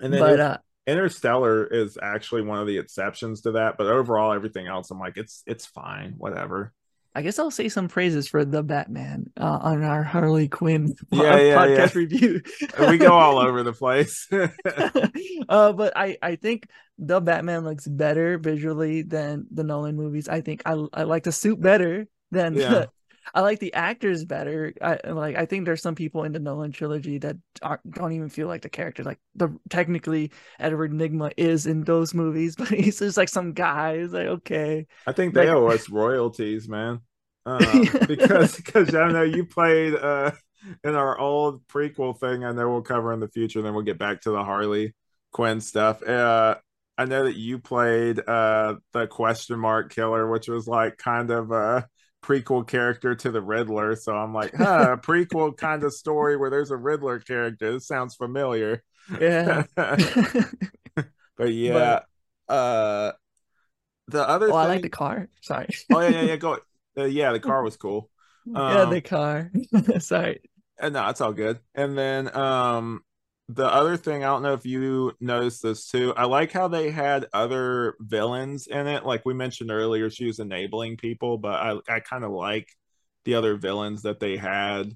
and 0.00 0.12
then 0.12 0.20
But 0.20 0.40
uh 0.40 0.58
Interstellar 0.86 1.66
is 1.66 1.98
actually 2.02 2.42
one 2.42 2.60
of 2.60 2.68
the 2.68 2.78
exceptions 2.78 3.42
to 3.42 3.52
that, 3.52 3.76
but 3.78 3.88
overall 3.88 4.32
everything 4.32 4.68
else 4.68 4.90
I'm 4.92 5.00
like 5.00 5.18
it's 5.18 5.44
it's 5.46 5.66
fine, 5.66 6.14
whatever. 6.18 6.74
I 7.16 7.22
guess 7.22 7.38
I'll 7.38 7.50
say 7.50 7.70
some 7.70 7.88
praises 7.88 8.28
for 8.28 8.44
the 8.44 8.62
Batman 8.62 9.30
uh, 9.40 9.58
on 9.62 9.82
our 9.82 10.02
Harley 10.02 10.48
Quinn 10.48 10.94
Yeah, 11.10 11.38
yeah, 11.38 11.56
podcast 11.56 11.94
yeah. 11.94 11.98
review. 11.98 12.42
we 12.90 12.98
go 12.98 13.14
all 13.14 13.38
over 13.38 13.62
the 13.62 13.72
place. 13.72 14.28
uh, 15.48 15.72
but 15.72 15.96
I 15.96 16.18
I 16.20 16.36
think 16.36 16.68
the 16.98 17.20
Batman 17.20 17.64
looks 17.64 17.86
better 17.86 18.36
visually 18.36 19.00
than 19.00 19.46
the 19.50 19.64
Nolan 19.64 19.96
movies. 19.96 20.28
I 20.28 20.42
think 20.42 20.60
I 20.66 20.72
I 20.92 21.04
like 21.04 21.22
the 21.24 21.32
suit 21.32 21.58
better 21.58 22.06
than. 22.30 22.54
I 23.34 23.40
like 23.40 23.58
the 23.60 23.74
actors 23.74 24.24
better. 24.24 24.72
I 24.80 24.98
like 25.10 25.36
I 25.36 25.46
think 25.46 25.64
there's 25.64 25.82
some 25.82 25.94
people 25.94 26.24
in 26.24 26.32
the 26.32 26.38
Nolan 26.38 26.72
trilogy 26.72 27.18
that 27.18 27.36
aren't, 27.62 27.90
don't 27.90 28.12
even 28.12 28.28
feel 28.28 28.46
like 28.48 28.62
the 28.62 28.68
character. 28.68 29.02
Like 29.04 29.18
the 29.34 29.56
technically 29.68 30.32
Edward 30.58 30.92
Nygma 30.92 31.32
is 31.36 31.66
in 31.66 31.84
those 31.84 32.14
movies, 32.14 32.56
but 32.58 32.68
he's 32.68 32.98
just 32.98 33.16
like 33.16 33.28
some 33.28 33.52
guy. 33.52 33.92
It's 33.92 34.12
like 34.12 34.26
okay, 34.26 34.86
I 35.06 35.12
think 35.12 35.34
they 35.34 35.48
Like- 35.48 35.56
owe 35.56 35.68
us 35.68 35.88
royalties, 35.88 36.68
man. 36.68 37.00
Uh, 37.44 37.58
because 38.08 38.56
because 38.56 38.94
I 38.94 39.08
know 39.12 39.22
you 39.22 39.44
played 39.46 39.94
uh 39.94 40.32
in 40.82 40.94
our 40.94 41.18
old 41.18 41.66
prequel 41.68 42.18
thing. 42.18 42.44
I 42.44 42.52
know 42.52 42.68
we'll 42.70 42.82
cover 42.82 43.12
in 43.12 43.20
the 43.20 43.28
future. 43.28 43.62
Then 43.62 43.74
we'll 43.74 43.84
get 43.84 43.98
back 43.98 44.22
to 44.22 44.30
the 44.30 44.42
Harley 44.42 44.94
Quinn 45.32 45.60
stuff. 45.60 46.02
Uh, 46.02 46.56
I 46.98 47.04
know 47.04 47.24
that 47.24 47.36
you 47.36 47.58
played 47.58 48.18
uh 48.26 48.76
the 48.92 49.06
question 49.06 49.58
mark 49.60 49.92
killer, 49.94 50.28
which 50.28 50.48
was 50.48 50.66
like 50.66 50.96
kind 50.98 51.30
of 51.30 51.50
a 51.52 51.86
prequel 52.26 52.66
character 52.66 53.14
to 53.14 53.30
the 53.30 53.40
Riddler. 53.40 53.94
So 53.96 54.14
I'm 54.14 54.34
like, 54.34 54.54
huh, 54.54 54.92
a 54.92 54.96
prequel 55.06 55.56
kind 55.56 55.84
of 55.84 55.92
story 55.92 56.36
where 56.36 56.50
there's 56.50 56.70
a 56.70 56.76
Riddler 56.76 57.20
character. 57.20 57.72
This 57.72 57.86
sounds 57.86 58.16
familiar. 58.16 58.82
yeah. 59.20 59.64
but 59.74 61.52
yeah, 61.52 62.00
uh, 62.48 63.12
the 64.08 64.28
other 64.28 64.50
oh, 64.52 64.56
I 64.56 64.66
like 64.66 64.82
the 64.82 64.88
car. 64.88 65.28
Sorry. 65.40 65.68
oh 65.92 66.00
yeah, 66.00 66.08
yeah, 66.08 66.22
yeah, 66.22 66.36
go. 66.36 66.58
Uh, 66.98 67.04
yeah, 67.04 67.32
the 67.32 67.40
car 67.40 67.62
was 67.62 67.76
cool. 67.76 68.10
yeah, 68.46 68.82
Um, 68.82 68.90
the 68.90 69.00
car. 69.00 69.50
Sorry. 69.98 70.40
And 70.78 70.94
no, 70.94 71.08
it's 71.08 71.20
all 71.20 71.32
good. 71.32 71.60
And 71.74 71.96
then 71.96 72.34
um 72.36 73.02
the 73.48 73.66
other 73.66 73.96
thing, 73.96 74.24
I 74.24 74.28
don't 74.28 74.42
know 74.42 74.54
if 74.54 74.66
you 74.66 75.12
noticed 75.20 75.62
this 75.62 75.86
too. 75.88 76.12
I 76.16 76.24
like 76.24 76.52
how 76.52 76.68
they 76.68 76.90
had 76.90 77.26
other 77.32 77.94
villains 78.00 78.66
in 78.66 78.86
it. 78.88 79.04
Like 79.06 79.24
we 79.24 79.34
mentioned 79.34 79.70
earlier, 79.70 80.10
she 80.10 80.26
was 80.26 80.40
enabling 80.40 80.96
people, 80.96 81.38
but 81.38 81.54
I 81.54 81.78
I 81.88 82.00
kind 82.00 82.24
of 82.24 82.32
like 82.32 82.68
the 83.24 83.34
other 83.34 83.56
villains 83.56 84.02
that 84.02 84.20
they 84.20 84.36
had 84.36 84.92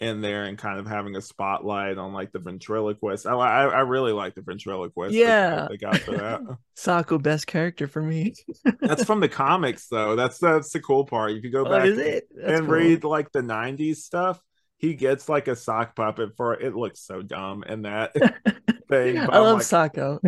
in 0.00 0.20
there 0.20 0.44
and 0.44 0.58
kind 0.58 0.80
of 0.80 0.86
having 0.86 1.14
a 1.16 1.20
spotlight 1.22 1.96
on 1.98 2.12
like 2.12 2.32
the 2.32 2.40
ventriloquist. 2.40 3.26
I 3.26 3.34
I, 3.34 3.64
I 3.66 3.80
really 3.80 4.12
like 4.12 4.34
the 4.34 4.42
ventriloquist. 4.42 5.14
Yeah. 5.14 5.68
they 5.68 5.76
got 5.76 6.02
for 6.02 6.12
that. 6.16 6.40
Socko 6.76 7.22
best 7.22 7.46
character 7.46 7.86
for 7.86 8.02
me. 8.02 8.34
that's 8.80 9.04
from 9.04 9.20
the 9.20 9.28
comics 9.28 9.88
though. 9.88 10.16
That's 10.16 10.38
that's 10.38 10.72
the 10.72 10.80
cool 10.80 11.04
part. 11.04 11.32
If 11.32 11.44
you 11.44 11.50
go 11.50 11.64
Oh, 11.64 11.70
back? 11.70 11.82
That's 12.34 12.58
and 12.58 12.66
cool. 12.66 12.74
read 12.74 13.04
like 13.04 13.30
the 13.32 13.42
90s 13.42 14.02
stuff 14.04 14.40
he 14.82 14.92
gets 14.94 15.28
like 15.30 15.48
a 15.48 15.56
sock 15.56 15.96
puppet 15.96 16.36
for 16.36 16.52
it 16.54 16.76
looks 16.76 17.00
so 17.00 17.22
dumb 17.22 17.64
and 17.66 17.86
that 17.86 18.12
thing 18.90 19.16
I 19.16 19.38
love 19.38 19.58
like, 19.58 19.66
Socko. 19.66 20.18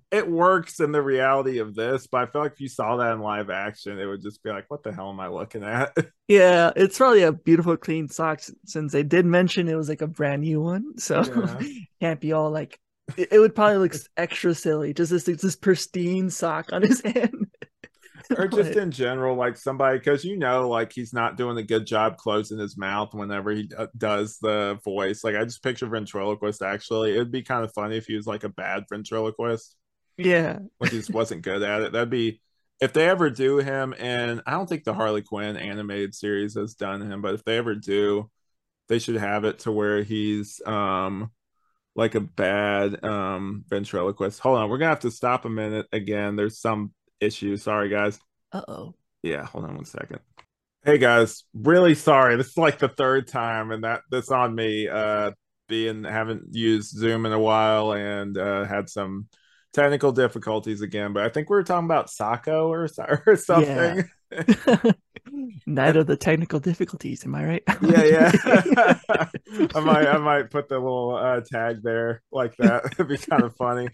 it 0.12 0.30
works 0.30 0.78
in 0.78 0.92
the 0.92 1.02
reality 1.02 1.58
of 1.58 1.74
this 1.74 2.06
but 2.06 2.18
i 2.18 2.26
feel 2.30 2.42
like 2.42 2.52
if 2.52 2.60
you 2.60 2.68
saw 2.68 2.96
that 2.98 3.12
in 3.14 3.20
live 3.20 3.50
action 3.50 3.98
it 3.98 4.04
would 4.06 4.22
just 4.22 4.42
be 4.44 4.50
like 4.50 4.66
what 4.68 4.82
the 4.82 4.92
hell 4.92 5.08
am 5.10 5.18
i 5.18 5.26
looking 5.28 5.64
at 5.64 5.96
yeah, 6.28 6.70
it's 6.76 6.96
probably 6.98 7.22
a 7.22 7.32
beautiful 7.32 7.76
clean 7.76 8.08
sock 8.08 8.40
since 8.64 8.92
they 8.92 9.02
did 9.02 9.26
mention 9.26 9.68
it 9.68 9.74
was 9.74 9.88
like 9.88 10.02
a 10.02 10.06
brand 10.06 10.42
new 10.42 10.60
one. 10.62 10.98
So 10.98 11.22
Yeah. 11.22 11.58
can't 12.00 12.20
be 12.20 12.32
all 12.32 12.50
like 12.50 12.78
it, 13.16 13.28
it 13.32 13.38
would 13.38 13.54
probably 13.54 13.78
look 13.78 13.94
extra 14.16 14.54
silly. 14.54 14.94
Just 14.94 15.10
this 15.10 15.24
this 15.24 15.56
pristine 15.56 16.30
sock 16.30 16.72
on 16.72 16.82
his 16.82 17.00
hand. 17.02 17.46
or 18.38 18.48
just 18.48 18.76
in 18.76 18.90
general 18.90 19.36
like 19.36 19.56
somebody 19.56 19.98
because 19.98 20.24
you 20.24 20.36
know 20.36 20.68
like 20.68 20.92
he's 20.92 21.12
not 21.12 21.36
doing 21.36 21.56
a 21.58 21.62
good 21.62 21.86
job 21.86 22.16
closing 22.16 22.58
his 22.58 22.76
mouth 22.76 23.12
whenever 23.14 23.50
he 23.50 23.70
uh, 23.76 23.86
does 23.96 24.38
the 24.38 24.78
voice 24.84 25.24
like 25.24 25.36
i 25.36 25.44
just 25.44 25.62
picture 25.62 25.86
ventriloquist 25.86 26.62
actually 26.62 27.12
it'd 27.12 27.32
be 27.32 27.42
kind 27.42 27.64
of 27.64 27.72
funny 27.72 27.96
if 27.96 28.06
he 28.06 28.14
was 28.14 28.26
like 28.26 28.44
a 28.44 28.48
bad 28.48 28.84
ventriloquist 28.88 29.76
yeah. 30.16 30.58
like 30.80 30.90
he 30.90 30.98
just 30.98 31.10
wasn't 31.10 31.42
good 31.42 31.62
at 31.62 31.82
it. 31.82 31.92
That'd 31.92 32.10
be 32.10 32.40
if 32.80 32.92
they 32.92 33.08
ever 33.08 33.30
do 33.30 33.58
him, 33.58 33.94
and 33.98 34.42
I 34.46 34.52
don't 34.52 34.68
think 34.68 34.84
the 34.84 34.94
Harley 34.94 35.22
Quinn 35.22 35.56
animated 35.56 36.14
series 36.14 36.54
has 36.54 36.74
done 36.74 37.00
him, 37.00 37.22
but 37.22 37.34
if 37.34 37.44
they 37.44 37.58
ever 37.58 37.74
do, 37.74 38.30
they 38.88 38.98
should 38.98 39.16
have 39.16 39.44
it 39.44 39.60
to 39.60 39.72
where 39.72 40.02
he's 40.02 40.60
um 40.66 41.30
like 41.94 42.14
a 42.14 42.20
bad 42.20 43.04
um 43.04 43.64
ventriloquist. 43.68 44.40
Hold 44.40 44.58
on, 44.58 44.70
we're 44.70 44.78
gonna 44.78 44.90
have 44.90 45.00
to 45.00 45.10
stop 45.10 45.44
a 45.44 45.50
minute 45.50 45.86
again. 45.92 46.36
There's 46.36 46.60
some 46.60 46.92
issue. 47.22 47.56
Sorry 47.56 47.88
guys. 47.88 48.18
Uh 48.52 48.62
oh. 48.68 48.94
Yeah, 49.22 49.44
hold 49.44 49.64
on 49.64 49.76
one 49.76 49.84
second. 49.84 50.20
Hey 50.84 50.98
guys, 50.98 51.44
really 51.54 51.94
sorry. 51.94 52.36
This 52.36 52.48
is 52.48 52.56
like 52.56 52.78
the 52.78 52.88
third 52.88 53.28
time, 53.28 53.70
and 53.70 53.84
that 53.84 54.02
that's 54.10 54.30
on 54.30 54.54
me. 54.54 54.88
Uh, 54.88 55.30
being 55.68 56.04
haven't 56.04 56.54
used 56.54 56.90
Zoom 56.90 57.24
in 57.24 57.32
a 57.32 57.38
while 57.38 57.92
and 57.92 58.36
uh, 58.36 58.64
had 58.64 58.90
some 58.90 59.28
technical 59.72 60.12
difficulties 60.12 60.82
again. 60.82 61.12
But 61.12 61.24
I 61.24 61.28
think 61.28 61.48
we 61.48 61.54
were 61.54 61.62
talking 61.62 61.86
about 61.86 62.08
Socko 62.08 62.68
or, 62.68 62.88
or 63.26 63.36
something. 63.36 64.04
Night 65.66 65.96
of 65.96 66.06
the 66.06 66.16
technical 66.16 66.58
difficulties. 66.58 67.24
Am 67.24 67.34
I 67.34 67.44
right? 67.44 67.62
Yeah, 67.80 68.04
yeah. 68.04 68.98
I 69.74 69.80
might 69.80 70.06
I 70.06 70.18
might 70.18 70.50
put 70.50 70.68
the 70.68 70.78
little 70.78 71.14
uh, 71.14 71.40
tag 71.40 71.82
there 71.82 72.22
like 72.32 72.56
that. 72.56 72.86
It'd 72.92 73.08
be 73.08 73.18
kind 73.18 73.44
of 73.44 73.54
funny. 73.56 73.88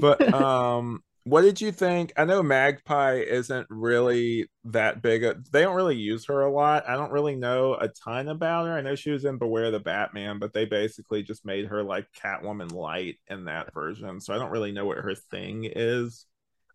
But 0.00 0.32
um 0.32 1.02
what 1.28 1.42
did 1.42 1.60
you 1.60 1.72
think? 1.72 2.12
I 2.16 2.24
know 2.24 2.42
Magpie 2.42 3.16
isn't 3.20 3.66
really 3.70 4.48
that 4.64 5.02
big. 5.02 5.24
A, 5.24 5.36
they 5.52 5.62
don't 5.62 5.76
really 5.76 5.96
use 5.96 6.26
her 6.26 6.42
a 6.42 6.52
lot. 6.52 6.88
I 6.88 6.94
don't 6.96 7.12
really 7.12 7.36
know 7.36 7.74
a 7.74 7.88
ton 7.88 8.28
about 8.28 8.66
her. 8.66 8.72
I 8.76 8.80
know 8.82 8.94
she 8.94 9.10
was 9.10 9.24
in 9.24 9.38
Beware 9.38 9.70
the 9.70 9.80
Batman, 9.80 10.38
but 10.38 10.52
they 10.52 10.64
basically 10.64 11.22
just 11.22 11.44
made 11.44 11.66
her 11.66 11.82
like 11.82 12.06
Catwoman 12.12 12.72
light 12.72 13.16
in 13.28 13.44
that 13.46 13.72
version. 13.74 14.20
So 14.20 14.34
I 14.34 14.38
don't 14.38 14.50
really 14.50 14.72
know 14.72 14.86
what 14.86 14.98
her 14.98 15.14
thing 15.14 15.64
is. 15.64 16.26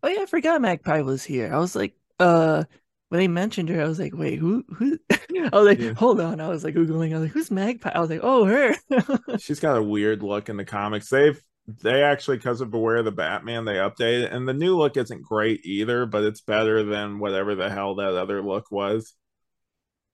Oh 0.02 0.08
yeah, 0.08 0.22
I 0.22 0.26
forgot 0.26 0.60
Magpie 0.60 1.00
was 1.02 1.24
here. 1.24 1.52
I 1.52 1.58
was 1.58 1.74
like, 1.74 1.94
uh, 2.20 2.64
when 3.08 3.20
they 3.20 3.28
mentioned 3.28 3.68
her, 3.70 3.80
I 3.82 3.88
was 3.88 3.98
like, 3.98 4.14
wait, 4.14 4.38
who 4.38 4.64
who 4.74 4.98
I 5.10 5.48
was 5.52 5.66
like, 5.66 5.78
Yeah. 5.78 5.94
hold 5.94 6.20
on. 6.20 6.40
I 6.40 6.48
was 6.48 6.64
like 6.64 6.74
Googling, 6.74 7.10
I 7.12 7.18
was 7.18 7.22
like, 7.24 7.32
who's 7.32 7.50
Magpie? 7.50 7.90
I 7.94 8.00
was 8.00 8.10
like, 8.10 8.20
oh 8.22 8.44
her. 8.44 8.74
She's 9.36 9.60
got 9.60 9.76
a 9.76 9.82
weird 9.82 10.22
look 10.22 10.48
in 10.48 10.56
the 10.56 10.64
comics. 10.64 11.08
They've 11.08 11.40
they 11.66 12.02
actually 12.02 12.36
because 12.38 12.60
of 12.60 12.70
Beware 12.70 13.02
the 13.02 13.12
Batman 13.12 13.64
they 13.64 13.74
updated, 13.74 14.32
and 14.34 14.46
the 14.48 14.52
new 14.54 14.76
look 14.76 14.96
isn't 14.96 15.22
great 15.22 15.64
either, 15.64 16.06
but 16.06 16.24
it's 16.24 16.40
better 16.40 16.82
than 16.84 17.18
whatever 17.18 17.54
the 17.54 17.70
hell 17.70 17.94
that 17.96 18.14
other 18.14 18.42
look 18.42 18.70
was. 18.70 19.14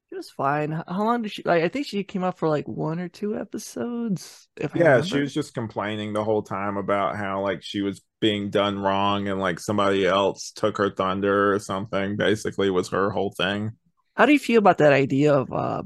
She 0.08 0.16
was 0.16 0.30
fine. 0.30 0.72
How 0.72 1.04
long 1.04 1.22
did 1.22 1.32
she 1.32 1.42
like 1.44 1.62
I 1.62 1.68
think 1.68 1.86
she 1.86 2.02
came 2.04 2.24
up 2.24 2.38
for 2.38 2.48
like 2.48 2.66
one 2.66 2.98
or 2.98 3.08
two 3.08 3.36
episodes. 3.38 4.48
If 4.56 4.74
I 4.74 4.78
Yeah, 4.78 5.00
she 5.02 5.18
was 5.18 5.34
just 5.34 5.54
complaining 5.54 6.12
the 6.12 6.22
whole 6.24 6.42
time 6.42 6.76
about 6.76 7.16
how 7.16 7.42
like 7.42 7.62
she 7.62 7.80
was 7.82 8.02
being 8.20 8.50
done 8.50 8.78
wrong 8.78 9.26
and 9.28 9.40
like 9.40 9.58
somebody 9.58 10.06
else 10.06 10.52
took 10.52 10.76
her 10.78 10.90
thunder 10.90 11.52
or 11.52 11.58
something. 11.58 12.16
Basically, 12.16 12.70
was 12.70 12.88
her 12.90 13.10
whole 13.10 13.32
thing. 13.36 13.72
How 14.16 14.26
do 14.26 14.32
you 14.32 14.38
feel 14.38 14.58
about 14.58 14.78
that 14.78 14.92
idea 14.92 15.32
of 15.34 15.52
uh 15.52 15.82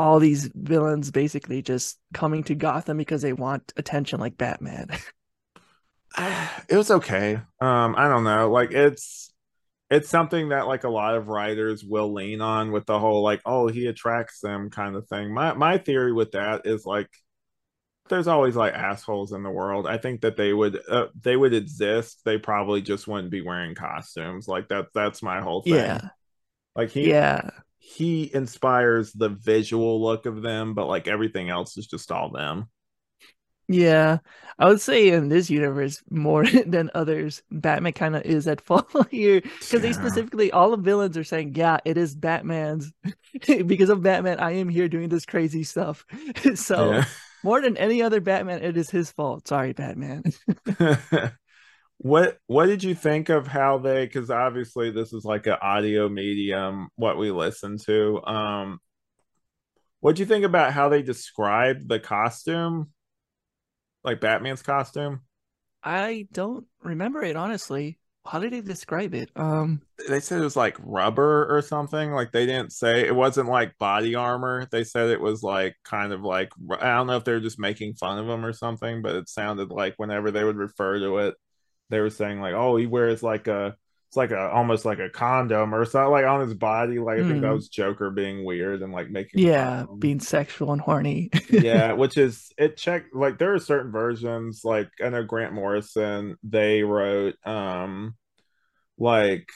all 0.00 0.18
these 0.18 0.50
villains 0.54 1.10
basically 1.10 1.60
just 1.60 1.98
coming 2.14 2.42
to 2.44 2.54
Gotham 2.54 2.96
because 2.96 3.20
they 3.20 3.34
want 3.34 3.74
attention 3.76 4.18
like 4.18 4.38
Batman? 4.38 4.88
it 6.68 6.76
was 6.76 6.90
okay. 6.90 7.34
Um, 7.60 7.94
I 7.98 8.08
don't 8.08 8.24
know. 8.24 8.50
Like 8.50 8.72
it's 8.72 9.30
it's 9.90 10.08
something 10.08 10.48
that 10.48 10.66
like 10.66 10.84
a 10.84 10.88
lot 10.88 11.16
of 11.16 11.28
writers 11.28 11.84
will 11.84 12.14
lean 12.14 12.40
on 12.40 12.72
with 12.72 12.86
the 12.86 12.98
whole 12.98 13.22
like, 13.22 13.42
oh, 13.44 13.68
he 13.68 13.86
attracts 13.88 14.40
them 14.40 14.70
kind 14.70 14.96
of 14.96 15.06
thing. 15.06 15.34
My 15.34 15.52
my 15.52 15.76
theory 15.76 16.14
with 16.14 16.32
that 16.32 16.62
is 16.64 16.86
like 16.86 17.10
there's 18.08 18.26
always 18.26 18.56
like 18.56 18.72
assholes 18.72 19.32
in 19.32 19.42
the 19.42 19.50
world. 19.50 19.86
I 19.86 19.98
think 19.98 20.22
that 20.22 20.38
they 20.38 20.54
would 20.54 20.80
uh, 20.88 21.08
they 21.20 21.36
would 21.36 21.52
exist. 21.52 22.22
They 22.24 22.38
probably 22.38 22.80
just 22.80 23.06
wouldn't 23.06 23.30
be 23.30 23.42
wearing 23.42 23.74
costumes. 23.74 24.48
Like 24.48 24.68
that 24.68 24.86
that's 24.94 25.22
my 25.22 25.42
whole 25.42 25.60
thing. 25.60 25.74
Yeah. 25.74 26.00
Like 26.74 26.88
he 26.88 27.10
Yeah. 27.10 27.50
He 27.80 28.32
inspires 28.34 29.12
the 29.12 29.30
visual 29.30 30.02
look 30.02 30.26
of 30.26 30.42
them, 30.42 30.74
but 30.74 30.86
like 30.88 31.08
everything 31.08 31.50
else 31.50 31.78
is 31.78 31.88
just 31.88 32.12
all 32.12 32.30
them. 32.30 32.66
Yeah, 33.68 34.18
I 34.58 34.66
would 34.66 34.80
say 34.80 35.10
in 35.10 35.28
this 35.28 35.48
universe 35.48 36.02
more 36.10 36.44
than 36.66 36.90
others, 36.94 37.42
Batman 37.52 37.92
kind 37.92 38.16
of 38.16 38.22
is 38.22 38.48
at 38.48 38.60
fault 38.66 38.90
here 39.10 39.42
because 39.68 39.80
they 39.82 39.92
specifically 39.92 40.50
all 40.50 40.70
the 40.70 40.76
villains 40.76 41.16
are 41.16 41.24
saying, 41.24 41.54
"Yeah, 41.54 41.78
it 41.84 41.96
is 41.96 42.14
Batman's 42.16 42.92
because 43.46 43.88
of 43.90 44.02
Batman. 44.02 44.40
I 44.40 44.52
am 44.52 44.68
here 44.68 44.88
doing 44.88 45.08
this 45.08 45.26
crazy 45.26 45.62
stuff." 45.62 46.04
So 46.54 47.00
Yeah. 47.00 47.04
more 47.44 47.60
than 47.60 47.76
any 47.76 48.02
other 48.02 48.20
Batman, 48.20 48.62
it 48.62 48.76
is 48.76 48.90
his 48.90 49.12
fault. 49.12 49.46
Sorry, 49.48 49.72
Batman. 49.72 50.24
What 52.02 52.38
what 52.46 52.66
did 52.66 52.82
you 52.82 52.94
think 52.94 53.28
of 53.28 53.46
how 53.46 53.76
they 53.78 54.06
because 54.06 54.30
obviously 54.30 54.90
this 54.90 55.12
is 55.12 55.24
like 55.24 55.46
an 55.46 55.56
audio 55.60 56.08
medium 56.08 56.88
what 56.96 57.18
we 57.18 57.30
listen 57.30 57.76
to 57.76 58.24
um 58.24 58.78
what 60.00 60.16
do 60.16 60.20
you 60.20 60.26
think 60.26 60.46
about 60.46 60.72
how 60.72 60.88
they 60.88 61.02
described 61.02 61.88
the 61.88 62.00
costume 62.00 62.88
like 64.02 64.20
batman's 64.20 64.62
costume 64.62 65.20
I 65.82 66.28
don't 66.32 66.66
remember 66.82 67.22
it 67.22 67.36
honestly. 67.36 67.98
How 68.26 68.38
did 68.38 68.52
they 68.52 68.60
describe 68.60 69.14
it? 69.14 69.30
Um, 69.34 69.80
they 70.08 70.20
said 70.20 70.40
it 70.40 70.44
was 70.44 70.56
like 70.56 70.76
rubber 70.80 71.46
or 71.54 71.62
something 71.62 72.10
like 72.10 72.32
they 72.32 72.44
didn't 72.44 72.72
say 72.72 73.06
it 73.06 73.14
wasn't 73.14 73.48
like 73.48 73.78
body 73.78 74.14
armor 74.14 74.66
they 74.70 74.84
said 74.84 75.08
it 75.08 75.20
was 75.20 75.42
like 75.42 75.74
kind 75.84 76.12
of 76.12 76.22
like 76.22 76.50
i 76.80 76.96
don't 76.96 77.06
know 77.06 77.16
if 77.16 77.24
they 77.24 77.32
were 77.32 77.40
just 77.40 77.58
making 77.58 77.94
fun 77.94 78.18
of 78.18 78.26
them 78.26 78.44
or 78.44 78.52
something 78.52 79.02
but 79.02 79.14
it 79.14 79.28
sounded 79.28 79.70
like 79.70 79.94
whenever 79.98 80.30
they 80.30 80.42
would 80.42 80.56
refer 80.56 80.98
to 80.98 81.18
it 81.18 81.34
they 81.90 82.00
were 82.00 82.10
saying 82.10 82.40
like 82.40 82.54
oh 82.54 82.76
he 82.76 82.86
wears 82.86 83.22
like 83.22 83.46
a 83.48 83.76
it's 84.08 84.16
like 84.16 84.32
a 84.32 84.50
almost 84.50 84.84
like 84.84 84.98
a 84.98 85.10
condom 85.10 85.74
or 85.74 85.84
something 85.84 86.10
like 86.12 86.26
on 86.26 86.40
his 86.40 86.54
body 86.54 86.98
like 86.98 87.18
i 87.20 87.24
think 87.24 87.42
that 87.42 87.50
Mm. 87.50 87.54
was 87.54 87.68
joker 87.68 88.10
being 88.10 88.44
weird 88.44 88.82
and 88.82 88.92
like 88.92 89.10
making 89.10 89.40
yeah, 89.40 89.86
being 89.98 90.20
sexual 90.20 90.72
and 90.72 90.80
horny. 90.80 91.30
yeah 91.48 91.92
which 91.92 92.16
is 92.16 92.52
it 92.58 92.76
check 92.76 93.04
like 93.12 93.38
there 93.38 93.54
are 93.54 93.58
certain 93.58 93.92
versions 93.92 94.62
like 94.64 94.88
i 95.04 95.08
know 95.08 95.22
grant 95.24 95.52
morrison 95.52 96.36
they 96.42 96.82
wrote 96.82 97.34
um 97.46 98.14
like 98.98 99.48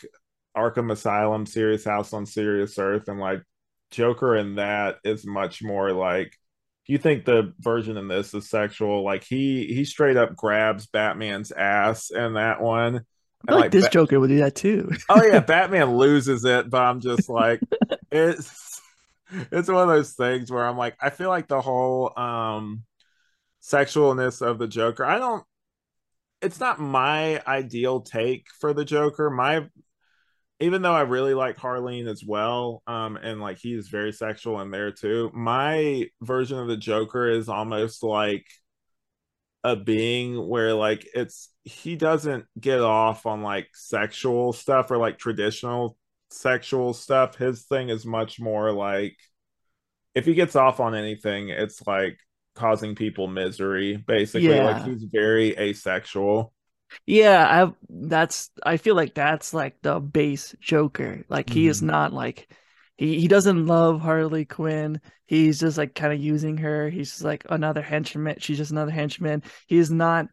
arkham 0.57 0.93
asylum 0.93 1.47
serious 1.47 1.85
house 1.85 2.12
on 2.12 2.26
serious 2.26 2.78
earth 2.78 3.09
and 3.09 3.20
like 3.20 3.43
joker 3.91 4.37
in 4.37 4.57
that 4.57 4.97
is 5.05 5.26
much 5.26 5.62
more 5.62 5.93
like 5.93 6.32
you 6.87 6.99
think 6.99 7.24
the 7.24 7.53
version 7.61 7.97
in 7.97 8.09
this 8.09 8.35
is 8.35 8.49
sexual 8.49 9.03
like 9.05 9.24
he 9.24 9.66
he 9.66 9.85
straight 9.85 10.16
up 10.16 10.37
grabs 10.37 10.87
batman's 10.87 11.51
ass 11.53 12.11
in 12.11 12.35
that 12.35 12.61
one 12.61 13.05
I 13.47 13.53
feel 13.53 13.61
like 13.61 13.72
this 13.72 13.85
Ba- 13.85 13.91
Joker 13.91 14.20
would 14.20 14.28
do 14.28 14.39
that 14.39 14.55
too. 14.55 14.91
oh 15.11 15.22
yeah, 15.22 15.41
Batman 15.47 15.97
loses 15.97 16.47
it, 16.47 16.70
but 16.70 16.80
I'm 16.80 17.01
just 17.01 17.28
like 17.28 17.61
it's 18.11 18.80
it's 19.53 19.68
one 19.68 19.82
of 19.82 19.89
those 19.89 20.12
things 20.12 20.51
where 20.51 20.64
I'm 20.64 20.78
like, 20.78 20.97
I 21.01 21.11
feel 21.11 21.28
like 21.28 21.49
the 21.49 21.61
whole 21.61 22.18
um 22.18 22.85
sexualness 23.62 24.41
of 24.41 24.59
the 24.59 24.66
Joker, 24.66 25.05
I 25.05 25.18
don't 25.18 25.45
it's 26.41 26.61
not 26.61 26.78
my 26.78 27.43
ideal 27.47 28.01
take 28.01 28.47
for 28.61 28.72
the 28.74 28.85
Joker. 28.85 29.30
My 29.30 29.66
even 30.61 30.83
though 30.83 30.95
I 30.95 31.03
really 31.03 31.35
like 31.35 31.57
Harleen 31.57 32.09
as 32.09 32.25
well, 32.25 32.83
um, 32.87 33.17
and 33.17 33.41
like 33.41 33.59
he 33.59 33.75
is 33.75 33.89
very 33.89 34.13
sexual 34.13 34.61
in 34.61 34.71
there 34.71 34.93
too, 34.93 35.31
my 35.35 36.09
version 36.23 36.59
of 36.59 36.69
the 36.69 36.77
Joker 36.77 37.29
is 37.29 37.49
almost 37.49 38.03
like 38.03 38.47
a 39.65 39.77
being 39.77 40.49
where 40.49 40.75
like 40.75 41.07
it's 41.15 41.51
he 41.65 41.97
doesn't 41.97 42.47
get 42.61 42.81
off 42.81 43.27
on 43.27 43.43
like 43.43 43.69
sexual 43.75 44.53
stuff 44.53 44.91
or 44.91 44.99
like 44.99 45.19
traditional 45.19 45.97
sexual 46.31 46.95
stuff. 46.95 47.37
His 47.37 47.65
thing 47.65 47.89
is 47.91 48.07
much 48.07 48.41
more 48.41 48.73
like 48.73 49.17
if 50.15 50.25
he 50.27 50.35
gets 50.35 50.57
off 50.57 50.81
on 50.81 50.95
anything, 50.95 51.49
it's 51.51 51.87
like 51.87 52.19
causing 52.55 52.95
people 52.95 53.27
misery, 53.29 53.97
basically. 53.97 54.61
Like 54.61 54.79
he's 54.79 55.05
very 55.05 55.59
asexual. 55.59 56.54
Yeah, 57.07 57.66
I 57.66 57.72
that's 57.88 58.51
I 58.64 58.76
feel 58.76 58.95
like 58.95 59.14
that's 59.14 59.55
like 59.55 59.80
the 59.82 60.01
base 60.01 60.55
Joker. 60.61 61.24
Like 61.28 61.51
he 61.51 61.66
is 61.66 61.80
Mhm. 61.80 61.86
not 61.86 62.12
like 62.12 62.49
he, 62.97 63.20
he 63.20 63.28
doesn't 63.28 63.66
love 63.66 64.01
Harley 64.01 64.45
Quinn. 64.45 65.01
He's 65.26 65.61
just 65.61 65.78
like 65.78 65.95
kind 65.95 66.12
of 66.12 66.20
using 66.20 66.59
her. 66.59 66.88
He's 66.90 67.11
just 67.11 67.24
like 67.24 67.45
another 67.51 67.82
henchman. 67.82 68.36
She's 68.40 68.59
just 68.59 68.70
another 68.72 68.90
henchman. 68.92 69.42
He 69.66 69.78
is 69.78 69.90
not 69.90 70.26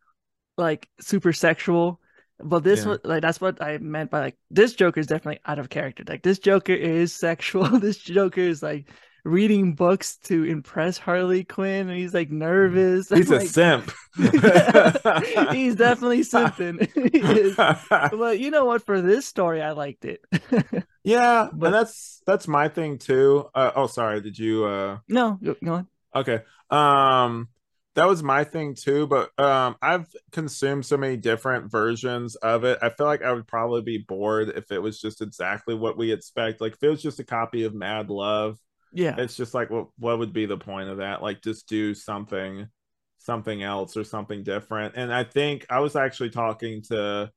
like 0.57 0.89
super 0.99 1.33
sexual. 1.33 1.99
But 2.43 2.63
this 2.63 2.85
Yeah. 2.85 2.97
like 3.03 3.21
that's 3.21 3.41
what 3.41 3.61
I 3.61 3.77
meant 3.79 4.11
by 4.11 4.19
like 4.21 4.37
this 4.49 4.73
Joker 4.73 4.99
is 4.99 5.07
definitely 5.07 5.41
out 5.45 5.59
of 5.59 5.69
character. 5.69 6.03
Like 6.07 6.23
this 6.23 6.39
Joker 6.39 6.73
is 6.73 7.13
sexual. 7.13 7.65
this 7.79 7.97
Joker 7.99 8.41
is 8.41 8.63
like 8.63 8.89
reading 9.23 9.73
books 9.75 10.17
to 10.23 10.43
impress 10.43 10.97
Harley 10.97 11.43
Quinn. 11.43 11.89
And 11.89 11.97
he's 11.97 12.13
like 12.13 12.31
nervous. 12.31 13.09
He's 13.13 13.29
a 13.31 13.37
like, 13.37 13.47
simp. 13.47 13.91
he's 14.17 15.75
definitely 15.75 16.21
simping. 16.21 16.87
But 18.17 18.39
you 18.39 18.51
know 18.51 18.65
what? 18.65 18.85
For 18.85 19.01
this 19.01 19.25
story, 19.25 19.61
I 19.61 19.71
liked 19.71 20.05
it. 20.05 20.23
yeah, 21.03 21.49
But- 21.53 21.67
and 21.67 21.75
that's 21.75 22.21
that's 22.25 22.47
my 22.47 22.67
thing 22.67 22.97
too. 22.97 23.49
Uh, 23.53 23.71
oh, 23.75 23.87
sorry. 23.87 24.21
Did 24.21 24.37
you? 24.37 24.65
uh 24.65 24.97
no, 25.07 25.39
go, 25.43 25.55
go 25.63 25.73
on. 25.73 25.87
Okay. 26.15 26.39
Um 26.69 27.49
that 27.95 28.07
was 28.07 28.23
my 28.23 28.45
thing 28.45 28.73
too, 28.75 29.05
but 29.07 29.37
um 29.39 29.75
I've 29.81 30.07
consumed 30.31 30.85
so 30.85 30.97
many 30.97 31.17
different 31.17 31.69
versions 31.71 32.35
of 32.35 32.63
it. 32.63 32.79
I 32.81 32.89
feel 32.89 33.05
like 33.05 33.21
I 33.21 33.33
would 33.33 33.47
probably 33.47 33.81
be 33.81 33.97
bored 33.97 34.49
if 34.49 34.71
it 34.71 34.79
was 34.79 34.99
just 34.99 35.21
exactly 35.21 35.75
what 35.75 35.97
we 35.97 36.11
expect. 36.11 36.61
Like 36.61 36.73
if 36.73 36.83
it 36.83 36.89
was 36.89 37.01
just 37.01 37.19
a 37.19 37.23
copy 37.25 37.63
of 37.65 37.73
Mad 37.73 38.09
Love, 38.09 38.57
Yeah, 38.91 39.15
it's 39.17 39.35
just 39.37 39.53
like 39.53 39.69
what 39.69 39.87
what 39.97 40.19
would 40.19 40.33
be 40.33 40.45
the 40.45 40.57
point 40.57 40.89
of 40.89 40.97
that? 40.97 41.21
Like 41.21 41.41
just 41.41 41.67
do 41.67 41.93
something 41.93 42.67
something 43.19 43.61
else 43.63 43.95
or 43.97 44.03
something 44.03 44.43
different. 44.43 44.95
And 44.95 45.13
I 45.13 45.23
think 45.23 45.65
I 45.69 45.79
was 45.79 45.95
actually 45.95 46.31
talking 46.31 46.81
to 46.83 47.31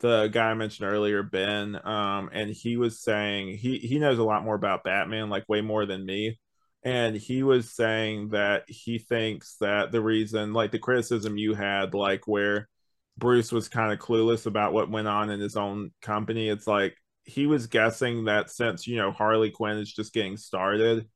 the 0.00 0.28
guy 0.28 0.50
I 0.50 0.54
mentioned 0.54 0.88
earlier, 0.88 1.22
Ben, 1.22 1.78
um, 1.86 2.30
and 2.32 2.50
he 2.50 2.76
was 2.76 3.00
saying 3.02 3.56
he 3.58 3.78
he 3.78 3.98
knows 3.98 4.18
a 4.18 4.24
lot 4.24 4.44
more 4.44 4.54
about 4.54 4.84
Batman, 4.84 5.30
like 5.30 5.48
way 5.48 5.60
more 5.62 5.86
than 5.86 6.04
me. 6.06 6.38
And 6.82 7.14
he 7.16 7.42
was 7.42 7.74
saying 7.74 8.30
that 8.30 8.64
he 8.68 8.98
thinks 8.98 9.56
that 9.60 9.92
the 9.92 10.00
reason, 10.00 10.52
like 10.54 10.70
the 10.72 10.78
criticism 10.78 11.36
you 11.36 11.54
had, 11.54 11.92
like 11.94 12.26
where 12.26 12.68
Bruce 13.18 13.52
was 13.52 13.68
kind 13.68 13.92
of 13.92 13.98
clueless 13.98 14.46
about 14.46 14.72
what 14.72 14.90
went 14.90 15.08
on 15.08 15.30
in 15.30 15.40
his 15.40 15.56
own 15.56 15.90
company, 16.00 16.48
it's 16.48 16.66
like 16.66 16.96
he 17.24 17.46
was 17.46 17.66
guessing 17.66 18.24
that 18.24 18.50
since 18.50 18.86
you 18.86 18.96
know 18.96 19.12
Harley 19.12 19.50
Quinn 19.50 19.78
is 19.78 19.92
just 19.92 20.12
getting 20.14 20.36
started, 20.36 21.08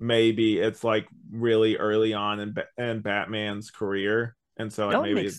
maybe 0.00 0.58
it's 0.60 0.84
like 0.84 1.08
really 1.32 1.76
early 1.78 2.14
on 2.14 2.40
in, 2.40 2.54
in 2.78 3.00
Batman's 3.02 3.70
career, 3.70 4.36
and 4.58 4.72
so 4.72 4.88
like 4.88 4.98
that 4.98 4.98
maybe 4.98 5.38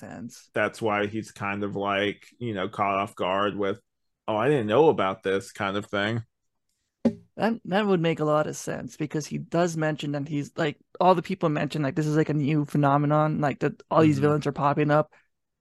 that's 0.55 0.82
why 0.82 1.07
he's 1.07 1.32
kind 1.32 1.63
of 1.63 1.76
like 1.76 2.28
you 2.39 2.53
know 2.55 2.70
caught 2.70 2.97
off 2.99 3.16
guard 3.16 3.57
with, 3.57 3.80
oh, 4.28 4.38
I 4.38 4.49
didn't 4.49 4.68
know 4.68 4.89
about 4.89 5.24
this 5.24 5.51
kind 5.53 5.78
of 5.78 5.88
thing. 5.88 6.24
That 7.38 7.59
that 7.66 7.86
would 7.86 7.99
make 7.99 8.20
a 8.22 8.26
lot 8.26 8.47
of 8.47 8.55
sense 8.55 8.95
because 8.95 9.28
he 9.28 9.38
does 9.38 9.76
mention 9.76 10.13
that 10.13 10.28
he's 10.28 10.51
like 10.57 10.78
all 11.01 11.16
the 11.16 11.22
people 11.22 11.49
mention 11.49 11.82
like 11.84 11.95
this 11.95 12.07
is 12.07 12.16
like 12.16 12.30
a 12.30 12.34
new 12.34 12.63
phenomenon, 12.66 13.41
like 13.41 13.59
that 13.59 13.84
all 13.91 14.01
these 14.01 14.20
Mhm. 14.20 14.20
villains 14.20 14.47
are 14.47 14.53
popping 14.53 14.89
up. 14.89 15.11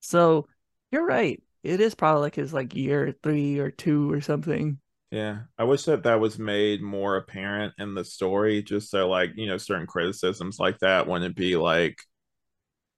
So 0.01 0.47
you're 0.93 1.05
right. 1.07 1.43
It 1.65 1.81
is 1.81 1.97
probably 1.97 2.21
like 2.23 2.37
his 2.37 2.53
like 2.53 2.77
year 2.77 3.13
three 3.25 3.59
or 3.59 3.71
two 3.73 4.13
or 4.13 4.21
something. 4.21 4.79
Yeah, 5.11 5.43
I 5.59 5.65
wish 5.65 5.85
that 5.85 6.03
that 6.05 6.19
was 6.21 6.39
made 6.39 6.83
more 6.83 7.17
apparent 7.17 7.75
in 7.79 7.95
the 7.95 8.05
story, 8.05 8.63
just 8.63 8.91
so 8.91 9.09
like 9.09 9.33
you 9.37 9.47
know 9.47 9.59
certain 9.59 9.87
criticisms 9.87 10.59
like 10.59 10.79
that 10.81 11.07
wouldn't 11.07 11.37
be 11.37 11.57
like 11.57 11.99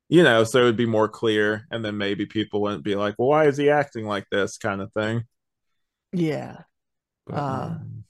you 0.09 0.23
know, 0.23 0.45
so 0.45 0.59
it'd 0.61 0.77
be 0.77 0.87
more 0.87 1.09
clear, 1.09 1.67
and 1.71 1.85
then 1.85 1.97
maybe 1.99 2.27
people 2.27 2.63
wouldn't 2.63 2.85
be 2.85 2.95
like, 2.97 3.17
"Well, 3.19 3.29
why 3.29 3.47
is 3.47 3.57
he 3.57 3.71
acting 3.71 4.07
like 4.07 4.27
this?" 4.31 4.57
kind 4.59 4.81
of 4.81 4.93
thing. 4.93 5.25
Yeah. 6.13 6.65
But, 7.27 7.47
Uh, 7.49 7.71
um, 7.71 8.05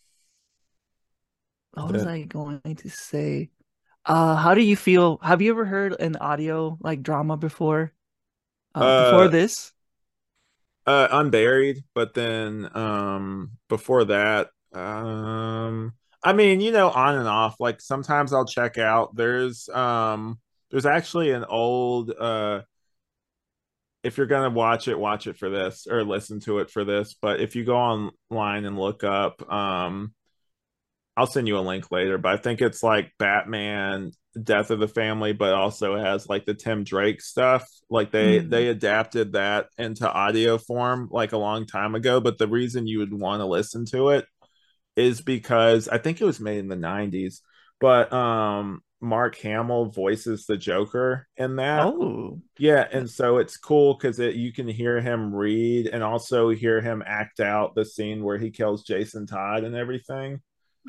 what 1.73 1.93
was 1.93 2.07
I 2.07 2.23
going 2.23 2.61
to 2.77 2.89
say? 2.91 3.51
Uh, 4.07 4.37
how 4.37 4.55
do 4.55 4.63
you 4.63 4.77
feel? 4.77 5.19
Have 5.23 5.43
you 5.43 5.53
ever 5.53 5.67
heard 5.67 6.01
an 6.01 6.17
audio 6.17 6.79
like 6.81 7.03
drama 7.03 7.37
before? 7.37 7.95
Uh, 8.75 8.93
before 8.93 9.29
Uh, 9.29 9.29
this? 9.29 9.73
Uh, 10.87 11.09
Unburied, 11.11 11.85
but 11.95 12.15
then 12.15 12.69
um 12.75 13.53
before 13.69 14.05
that, 14.07 14.49
um, 14.73 15.93
I 16.23 16.33
mean, 16.33 16.61
you 16.61 16.73
know, 16.73 16.91
on 16.91 17.17
and 17.17 17.29
off. 17.29 17.57
Like 17.61 17.81
sometimes 17.81 18.33
I'll 18.33 18.47
check 18.47 18.79
out. 18.79 19.15
There's 19.17 19.69
um, 19.69 20.39
there's 20.71 20.87
actually 20.87 21.31
an 21.33 21.45
old 21.45 22.11
uh 22.11 22.63
if 24.03 24.17
you're 24.17 24.27
gonna 24.27 24.51
watch 24.51 24.89
it, 24.89 24.99
watch 24.99 25.27
it 25.27 25.37
for 25.37 25.51
this 25.51 25.87
or 25.91 26.05
listen 26.05 26.41
to 26.41 26.59
it 26.61 26.71
for 26.71 26.85
this. 26.85 27.15
But 27.21 27.41
if 27.41 27.57
you 27.57 27.65
go 27.65 27.77
online 27.77 28.65
and 28.65 28.79
look 28.79 29.03
up, 29.03 29.51
um, 29.53 30.15
I'll 31.17 31.27
send 31.27 31.49
you 31.49 31.59
a 31.59 31.61
link 31.61 31.91
later. 31.91 32.19
But 32.19 32.35
I 32.35 32.37
think 32.37 32.61
it's 32.61 32.83
like 32.83 33.13
Batman, 33.19 34.13
Death 34.43 34.71
of 34.71 34.81
the 34.81 34.89
Family, 34.89 35.33
but 35.33 35.55
also 35.55 35.97
has 35.97 36.29
like 36.29 36.45
the 36.45 36.55
Tim 36.55 36.85
Drake 36.85 37.21
stuff. 37.23 37.67
Like 37.89 38.11
they 38.11 38.41
Mm. 38.41 38.51
they 38.51 38.69
adapted 38.69 39.33
that 39.33 39.69
into 39.79 40.11
audio 40.11 40.59
form 40.59 41.09
like 41.11 41.33
a 41.33 41.39
long 41.39 41.67
time 41.67 41.95
ago. 41.95 42.21
But 42.21 42.39
the 42.39 42.49
reason 42.49 42.87
you 42.87 42.99
would 43.01 43.15
want 43.15 43.41
to 43.41 43.47
listen 43.47 43.87
to 43.87 44.11
it 44.11 44.27
is 44.97 45.21
because 45.21 45.89
I 45.89 45.99
think 45.99 46.21
it 46.21 46.25
was 46.25 46.41
made 46.41 46.59
in 46.59 46.69
the 46.69 46.77
'90s. 46.77 47.43
But 47.81 48.13
um, 48.13 48.83
Mark 49.01 49.37
Hamill 49.39 49.87
voices 49.87 50.47
the 50.47 50.57
Joker 50.57 51.27
in 51.37 51.57
that. 51.57 51.95
Oh, 51.95 52.41
Yeah, 52.59 52.87
and 52.91 53.11
so 53.11 53.39
it's 53.39 53.57
cool 53.59 53.95
because 53.95 54.19
it 54.19 54.35
you 54.37 54.53
can 54.53 54.69
hear 54.69 55.01
him 55.01 55.35
read 55.35 55.87
and 55.89 56.03
also 56.03 56.49
hear 56.51 56.81
him 56.81 57.03
act 57.07 57.41
out 57.41 57.75
the 57.75 57.85
scene 57.85 58.25
where 58.25 58.39
he 58.39 58.51
kills 58.51 58.85
Jason 58.85 59.27
Todd 59.27 59.65
and 59.65 59.75
everything. 59.77 60.41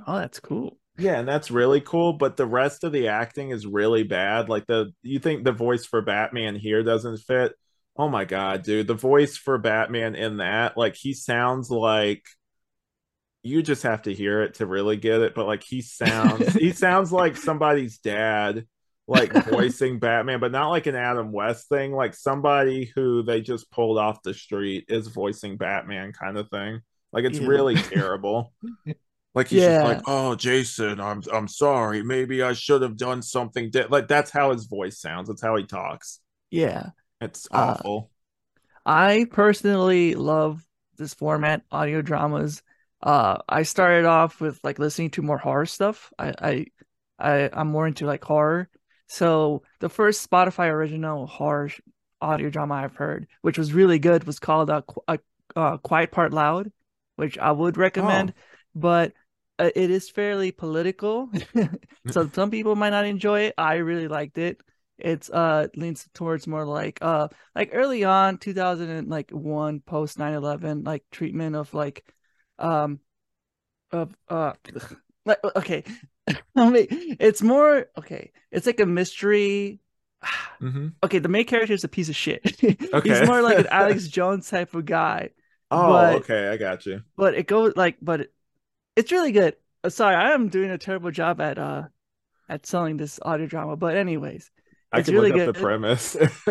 Oh, 0.06 0.18
that's 0.18 0.40
cool. 0.40 0.78
Yeah, 0.98 1.20
and 1.20 1.28
that's 1.28 1.52
really 1.52 1.82
cool, 1.82 2.14
but 2.14 2.38
the 2.38 2.46
rest 2.48 2.84
of 2.84 2.92
the 2.92 3.10
acting 3.10 3.52
is 3.52 3.68
really 3.68 4.04
bad. 4.04 4.50
Like 4.50 4.66
the 4.66 4.94
you 5.04 5.20
think 5.20 5.44
the 5.44 5.52
voice 5.52 5.86
for 5.86 6.02
Batman 6.02 6.56
here 6.56 6.84
doesn't 6.84 7.18
fit. 7.18 7.54
Oh 7.96 8.10
my 8.10 8.26
God, 8.26 8.64
dude, 8.64 8.88
the 8.88 8.94
voice 8.96 9.38
for 9.38 9.58
Batman 9.58 10.16
in 10.16 10.38
that, 10.38 10.78
like 10.78 10.96
he 10.96 11.14
sounds 11.14 11.70
like 11.70 12.24
you 13.44 13.62
just 13.62 13.84
have 13.84 14.04
to 14.04 14.14
hear 14.14 14.42
it 14.42 14.56
to 14.56 14.66
really 14.66 14.98
get 14.98 15.22
it, 15.22 15.36
but 15.36 15.46
like 15.46 15.64
he 15.64 15.82
sounds 15.82 16.54
he 16.56 16.72
sounds 16.72 17.12
like 17.12 17.38
somebody's 17.38 18.00
dad 18.00 18.66
like 19.08 19.32
voicing 19.32 20.00
Batman, 20.00 20.40
but 20.40 20.52
not 20.52 20.70
like 20.70 20.86
an 20.86 20.96
Adam 20.96 21.32
West 21.32 21.70
thing, 21.70 21.94
like 21.94 22.14
somebody 22.14 22.92
who 22.94 23.24
they 23.24 23.42
just 23.42 23.72
pulled 23.72 23.98
off 23.98 24.22
the 24.22 24.34
street 24.34 24.86
is 24.90 25.08
voicing 25.08 25.58
Batman 25.58 26.12
kind 26.12 26.38
of 26.38 26.50
thing. 26.50 26.82
Like 27.14 27.24
it's 27.24 27.40
Ew. 27.40 27.48
really 27.48 27.76
terrible. 27.76 28.54
Like 29.38 29.50
he's 29.50 29.62
Yeah. 29.62 29.70
just 29.70 29.84
like, 29.86 30.02
"Oh, 30.08 30.36
Jason, 30.36 31.00
I'm 31.02 31.24
I'm 31.34 31.48
sorry. 31.50 32.04
Maybe 32.04 32.44
I 32.44 32.54
should 32.54 32.84
have 32.84 32.98
done 32.98 33.24
something." 33.24 33.72
Di-. 33.72 33.88
Like 33.88 34.10
that's 34.10 34.32
how 34.32 34.52
his 34.52 34.66
voice 34.68 35.00
sounds. 35.02 35.30
That's 35.30 35.44
how 35.44 35.56
he 35.58 35.66
talks. 35.66 36.22
Yeah. 36.52 36.92
It's 37.22 37.48
Uh, 37.52 37.78
awful. 37.80 38.12
I 38.86 39.26
personally 39.32 40.16
love 40.16 40.64
this 40.98 41.14
format, 41.14 41.64
audio 41.72 42.02
dramas. 42.02 42.62
Uh, 43.02 43.38
I 43.48 43.64
started 43.64 44.06
off 44.06 44.42
with 44.42 44.60
like 44.64 44.80
listening 44.80 45.12
to 45.12 45.22
more 45.22 45.38
horror 45.38 45.66
stuff. 45.66 46.12
I, 46.18 46.34
I, 46.40 46.66
I 47.20 47.50
I'm 47.54 47.68
more 47.68 47.88
into 47.88 48.06
like 48.06 48.24
horror. 48.24 48.70
So 49.08 49.64
the 49.80 49.90
first 49.90 50.30
Spotify 50.30 50.70
original 50.70 51.28
horror 51.28 51.72
audio 52.22 52.50
drama 52.50 52.76
I've 52.76 52.96
heard, 52.96 53.28
which 53.42 53.58
was 53.58 53.74
really 53.74 54.00
good, 54.00 54.24
was 54.26 54.40
called 54.40 54.70
a, 54.70 54.84
uh, 55.08 55.18
uh, 55.56 55.78
Quiet 55.78 56.12
Part 56.12 56.34
Loud, 56.34 56.72
which 57.16 57.38
I 57.38 57.52
would 57.52 57.78
recommend. 57.78 58.34
But 58.76 59.14
uh, 59.60 59.70
it 59.76 59.90
is 59.92 60.10
fairly 60.10 60.52
political, 60.52 61.30
so 62.12 62.30
some 62.34 62.52
people 62.52 62.76
might 62.76 62.92
not 62.92 63.06
enjoy 63.06 63.42
it. 63.42 63.54
I 63.58 63.76
really 63.76 64.08
liked 64.08 64.38
it. 64.38 64.62
It's 64.98 65.30
uh 65.30 65.68
leans 65.76 66.08
towards 66.16 66.48
more 66.48 66.66
like 66.66 66.98
uh 67.02 67.28
like 67.56 67.70
early 67.74 68.04
on 68.04 68.40
2001 68.40 69.80
post 69.82 70.18
9/11 70.18 70.86
like 70.86 71.04
treatment 71.12 71.56
of 71.56 71.72
like 71.74 72.04
um 72.58 73.00
of 73.92 74.16
uh 74.28 74.54
like 75.26 75.38
okay 75.56 75.84
I 76.56 76.70
mean, 76.70 76.88
it's 77.20 77.42
more 77.44 77.86
okay 77.98 78.32
it's 78.52 78.66
like 78.66 78.80
a 78.80 78.86
mystery 78.88 79.80
Mhm. 80.60 80.94
okay 81.04 81.20
the 81.20 81.30
main 81.30 81.46
character 81.46 81.74
is 81.74 81.84
a 81.84 81.88
piece 81.88 82.10
of 82.10 82.16
shit 82.16 82.42
Okay. 82.94 83.10
he's 83.10 83.28
more 83.28 83.42
like 83.44 83.60
an 83.60 83.68
Alex 83.70 84.08
Jones 84.08 84.50
type 84.50 84.74
of 84.74 84.86
guy 84.86 85.30
Oh, 85.70 85.88
but- 85.94 86.16
okay, 86.24 86.48
I 86.50 86.58
got 86.58 86.86
you. 86.88 87.02
but 87.18 87.36
it 87.36 87.46
goes 87.46 87.74
like 87.76 87.98
but 88.02 88.22
it, 88.22 88.34
it's 88.98 89.12
really 89.12 89.32
good 89.32 89.56
Uh, 89.84 89.90
sorry 89.90 90.16
I 90.16 90.32
am 90.34 90.50
doing 90.50 90.72
a 90.72 90.78
terrible 90.78 91.12
job 91.12 91.40
at 91.42 91.58
uh 91.58 91.84
at 92.50 92.66
selling 92.66 92.98
this 92.98 93.20
audio 93.22 93.46
drama 93.48 93.76
but 93.78 93.96
anyways 93.96 94.52
I 94.92 95.00
It's 95.00 95.08
can 95.10 95.16
really 95.16 95.32
look 95.32 95.50
up 95.50 95.56
the 95.56 95.62
premise. 95.62 96.16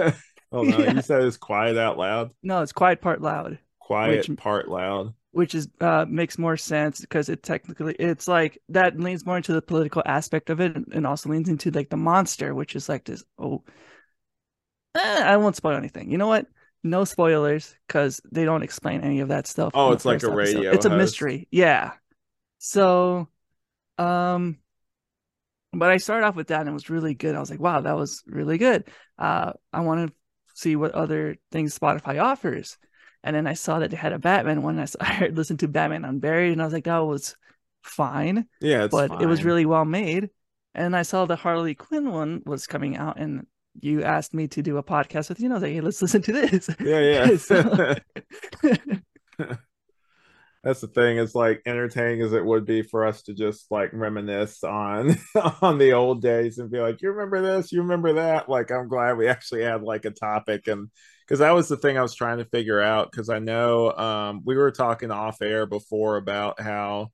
oh 0.53 0.63
no, 0.63 0.79
Yeah. 0.79 0.93
you 0.95 1.03
said 1.03 1.23
it's 1.23 1.37
quiet 1.37 1.77
out 1.79 1.99
loud. 1.99 2.31
no 2.43 2.63
it's 2.63 2.73
quiet 2.73 3.01
part 3.01 3.21
loud 3.21 3.59
Quiet 3.81 4.29
Which- 4.29 4.39
part 4.39 4.69
loud. 4.69 5.15
which 5.33 5.55
is 5.55 5.69
uh 5.81 6.05
makes 6.09 6.39
more 6.39 6.57
sense 6.57 7.01
because 7.01 7.29
it 7.29 7.43
technically 7.43 7.95
it's 7.99 8.27
like 8.29 8.59
that 8.71 8.99
leans 8.99 9.25
more 9.27 9.37
into 9.37 9.53
the 9.53 9.63
political 9.63 10.03
aspect 10.07 10.51
of 10.51 10.61
it 10.61 10.77
and, 10.93 11.07
also 11.07 11.29
leans 11.31 11.49
into 11.49 11.71
like 11.71 11.91
the 11.91 11.97
monster 11.97 12.55
which 12.55 12.75
is 12.77 12.89
like 12.89 13.05
this 13.05 13.23
oh 13.39 13.63
eh, 14.95 15.23
i 15.25 15.37
won't 15.37 15.57
spoil 15.57 15.77
anything 15.77 16.11
you 16.11 16.19
know 16.19 16.29
what 16.29 16.47
no 16.83 17.05
spoilers 17.05 17.75
because 17.87 18.21
they 18.31 18.45
don't 18.45 18.63
explain 18.63 19.01
any 19.03 19.21
of 19.21 19.29
that 19.29 19.47
stuff 19.47 19.73
Oh, 19.75 19.93
it's 19.93 20.05
like 20.05 20.23
a 20.23 20.27
episode. 20.27 20.37
radio 20.37 20.71
it's 20.73 20.85
a 20.87 20.91
mystery 20.91 21.49
yeah 21.51 21.93
so 22.59 23.29
um 23.99 24.59
but 25.73 25.91
i 25.91 25.97
started 25.97 26.27
off 26.27 26.37
with 26.37 26.49
that 26.49 26.61
and 26.61 26.69
it 26.69 26.73
was 26.73 26.91
really 26.91 27.15
good 27.15 27.35
i 27.35 27.41
was 27.41 27.51
like 27.51 27.61
wow 27.61 27.81
that 27.81 27.97
was 27.97 28.23
really 28.27 28.59
good 28.59 28.85
uh 29.19 29.53
i 29.73 29.81
want 29.81 30.09
to 30.09 30.15
see 30.55 30.77
what 30.77 30.93
other 30.93 31.37
things 31.51 31.79
spotify 31.79 32.23
offers 32.23 32.77
and 33.27 33.35
then 33.35 33.49
I 33.49 33.55
saw 33.55 33.81
that 33.81 33.91
they 33.91 33.97
had 33.97 34.13
a 34.13 34.21
Batman 34.21 34.63
one. 34.63 34.79
I, 34.79 34.85
saw, 34.85 34.99
I 35.01 35.31
listened 35.33 35.59
to 35.61 35.69
Batman 35.69 36.05
Unburied, 36.05 36.53
and 36.53 36.63
I 36.63 36.65
was 36.65 36.73
like, 36.73 36.85
that 36.85 36.99
was 36.99 37.35
fine, 37.83 38.47
Yeah, 38.61 38.87
but 38.87 39.21
it 39.21 39.27
was 39.27 39.45
really 39.45 39.67
well 39.67 39.85
made. 39.85 40.31
And 40.77 40.95
I 40.95 41.03
saw 41.03 41.27
the 41.27 41.35
Harley 41.35 41.75
Quinn 41.75 42.13
one 42.13 42.43
was 42.47 42.69
coming 42.69 42.97
out, 42.97 43.19
and 43.19 43.47
you 43.81 44.05
asked 44.05 44.33
me 44.33 44.47
to 44.49 44.63
do 44.63 44.77
a 44.77 44.83
podcast 44.83 45.29
with 45.29 45.41
you. 45.41 45.47
And 45.47 45.55
I 45.55 45.57
was 45.57 45.63
like, 45.65 45.73
hey, 45.73 45.81
let's 45.81 46.01
listen 46.03 46.23
to 46.23 46.33
this. 46.33 46.71
Yeah, 46.79 47.01
yeah. 47.01 47.37
So- 49.39 49.57
That's 50.67 50.81
the 50.81 50.89
thing. 50.89 51.19
It's 51.19 51.37
like 51.37 51.63
entertaining 51.65 52.23
as 52.23 52.33
it 52.33 52.45
would 52.45 52.65
be 52.67 52.83
for 52.83 53.07
us 53.07 53.23
to 53.23 53.35
just 53.35 53.71
like 53.71 53.91
reminisce 53.93 54.65
on 54.65 55.17
on 55.63 55.79
the 55.79 55.93
old 55.93 56.23
days 56.23 56.59
and 56.59 56.69
be 56.69 56.81
like, 56.81 57.01
you 57.01 57.13
remember 57.13 57.41
this? 57.41 57.71
You 57.71 57.83
remember 57.83 58.15
that? 58.15 58.49
Like, 58.49 58.73
I'm 58.73 58.89
glad 58.89 59.17
we 59.17 59.29
actually 59.29 59.63
had 59.63 59.83
like 59.83 60.07
a 60.07 60.11
topic 60.11 60.67
and 60.67 60.91
because 61.21 61.39
that 61.39 61.53
was 61.53 61.69
the 61.69 61.77
thing 61.77 61.97
I 61.97 62.03
was 62.03 62.17
trying 62.17 62.39
to 62.39 62.47
figure 62.47 62.81
out. 62.81 63.13
Because 63.13 63.29
I 63.29 63.39
know 63.39 63.93
um, 63.93 64.43
we 64.45 64.57
were 64.57 64.73
talking 64.73 65.13
off 65.13 65.41
air 65.41 65.67
before 65.67 66.17
about 66.17 66.61
how 66.61 67.13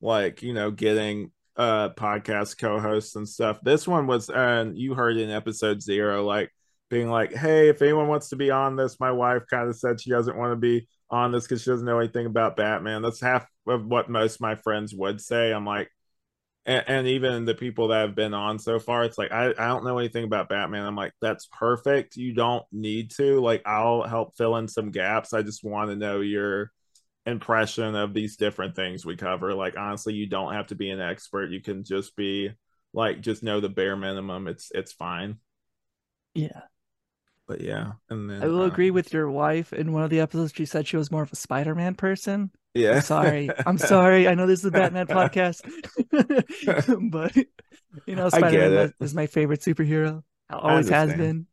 like 0.00 0.42
you 0.42 0.54
know 0.54 0.70
getting 0.70 1.32
uh 1.56 1.90
podcast 1.90 2.56
co-hosts 2.56 3.14
and 3.14 3.28
stuff. 3.28 3.60
This 3.62 3.86
one 3.86 4.06
was, 4.06 4.30
and 4.30 4.74
you 4.78 4.94
heard 4.94 5.18
in 5.18 5.28
episode 5.28 5.82
zero, 5.82 6.24
like 6.24 6.50
being 6.88 7.10
like, 7.10 7.34
hey, 7.34 7.68
if 7.68 7.82
anyone 7.82 8.08
wants 8.08 8.30
to 8.30 8.36
be 8.36 8.50
on 8.50 8.76
this, 8.76 8.98
my 8.98 9.10
wife 9.10 9.42
kind 9.50 9.68
of 9.68 9.76
said 9.76 10.00
she 10.00 10.08
doesn't 10.08 10.38
want 10.38 10.52
to 10.52 10.56
be 10.56 10.88
on 11.10 11.32
this 11.32 11.44
because 11.44 11.62
she 11.62 11.70
doesn't 11.70 11.86
know 11.86 11.98
anything 11.98 12.26
about 12.26 12.56
Batman. 12.56 13.02
That's 13.02 13.20
half 13.20 13.46
of 13.66 13.86
what 13.86 14.10
most 14.10 14.36
of 14.36 14.40
my 14.40 14.54
friends 14.56 14.94
would 14.94 15.20
say. 15.20 15.52
I'm 15.52 15.64
like, 15.66 15.90
and, 16.66 16.84
and 16.88 17.06
even 17.08 17.44
the 17.44 17.54
people 17.54 17.88
that 17.88 18.00
have 18.00 18.14
been 18.16 18.34
on 18.34 18.58
so 18.58 18.78
far, 18.78 19.04
it's 19.04 19.18
like 19.18 19.32
I, 19.32 19.50
I 19.50 19.68
don't 19.68 19.84
know 19.84 19.98
anything 19.98 20.24
about 20.24 20.48
Batman. 20.48 20.84
I'm 20.84 20.96
like, 20.96 21.12
that's 21.20 21.46
perfect. 21.52 22.16
You 22.16 22.34
don't 22.34 22.64
need 22.72 23.12
to. 23.12 23.40
Like, 23.40 23.62
I'll 23.66 24.02
help 24.02 24.36
fill 24.36 24.56
in 24.56 24.68
some 24.68 24.90
gaps. 24.90 25.32
I 25.32 25.42
just 25.42 25.64
want 25.64 25.90
to 25.90 25.96
know 25.96 26.20
your 26.20 26.72
impression 27.24 27.94
of 27.94 28.14
these 28.14 28.36
different 28.36 28.76
things 28.76 29.06
we 29.06 29.16
cover. 29.16 29.54
Like, 29.54 29.76
honestly, 29.78 30.14
you 30.14 30.26
don't 30.26 30.54
have 30.54 30.68
to 30.68 30.74
be 30.74 30.90
an 30.90 31.00
expert. 31.00 31.50
You 31.50 31.60
can 31.62 31.84
just 31.84 32.16
be 32.16 32.50
like, 32.92 33.20
just 33.20 33.42
know 33.42 33.60
the 33.60 33.68
bare 33.68 33.96
minimum. 33.96 34.48
It's 34.48 34.70
it's 34.74 34.92
fine. 34.92 35.38
yeah, 36.34 36.62
But 37.46 37.60
yeah, 37.60 37.92
and 38.10 38.28
then 38.28 38.42
I 38.42 38.48
will 38.48 38.62
uh, 38.62 38.66
agree 38.66 38.90
with 38.90 39.12
your 39.12 39.30
wife. 39.30 39.72
In 39.72 39.92
one 39.92 40.02
of 40.02 40.10
the 40.10 40.20
episodes, 40.20 40.52
she 40.54 40.66
said 40.66 40.86
she 40.86 40.96
was 40.96 41.12
more 41.12 41.22
of 41.22 41.32
a 41.32 41.36
Spider-Man 41.36 41.94
person. 41.94 42.50
Yeah, 42.74 42.96
I'm 42.96 43.02
sorry. 43.02 43.50
I'm 43.66 43.78
sorry. 43.78 44.26
I 44.26 44.34
know 44.34 44.46
this 44.46 44.60
is 44.60 44.66
a 44.66 44.70
Batman 44.70 45.06
podcast, 45.06 45.62
but 47.10 47.36
you 48.06 48.16
know, 48.16 48.28
Spider-Man 48.30 48.92
is 49.00 49.14
my 49.14 49.26
favorite 49.26 49.60
superhero. 49.60 50.22
Always 50.50 50.88
has 50.88 51.14
been. 51.14 51.46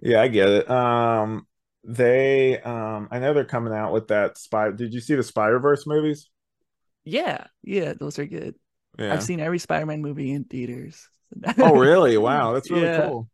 Yeah, 0.00 0.20
I 0.20 0.28
get 0.28 0.48
it. 0.48 0.70
Um, 0.70 1.46
they 1.84 2.60
um 2.60 3.08
I 3.10 3.18
know 3.18 3.34
they're 3.34 3.44
coming 3.44 3.72
out 3.72 3.92
with 3.92 4.08
that 4.08 4.38
spy. 4.38 4.70
Did 4.70 4.92
you 4.92 5.00
see 5.00 5.14
the 5.14 5.22
Spider 5.22 5.58
Verse 5.58 5.86
movies? 5.86 6.28
Yeah, 7.04 7.46
yeah, 7.62 7.94
those 7.94 8.18
are 8.18 8.26
good. 8.26 8.54
Yeah. 8.98 9.14
I've 9.14 9.22
seen 9.22 9.40
every 9.40 9.58
Spider-Man 9.58 10.02
movie 10.02 10.30
in 10.32 10.44
theaters. 10.44 11.08
Oh, 11.58 11.78
really? 11.78 12.18
Wow, 12.18 12.52
that's 12.52 12.70
really 12.70 12.84
Yeah. 12.84 13.08
cool. 13.08 13.28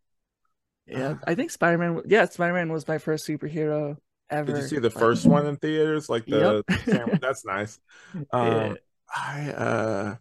Yeah, 0.89 1.15
I 1.27 1.35
think 1.35 1.51
Spider-Man. 1.51 2.03
Yeah, 2.07 2.25
Spider-Man 2.27 2.73
was 2.73 2.87
my 2.89 2.99
first 2.99 3.27
superhero 3.27 3.97
ever. 4.31 4.53
Did 4.53 4.63
you 4.63 4.69
see 4.69 4.79
the 4.79 4.91
first 4.91 5.27
one 5.27 5.47
in 5.47 5.57
theaters? 5.57 6.09
Like 6.09 6.27
the 6.27 6.65
Yep. 6.87 7.21
That's 7.21 7.45
nice. 7.45 7.79
Yeah. 8.15 8.21
Um, 8.33 8.77
I 9.15 9.51
uh, 9.51 10.17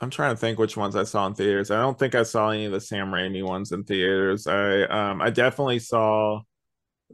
I'm 0.00 0.10
trying 0.10 0.34
to 0.34 0.36
think 0.36 0.58
which 0.58 0.76
ones 0.76 0.96
I 0.96 1.04
saw 1.04 1.26
in 1.26 1.34
theaters. 1.34 1.70
I 1.70 1.80
don't 1.80 1.98
think 1.98 2.14
I 2.14 2.22
saw 2.22 2.50
any 2.50 2.64
of 2.64 2.72
the 2.72 2.80
Sam 2.80 3.08
Raimi 3.08 3.44
ones 3.44 3.72
in 3.72 3.84
theaters. 3.84 4.46
I 4.46 4.82
um, 4.82 5.20
I 5.20 5.30
definitely 5.30 5.78
saw 5.78 6.42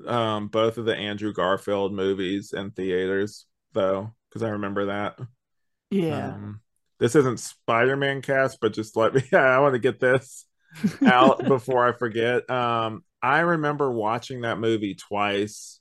um 0.06 0.48
both 0.48 0.78
of 0.78 0.84
the 0.84 0.96
Andrew 0.96 1.32
Garfield 1.32 1.92
movies 1.92 2.52
in 2.52 2.70
theaters 2.70 3.46
though, 3.72 4.14
because 4.28 4.42
I 4.42 4.50
remember 4.50 4.86
that. 4.86 5.18
Yeah. 5.90 6.34
Um, 6.34 6.60
this 6.98 7.16
isn't 7.16 7.40
Spider-Man 7.40 8.22
cast, 8.22 8.60
but 8.60 8.72
just 8.72 8.96
let 8.96 9.14
me. 9.14 9.22
Yeah, 9.32 9.38
I 9.56 9.58
want 9.60 9.74
to 9.74 9.78
get 9.78 10.00
this 10.00 10.46
out 11.04 11.44
before 11.44 11.86
I 11.86 11.92
forget. 11.92 12.48
Um, 12.50 13.04
I 13.22 13.40
remember 13.40 13.90
watching 13.90 14.42
that 14.42 14.58
movie 14.58 14.94
twice 14.94 15.80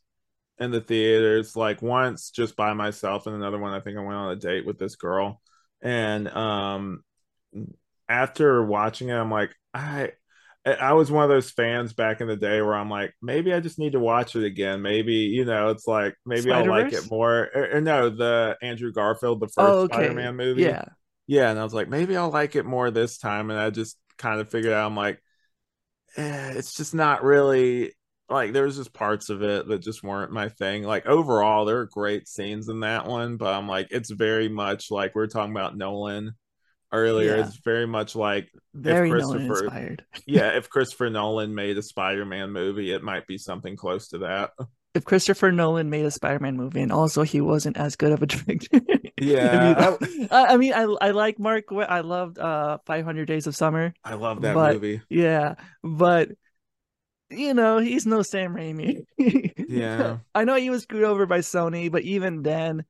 in 0.58 0.72
the 0.72 0.82
theaters, 0.82 1.56
like 1.56 1.82
once 1.82 2.32
just 2.32 2.56
by 2.56 2.74
myself, 2.74 3.28
and 3.28 3.36
another 3.36 3.60
one 3.60 3.74
I 3.74 3.80
think 3.80 3.98
I 3.98 4.02
went 4.02 4.18
on 4.18 4.32
a 4.32 4.36
date 4.36 4.66
with 4.66 4.78
this 4.78 4.96
girl. 4.96 5.42
And 5.82 6.28
um, 6.28 7.04
after 8.08 8.64
watching 8.64 9.10
it, 9.10 9.16
I'm 9.16 9.32
like, 9.32 9.56
I. 9.74 10.12
I 10.66 10.92
was 10.92 11.10
one 11.10 11.24
of 11.24 11.30
those 11.30 11.50
fans 11.50 11.94
back 11.94 12.20
in 12.20 12.28
the 12.28 12.36
day 12.36 12.62
where 12.62 12.76
I'm 12.76 12.90
like, 12.90 13.14
maybe 13.22 13.54
I 13.54 13.62
just 13.62 13.80
need 13.80 13.94
to 13.94 14.00
watch 14.00 14.36
it 14.36 14.44
again. 14.44 14.82
Maybe, 14.82 15.14
you 15.14 15.46
know, 15.46 15.70
it's 15.70 15.88
like 15.88 16.16
maybe 16.26 16.52
I'll 16.52 16.68
like 16.68 16.92
it 16.92 17.10
more. 17.10 17.50
Or, 17.56 17.78
or 17.78 17.82
no, 17.82 18.10
the 18.10 18.58
Andrew 18.62 18.92
Garfield, 18.92 19.40
the 19.40 19.48
first 19.48 19.58
Oh, 19.58 19.80
okay. 19.84 19.96
Spider-Man 19.96 20.36
movie. 20.36 20.64
Yeah. 20.64 20.84
Yeah, 21.28 21.50
and 21.50 21.58
I 21.58 21.64
was 21.64 21.74
like, 21.74 21.88
maybe 21.88 22.16
I'll 22.18 22.30
like 22.30 22.58
it 22.58 22.66
more 22.66 22.92
this 22.92 23.18
time. 23.18 23.50
And 23.50 23.58
I 23.58 23.70
just 23.70 23.98
kind 24.20 24.39
of 24.39 24.51
figured 24.51 24.74
out, 24.74 24.86
I'm 24.86 24.95
like, 24.95 25.20
eh, 26.17 26.51
it's 26.55 26.76
just 26.76 26.93
not 26.93 27.24
really 27.24 27.93
like 28.30 28.53
there 28.53 28.65
was 28.65 28.76
just 28.78 28.93
parts 28.93 29.30
of 29.32 29.41
it 29.41 29.67
that 29.67 29.82
just 29.82 30.03
weren't 30.03 30.32
my 30.32 30.49
thing. 30.49 30.84
Like 30.84 31.07
overall, 31.07 31.65
there 31.65 31.80
are 31.80 31.86
great 31.91 32.28
scenes 32.28 32.70
in 32.70 32.82
that 32.82 33.07
one, 33.07 33.38
but 33.38 33.53
I'm 33.55 33.67
like, 33.67 33.88
it's 33.89 34.11
very 34.11 34.49
much 34.49 34.91
like 34.91 35.15
we 35.15 35.24
are 35.24 35.28
talking 35.28 35.51
about 35.55 35.76
Nolan 35.76 36.34
earlier. 36.91 37.38
Yeah. 37.38 37.45
It's 37.47 37.57
very 37.63 37.88
much 37.88 38.15
like 38.15 38.49
Very 38.76 39.09
Nolan 39.09 39.47
Christopher- 39.47 39.63
inspired. 39.65 40.05
yeah, 40.28 40.49
if 40.57 40.70
Christopher 40.72 41.09
Nolan 41.09 41.55
made 41.55 41.78
a 41.80 41.82
Spider-Man 41.84 42.51
movie, 42.51 42.91
it 42.91 43.01
might 43.03 43.26
be 43.26 43.38
something 43.39 43.76
close 43.76 44.09
to 44.09 44.20
that. 44.20 44.51
If 44.96 45.06
Christopher 45.06 45.52
Nolan 45.52 45.90
made 45.90 46.06
a 46.06 46.12
Spider-Man 46.12 46.58
movie, 46.58 46.82
and 46.82 46.92
also 46.92 47.22
he 47.22 47.42
wasn't 47.42 47.78
as 47.78 47.96
good 47.96 48.12
of 48.12 48.24
a 48.24 48.26
director. 48.28 48.82
Yeah. 49.22 49.96
I 50.00 50.06
mean, 50.06 50.28
I, 50.32 50.46
I 50.46 50.58
mean, 50.58 50.74
I 50.74 50.82
I 50.82 51.12
like 51.12 51.38
Marc. 51.40 51.66
I 51.72 52.00
loved 52.02 52.40
uh 52.40 52.80
500 52.86 53.26
Days 53.28 53.46
of 53.48 53.56
Summer. 53.56 53.94
I 54.04 54.16
love 54.16 54.42
that 54.42 54.56
But- 54.56 54.74
movie. 54.74 55.02
Yeah, 55.10 55.56
but 55.84 56.30
you 57.30 57.54
know, 57.54 57.78
he's 57.78 58.08
no 58.08 58.24
Sam 58.24 58.56
Raimi. 58.56 59.06
Yeah. 59.58 60.18
I 60.36 60.46
know 60.46 60.56
he 60.56 60.72
was 60.72 60.84
screwed 60.84 61.04
over 61.04 61.28
by 61.28 61.40
Sony, 61.40 61.92
but 61.92 62.02
even 62.02 62.42
then, 62.42 62.86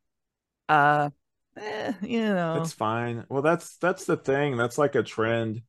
uh, 0.69 1.09
eh, 1.57 1.91
you 2.01 2.21
know, 2.21 2.61
It's 2.61 2.71
fine. 2.71 3.25
Well, 3.27 3.41
that's 3.41 3.75
that's 3.77 4.05
the 4.05 4.15
thing. 4.15 4.55
That's 4.55 4.77
like 4.77 4.95
a 4.95 5.03
trend 5.03 5.63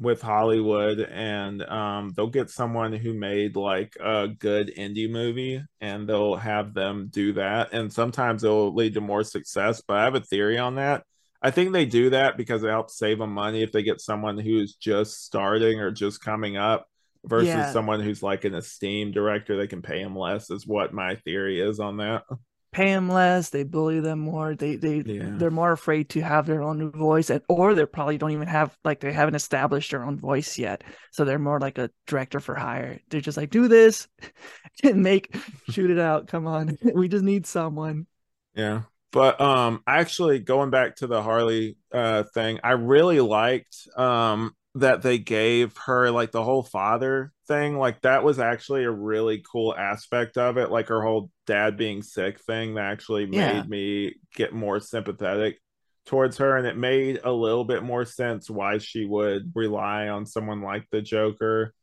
with 0.00 0.22
Hollywood, 0.22 0.98
and 1.00 1.62
um, 1.62 2.12
they'll 2.16 2.26
get 2.26 2.48
someone 2.50 2.92
who 2.92 3.12
made 3.12 3.54
like 3.54 3.94
a 4.02 4.28
good 4.28 4.72
indie 4.76 5.10
movie, 5.10 5.62
and 5.80 6.08
they'll 6.08 6.36
have 6.36 6.72
them 6.74 7.08
do 7.10 7.34
that, 7.34 7.72
and 7.72 7.92
sometimes 7.92 8.42
it'll 8.42 8.74
lead 8.74 8.94
to 8.94 9.00
more 9.00 9.22
success. 9.22 9.82
But 9.86 9.98
I 9.98 10.04
have 10.04 10.14
a 10.14 10.20
theory 10.20 10.58
on 10.58 10.76
that. 10.76 11.04
I 11.42 11.50
think 11.50 11.72
they 11.72 11.84
do 11.86 12.10
that 12.10 12.36
because 12.36 12.62
it 12.64 12.68
helps 12.70 12.98
save 12.98 13.18
them 13.18 13.32
money 13.32 13.62
if 13.62 13.72
they 13.72 13.82
get 13.82 14.00
someone 14.00 14.38
who's 14.38 14.74
just 14.74 15.24
starting 15.24 15.80
or 15.80 15.90
just 15.90 16.20
coming 16.22 16.56
up 16.56 16.86
versus 17.24 17.48
Yeah. 17.48 17.70
someone 17.72 18.00
who's 18.00 18.22
like 18.22 18.44
an 18.44 18.54
esteemed 18.54 19.14
director. 19.14 19.56
They 19.56 19.66
can 19.66 19.82
pay 19.82 20.00
him 20.00 20.16
less. 20.16 20.50
Is 20.50 20.66
what 20.66 20.92
my 20.92 21.16
theory 21.16 21.60
is 21.60 21.78
on 21.80 21.98
that. 21.98 22.24
Pay 22.72 22.92
them 22.92 23.08
less, 23.08 23.50
they 23.50 23.64
bully 23.64 24.00
them 24.00 24.20
more. 24.20 24.54
They 24.54 24.76
they 24.76 25.04
Yeah. 25.04 25.30
they're 25.36 25.50
more 25.50 25.72
afraid 25.72 26.08
to 26.10 26.20
have 26.20 26.46
their 26.46 26.62
own 26.62 26.90
voice, 26.92 27.30
and 27.30 27.42
or 27.48 27.74
they 27.74 27.86
probably 27.86 28.18
don't 28.18 28.32
even 28.32 28.48
have 28.48 28.76
like 28.84 29.00
they 29.00 29.12
haven't 29.12 29.34
established 29.34 29.90
their 29.90 30.04
own 30.04 30.18
voice 30.18 30.58
yet. 30.58 30.84
So 31.12 31.24
they're 31.24 31.38
more 31.38 31.60
like 31.60 31.78
a 31.78 31.90
director 32.06 32.40
for 32.40 32.54
hire. 32.54 33.00
They're 33.10 33.20
just 33.20 33.36
like, 33.38 33.50
do 33.50 33.68
this 33.68 34.08
and 34.84 35.02
make 35.02 35.34
shoot 35.70 35.90
it 35.90 35.98
out. 35.98 36.28
Come 36.28 36.46
on, 36.46 36.78
we 36.94 37.08
just 37.08 37.24
need 37.24 37.46
someone. 37.46 38.06
Yeah. 38.54 38.82
But 39.12 39.40
um 39.40 39.82
actually 39.86 40.38
going 40.38 40.70
back 40.70 40.96
to 40.96 41.06
the 41.06 41.22
Harley 41.22 41.76
uh 41.92 42.24
thing, 42.34 42.60
I 42.62 42.72
really 42.72 43.20
liked 43.20 43.88
um 43.96 44.52
that 44.76 45.02
they 45.02 45.18
gave 45.18 45.76
her 45.86 46.10
like 46.10 46.30
the 46.30 46.44
whole 46.44 46.62
father 46.62 47.32
thing. 47.48 47.76
Like 47.76 48.00
that 48.02 48.22
was 48.24 48.38
actually 48.38 48.84
a 48.84 48.90
really 48.90 49.42
cool 49.50 49.74
aspect 49.76 50.38
of 50.38 50.58
it. 50.58 50.70
Like 50.70 50.88
her 50.88 51.02
whole 51.02 51.30
dad 51.46 51.76
being 51.76 52.02
sick 52.02 52.40
thing 52.40 52.74
that 52.74 52.84
actually 52.84 53.26
made 53.26 53.38
Yeah. 53.38 53.68
me 53.68 54.14
get 54.34 54.52
more 54.52 54.78
sympathetic 54.80 55.58
towards 56.06 56.38
her 56.38 56.56
and 56.56 56.66
it 56.66 56.76
made 56.76 57.20
a 57.24 57.32
little 57.32 57.64
bit 57.64 57.82
more 57.82 58.04
sense 58.04 58.48
why 58.48 58.78
she 58.78 59.04
would 59.04 59.52
rely 59.54 60.08
on 60.08 60.26
someone 60.26 60.62
like 60.62 60.86
the 60.90 61.02
Joker 61.02 61.74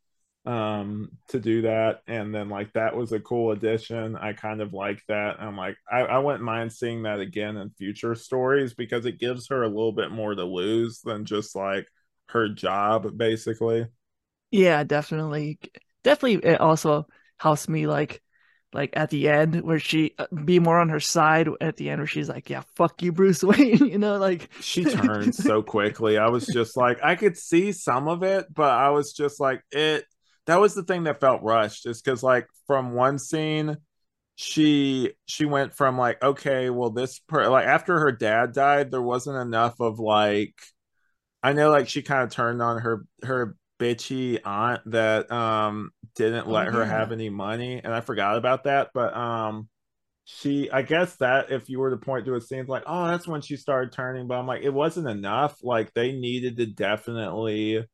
um 0.45 1.09
to 1.27 1.39
do 1.39 1.63
that 1.63 1.99
and 2.07 2.33
then 2.33 2.47
like 2.47 2.71
that 2.71 2.95
was 2.95 3.11
a 3.11 3.19
cool 3.19 3.51
addition 3.51 4.15
i 4.15 4.31
kind 4.31 4.61
of 4.61 4.71
like 4.73 5.01
that 5.09 5.41
i'm 5.41 5.57
like 5.57 5.75
I, 5.91 5.99
I 6.01 6.19
wouldn't 6.19 6.43
mind 6.43 6.71
seeing 6.71 7.03
that 7.03 7.19
again 7.19 7.57
in 7.57 7.69
future 7.71 8.15
stories 8.15 8.73
because 8.73 9.05
it 9.05 9.19
gives 9.19 9.49
her 9.49 9.63
a 9.63 9.67
little 9.67 9.91
bit 9.91 10.09
more 10.09 10.33
to 10.33 10.45
lose 10.45 11.01
than 11.01 11.25
just 11.25 11.53
like 11.53 11.85
her 12.29 12.49
job 12.49 13.17
basically 13.17 13.87
Yeah, 14.51 14.83
definitely, 14.83 15.59
definitely. 16.03 16.49
It 16.49 16.61
also 16.61 17.07
helps 17.37 17.67
me 17.67 17.87
like 17.87 18.21
like 18.73 18.91
at 18.97 19.09
the 19.09 19.29
end 19.29 19.61
where 19.61 19.79
she 19.79 20.13
uh, 20.19 20.27
be 20.45 20.59
more 20.59 20.79
on 20.79 20.89
her 20.89 20.99
side 20.99 21.47
at 21.61 21.77
the 21.77 21.89
end 21.89 21.99
where 21.99 22.07
she's 22.07 22.29
like, 22.29 22.49
yeah, 22.49 22.63
fuck 22.75 23.01
you, 23.01 23.11
Bruce 23.11 23.43
Wayne. 23.43 23.85
you 23.85 23.97
know, 23.97 24.17
like 24.17 24.49
she 24.59 24.85
turned 24.85 25.35
so 25.35 25.61
quickly 25.63 26.17
i 26.17 26.27
was 26.29 26.49
just 26.49 26.75
like 26.75 26.97
i 27.03 27.15
could 27.15 27.37
see 27.37 27.71
some 27.71 28.07
of 28.07 28.23
it 28.23 28.45
but 28.53 28.71
i 28.71 28.89
was 28.89 29.13
just 29.13 29.39
like 29.39 29.61
it 29.71 30.03
that 30.47 30.59
was 30.59 30.73
the 30.73 30.83
thing 30.83 31.03
that 31.03 31.19
felt 31.19 31.43
rushed 31.43 31.85
is 31.85 32.01
because 32.01 32.23
like 32.23 32.47
from 32.65 32.93
one 32.93 33.19
scene 33.19 33.77
she 34.35 35.11
she 35.27 35.45
went 35.45 35.73
from 35.73 35.97
like 35.97 36.21
okay 36.23 36.69
well 36.69 36.89
this 36.89 37.19
per 37.19 37.49
like 37.49 37.65
after 37.65 37.99
her 37.99 38.11
dad 38.11 38.53
died 38.53 38.91
there 38.91 39.01
wasn't 39.01 39.35
enough 39.37 39.79
of 39.79 39.99
like 39.99 40.55
i 41.43 41.53
know 41.53 41.69
like 41.69 41.87
she 41.87 42.01
kind 42.01 42.23
of 42.23 42.29
turned 42.31 42.61
on 42.61 42.79
her 42.81 43.05
her 43.23 43.55
bitchy 43.79 44.39
aunt 44.45 44.81
that 44.89 45.31
um 45.31 45.91
didn't 46.15 46.47
Oh, 46.47 46.51
let 46.51 46.67
her 46.69 46.85
yeah. 46.85 46.85
have 46.85 47.11
any 47.11 47.29
money 47.29 47.79
and 47.83 47.93
i 47.93 48.01
forgot 48.01 48.37
about 48.37 48.63
that 48.63 48.89
but 48.93 49.15
um 49.15 49.69
she 50.25 50.69
i 50.71 50.81
guess 50.81 51.15
that 51.17 51.51
if 51.51 51.69
you 51.69 51.79
were 51.79 51.91
to 51.91 51.97
point 51.97 52.25
to 52.25 52.35
a 52.35 52.41
scene 52.41 52.65
like 52.67 52.83
oh 52.87 53.07
that's 53.07 53.27
when 53.27 53.41
she 53.41 53.55
started 53.57 53.91
turning 53.93 54.27
but 54.27 54.35
i'm 54.37 54.47
like 54.47 54.63
it 54.63 54.73
wasn't 54.73 55.07
enough 55.07 55.57
like 55.63 55.93
they 55.93 56.11
needed 56.11 56.57
to 56.57 56.65
definitely 56.65 57.85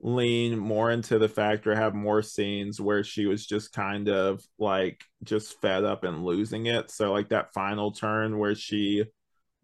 lean 0.00 0.58
more 0.58 0.90
into 0.90 1.18
the 1.18 1.28
fact 1.28 1.66
or 1.66 1.74
have 1.74 1.94
more 1.94 2.22
scenes 2.22 2.80
where 2.80 3.02
she 3.02 3.26
was 3.26 3.46
just 3.46 3.72
kind 3.72 4.08
of 4.08 4.42
like 4.58 5.02
just 5.24 5.60
fed 5.62 5.84
up 5.84 6.04
and 6.04 6.24
losing 6.24 6.66
it 6.66 6.90
so 6.90 7.12
like 7.12 7.30
that 7.30 7.52
final 7.54 7.92
turn 7.92 8.38
where 8.38 8.54
she 8.54 9.04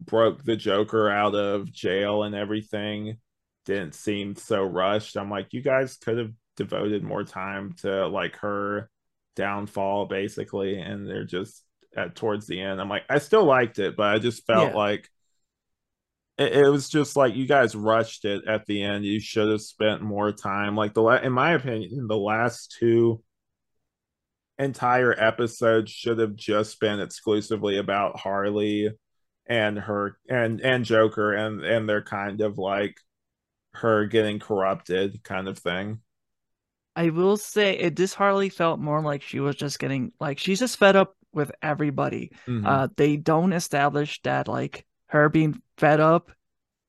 broke 0.05 0.44
the 0.44 0.57
joker 0.57 1.09
out 1.11 1.34
of 1.34 1.72
jail 1.72 2.22
and 2.22 2.34
everything. 2.34 3.18
Didn't 3.66 3.94
seem 3.94 4.34
so 4.36 4.62
rushed. 4.62 5.16
I'm 5.16 5.30
like 5.30 5.53
you 5.53 5.62
guys 5.62 5.96
could 5.96 6.18
have 6.18 6.32
devoted 6.57 7.03
more 7.03 7.24
time 7.24 7.74
to 7.78 8.07
like 8.09 8.36
her 8.36 8.90
downfall 9.36 10.07
basically 10.07 10.78
and 10.78 11.09
they're 11.09 11.24
just 11.24 11.64
at 11.96 12.14
towards 12.14 12.46
the 12.46 12.61
end. 12.61 12.80
I'm 12.80 12.88
like 12.88 13.05
i 13.09 13.18
still 13.18 13.44
liked 13.44 13.78
it 13.78 13.96
but 13.96 14.14
i 14.14 14.18
just 14.18 14.44
felt 14.46 14.70
Yeah. 14.72 14.76
like 14.76 15.09
it, 16.38 16.53
it 16.57 16.68
was 16.68 16.88
just 16.88 17.16
like 17.16 17.34
you 17.34 17.46
guys 17.46 17.74
rushed 17.74 18.24
it 18.24 18.44
at 18.46 18.66
the 18.66 18.82
end. 18.82 19.05
You 19.05 19.20
should 19.20 19.50
have 19.50 19.61
spent 19.62 20.00
more 20.03 20.32
time. 20.32 20.76
Like 20.76 20.94
the 20.94 21.03
la- 21.03 21.16
in 21.16 21.32
my 21.32 21.53
opinion 21.53 22.07
the 22.09 22.16
last 22.16 22.76
two 22.78 23.22
entire 24.59 25.14
episodes 25.18 25.90
should 25.90 26.18
have 26.18 26.36
just 26.36 26.78
been 26.78 27.00
exclusively 27.00 27.78
about 27.78 28.20
harley 28.20 28.90
and 29.47 29.78
her 29.78 30.18
and 30.28 30.61
and 30.61 30.84
joker 30.84 31.32
and 31.32 31.64
and 31.64 31.88
they're 31.88 32.03
kind 32.03 32.40
of 32.40 32.59
like 32.59 32.97
her 33.74 34.07
getting 34.07 34.38
corrupted 34.38 35.22
kind 35.24 35.49
of 35.49 35.59
thing 35.59 36.01
I 36.95 37.11
will 37.11 37.36
say 37.36 37.78
it 37.78 37.97
this 37.97 38.14
Harley 38.14 38.49
felt 38.49 38.78
more 38.78 39.01
like 39.01 39.22
she 39.22 39.40
was 39.40 39.57
just 39.57 39.78
getting 39.78 40.12
like 40.20 40.38
she's 40.38 40.59
just 40.59 40.76
fed 40.78 40.97
up 40.97 41.16
with 41.32 41.51
everybody. 41.62 42.32
Mhm. 42.47 42.66
Uh 42.66 42.88
they 42.97 43.16
don't 43.16 43.53
establish 43.53 44.20
that 44.22 44.49
like 44.49 44.84
her 45.07 45.28
being 45.28 45.61
fed 45.78 46.01
up 46.01 46.30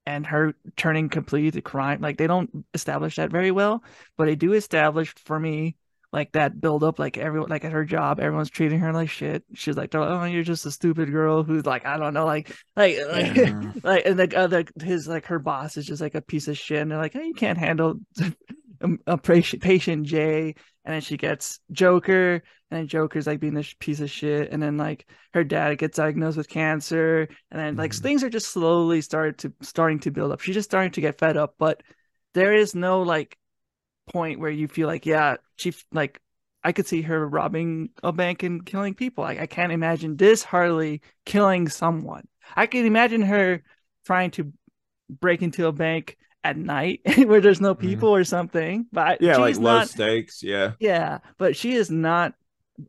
and 0.06 0.26
her 0.28 0.56
turning 0.78 1.10
completely 1.10 1.52
to 1.52 1.62
crime 1.62 2.02
like 2.02 2.18
they 2.18 2.28
don't 2.28 2.66
establish 2.74 3.18
that 3.18 3.32
very 3.32 3.52
well, 3.52 3.84
but 4.18 4.26
they 4.26 4.36
do 4.36 4.54
establish 4.54 5.14
for 5.26 5.40
me 5.40 5.78
like 6.14 6.34
that 6.34 6.62
build 6.62 6.84
up, 6.86 7.00
like 7.00 7.18
everyone, 7.18 7.50
like 7.50 7.66
at 7.66 7.74
her 7.74 7.86
job, 7.86 8.22
everyone's 8.22 8.52
treating 8.52 8.80
her 8.80 8.94
like 8.94 9.10
shit. 9.10 9.44
She's 9.56 9.76
like, 9.76 9.94
like, 9.94 10.10
oh, 10.10 10.24
you're 10.26 10.44
just 10.44 10.66
a 10.68 10.72
stupid 10.72 11.12
girl 11.12 11.44
who's 11.44 11.66
like, 11.66 11.86
I 11.86 11.98
don't 11.98 12.14
know, 12.14 12.26
like, 12.26 12.56
like, 12.78 12.98
like, 13.12 13.36
Yeah. 13.36 13.74
like, 13.84 14.06
and 14.06 14.20
the 14.20 14.38
other, 14.38 14.66
his 14.82 15.08
like 15.08 15.26
her 15.28 15.40
boss 15.40 15.78
is 15.78 15.86
just 15.88 16.02
like 16.02 16.16
a 16.16 16.22
piece 16.22 16.48
of 16.48 16.58
shit, 16.58 16.82
and 16.82 16.92
they're 16.92 17.00
like, 17.00 17.14
hey, 17.14 17.26
you 17.28 17.34
can't 17.36 17.58
handle 17.58 18.00
a, 18.82 18.90
a 19.08 19.18
patient, 19.18 19.62
patient 19.64 20.06
J, 20.06 20.56
and 20.86 20.94
then 20.94 21.02
she 21.02 21.18
gets 21.18 21.60
Joker, 21.72 22.36
and 22.36 22.42
then 22.80 22.88
Joker's 22.88 23.28
like 23.28 23.40
being 23.40 23.54
this 23.56 23.74
piece 23.80 24.00
of 24.00 24.10
shit, 24.12 24.52
and 24.52 24.62
then 24.62 24.78
like 24.78 25.08
her 25.34 25.44
dad 25.44 25.78
gets 25.78 25.98
diagnosed 25.98 26.38
with 26.38 26.50
cancer, 26.50 27.28
and 27.52 27.60
then 27.60 27.76
like 27.76 27.92
Mhm. 27.92 28.02
things 28.02 28.24
are 28.24 28.30
just 28.30 28.52
slowly 28.52 29.02
started 29.02 29.38
to 29.40 29.54
starting 29.62 30.00
to 30.02 30.12
build 30.12 30.32
up. 30.32 30.42
She's 30.42 30.56
just 30.56 30.70
starting 30.70 30.92
to 30.94 31.02
get 31.02 31.20
fed 31.20 31.38
up, 31.38 31.56
but 31.58 31.84
there 32.34 32.54
is 32.54 32.76
no 32.76 33.02
like 33.04 33.38
point 34.12 34.40
where 34.40 34.52
you 34.52 34.68
feel 34.68 34.88
like, 34.88 35.06
yeah, 35.06 35.38
she 35.56 35.74
like 35.92 36.20
I 36.64 36.72
could 36.72 36.88
see 36.88 37.02
her 37.04 37.28
robbing 37.28 37.90
a 38.04 38.12
bank 38.14 38.44
and 38.44 38.66
killing 38.66 38.94
people. 38.94 39.24
Like 39.24 39.40
I 39.40 39.46
can't 39.48 39.72
imagine 39.72 40.18
this 40.18 40.44
Harley 40.44 41.02
killing 41.26 41.68
someone. 41.70 42.28
I 42.56 42.66
can 42.68 42.86
imagine 42.86 43.22
her 43.24 43.64
trying 44.06 44.32
to 44.32 44.54
break 45.10 45.42
into 45.42 45.68
a 45.68 45.72
bank 45.72 46.18
at 46.44 46.58
night 46.58 47.02
where 47.26 47.42
there's 47.42 47.62
no 47.62 47.76
Mhm. 47.76 47.80
people 47.80 48.10
or 48.16 48.24
something. 48.24 48.88
But 48.92 49.22
Yeah, 49.22 49.38
like 49.38 49.56
she's 49.56 49.60
low 49.60 49.84
stakes. 49.84 50.44
Yeah. 50.44 50.74
yeah, 50.80 51.20
but 51.38 51.56
she 51.56 51.74
is 51.74 51.90
not. 51.92 52.34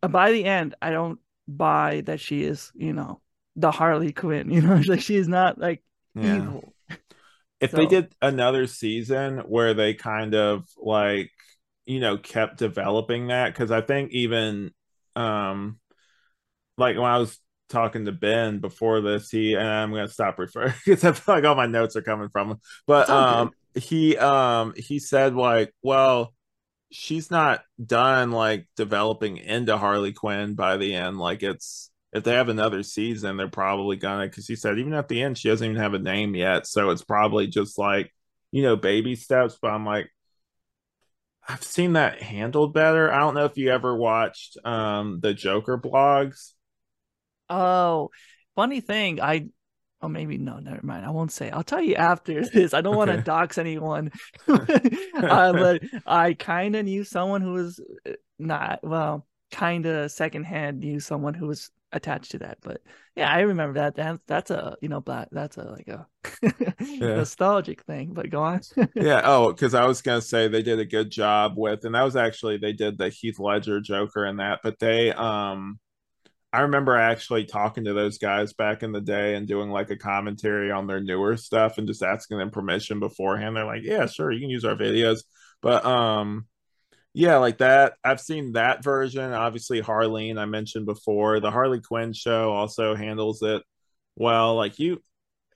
By 0.00 0.32
the 0.32 0.44
end, 0.44 0.74
I 0.80 0.90
don't 0.90 1.20
buy 1.46 2.02
that 2.06 2.20
she 2.20 2.42
is, 2.44 2.72
you 2.74 2.92
know, 2.92 3.20
the 3.56 3.70
Harley 3.70 4.12
Quinn. 4.12 4.50
You 4.52 4.62
know, 4.62 4.82
like 4.86 5.00
she 5.00 5.16
is 5.16 5.28
not 5.28 5.58
like 5.58 5.82
Yeah. 6.14 6.36
evil. 6.36 6.73
If 7.64 7.70
they 7.72 7.84
So- 7.84 7.90
did 7.90 8.14
another 8.22 8.66
season 8.66 9.38
where 9.38 9.74
they 9.74 9.94
kind 9.94 10.34
of 10.34 10.66
like 10.76 11.30
you 11.86 12.00
know 12.00 12.16
kept 12.16 12.58
developing 12.58 13.28
that 13.28 13.52
because 13.52 13.70
i 13.70 13.80
think 13.80 14.10
even 14.12 14.70
um 15.16 15.78
like 16.78 16.96
when 16.96 17.04
i 17.04 17.18
was 17.18 17.38
talking 17.68 18.04
to 18.04 18.12
ben 18.12 18.58
before 18.60 19.00
this 19.00 19.30
he 19.30 19.54
and 19.54 19.66
i'm 19.66 19.90
gonna 19.90 20.08
stop 20.08 20.38
referring 20.38 20.72
because 20.84 21.04
i 21.04 21.12
feel 21.12 21.34
like 21.34 21.44
all 21.44 21.54
my 21.54 21.66
notes 21.66 21.96
are 21.96 22.02
coming 22.02 22.28
from 22.28 22.50
him 22.52 22.58
but 22.86 23.08
um 23.10 23.50
he 23.74 24.16
um 24.16 24.72
he 24.76 24.98
said 24.98 25.34
like 25.34 25.72
well 25.82 26.32
she's 26.90 27.30
not 27.30 27.62
done 27.84 28.30
like 28.30 28.66
developing 28.76 29.36
into 29.36 29.76
harley 29.76 30.12
quinn 30.12 30.54
by 30.54 30.76
the 30.76 30.94
end 30.94 31.18
like 31.18 31.42
it's 31.42 31.90
if 32.14 32.24
they 32.24 32.32
have 32.32 32.48
another 32.48 32.82
season 32.82 33.36
they're 33.36 33.48
probably 33.48 33.96
gonna 33.96 34.26
because 34.26 34.46
he 34.46 34.56
said 34.56 34.78
even 34.78 34.94
at 34.94 35.08
the 35.08 35.20
end 35.22 35.36
she 35.36 35.48
doesn't 35.48 35.68
even 35.68 35.80
have 35.80 35.94
a 35.94 35.98
name 35.98 36.34
yet 36.34 36.66
so 36.66 36.90
it's 36.90 37.04
probably 37.04 37.46
just 37.46 37.78
like 37.78 38.10
you 38.52 38.62
know 38.62 38.76
baby 38.76 39.16
steps 39.16 39.58
but 39.60 39.70
i'm 39.70 39.84
like 39.84 40.10
i've 41.48 41.62
seen 41.62 41.94
that 41.94 42.22
handled 42.22 42.72
better 42.72 43.12
i 43.12 43.18
don't 43.18 43.34
know 43.34 43.44
if 43.44 43.58
you 43.58 43.70
ever 43.70 43.94
watched 43.94 44.56
um 44.64 45.20
the 45.20 45.34
joker 45.34 45.76
blogs 45.76 46.52
Oh, 47.48 48.10
funny 48.54 48.80
thing, 48.80 49.20
I 49.20 49.48
oh 50.00 50.08
maybe 50.08 50.38
no, 50.38 50.58
never 50.58 50.84
mind. 50.84 51.04
I 51.04 51.10
won't 51.10 51.32
say. 51.32 51.50
I'll 51.50 51.62
tell 51.62 51.82
you 51.82 51.94
after 51.96 52.44
this. 52.52 52.74
I 52.74 52.80
don't 52.80 52.96
want 52.96 53.10
to 53.10 53.18
dox 53.18 53.58
anyone. 53.58 54.12
uh, 54.48 55.52
but 55.52 55.82
I 56.06 56.34
kind 56.34 56.76
of 56.76 56.84
knew 56.84 57.04
someone 57.04 57.42
who 57.42 57.52
was 57.54 57.80
uh, 58.08 58.12
not 58.38 58.80
well, 58.82 59.26
kind 59.52 59.86
of 59.86 60.10
secondhand 60.10 60.80
knew 60.80 61.00
someone 61.00 61.34
who 61.34 61.46
was 61.46 61.70
attached 61.94 62.32
to 62.32 62.38
that. 62.40 62.58
But 62.62 62.82
yeah, 63.16 63.32
I 63.32 63.40
remember 63.40 63.80
that. 63.80 63.96
That 63.96 64.20
that's 64.26 64.50
a 64.50 64.76
you 64.82 64.88
know 64.88 65.00
black. 65.00 65.28
That's 65.32 65.56
a 65.56 65.62
like 65.62 65.88
a 65.88 66.06
nostalgic 66.98 67.82
thing. 67.84 68.12
But 68.12 68.28
go 68.30 68.42
on. 68.42 68.60
yeah 68.94 69.22
oh 69.24 69.52
because 69.52 69.74
i 69.74 69.84
was 69.84 70.02
gonna 70.02 70.20
say 70.20 70.48
they 70.48 70.62
did 70.62 70.78
a 70.78 70.84
good 70.84 71.10
job 71.10 71.54
with 71.56 71.84
and 71.84 71.94
that 71.94 72.02
was 72.02 72.16
actually 72.16 72.56
they 72.56 72.72
did 72.72 72.96
the 72.96 73.08
heath 73.08 73.38
ledger 73.38 73.80
joker 73.80 74.24
and 74.24 74.38
that 74.40 74.60
but 74.62 74.78
they 74.78 75.12
um 75.12 75.78
i 76.52 76.60
remember 76.60 76.96
actually 76.96 77.44
talking 77.44 77.84
to 77.84 77.92
those 77.92 78.18
guys 78.18 78.52
back 78.52 78.82
in 78.82 78.92
the 78.92 79.00
day 79.00 79.34
and 79.34 79.46
doing 79.46 79.70
like 79.70 79.90
a 79.90 79.96
commentary 79.96 80.70
on 80.70 80.86
their 80.86 81.00
newer 81.00 81.36
stuff 81.36 81.78
and 81.78 81.86
just 81.86 82.02
asking 82.02 82.38
them 82.38 82.50
permission 82.50 83.00
beforehand 83.00 83.56
they're 83.56 83.66
like 83.66 83.82
yeah 83.82 84.06
sure 84.06 84.30
you 84.30 84.40
can 84.40 84.50
use 84.50 84.64
our 84.64 84.76
videos 84.76 85.20
but 85.60 85.84
um 85.84 86.46
yeah 87.14 87.36
like 87.36 87.58
that 87.58 87.94
i've 88.04 88.20
seen 88.20 88.52
that 88.52 88.82
version 88.82 89.32
obviously 89.32 89.80
harleen 89.80 90.38
i 90.38 90.44
mentioned 90.44 90.84
before 90.84 91.40
the 91.40 91.50
harley 91.50 91.80
quinn 91.80 92.12
show 92.12 92.52
also 92.52 92.94
handles 92.94 93.42
it 93.42 93.62
well 94.16 94.56
like 94.56 94.78
you 94.78 95.00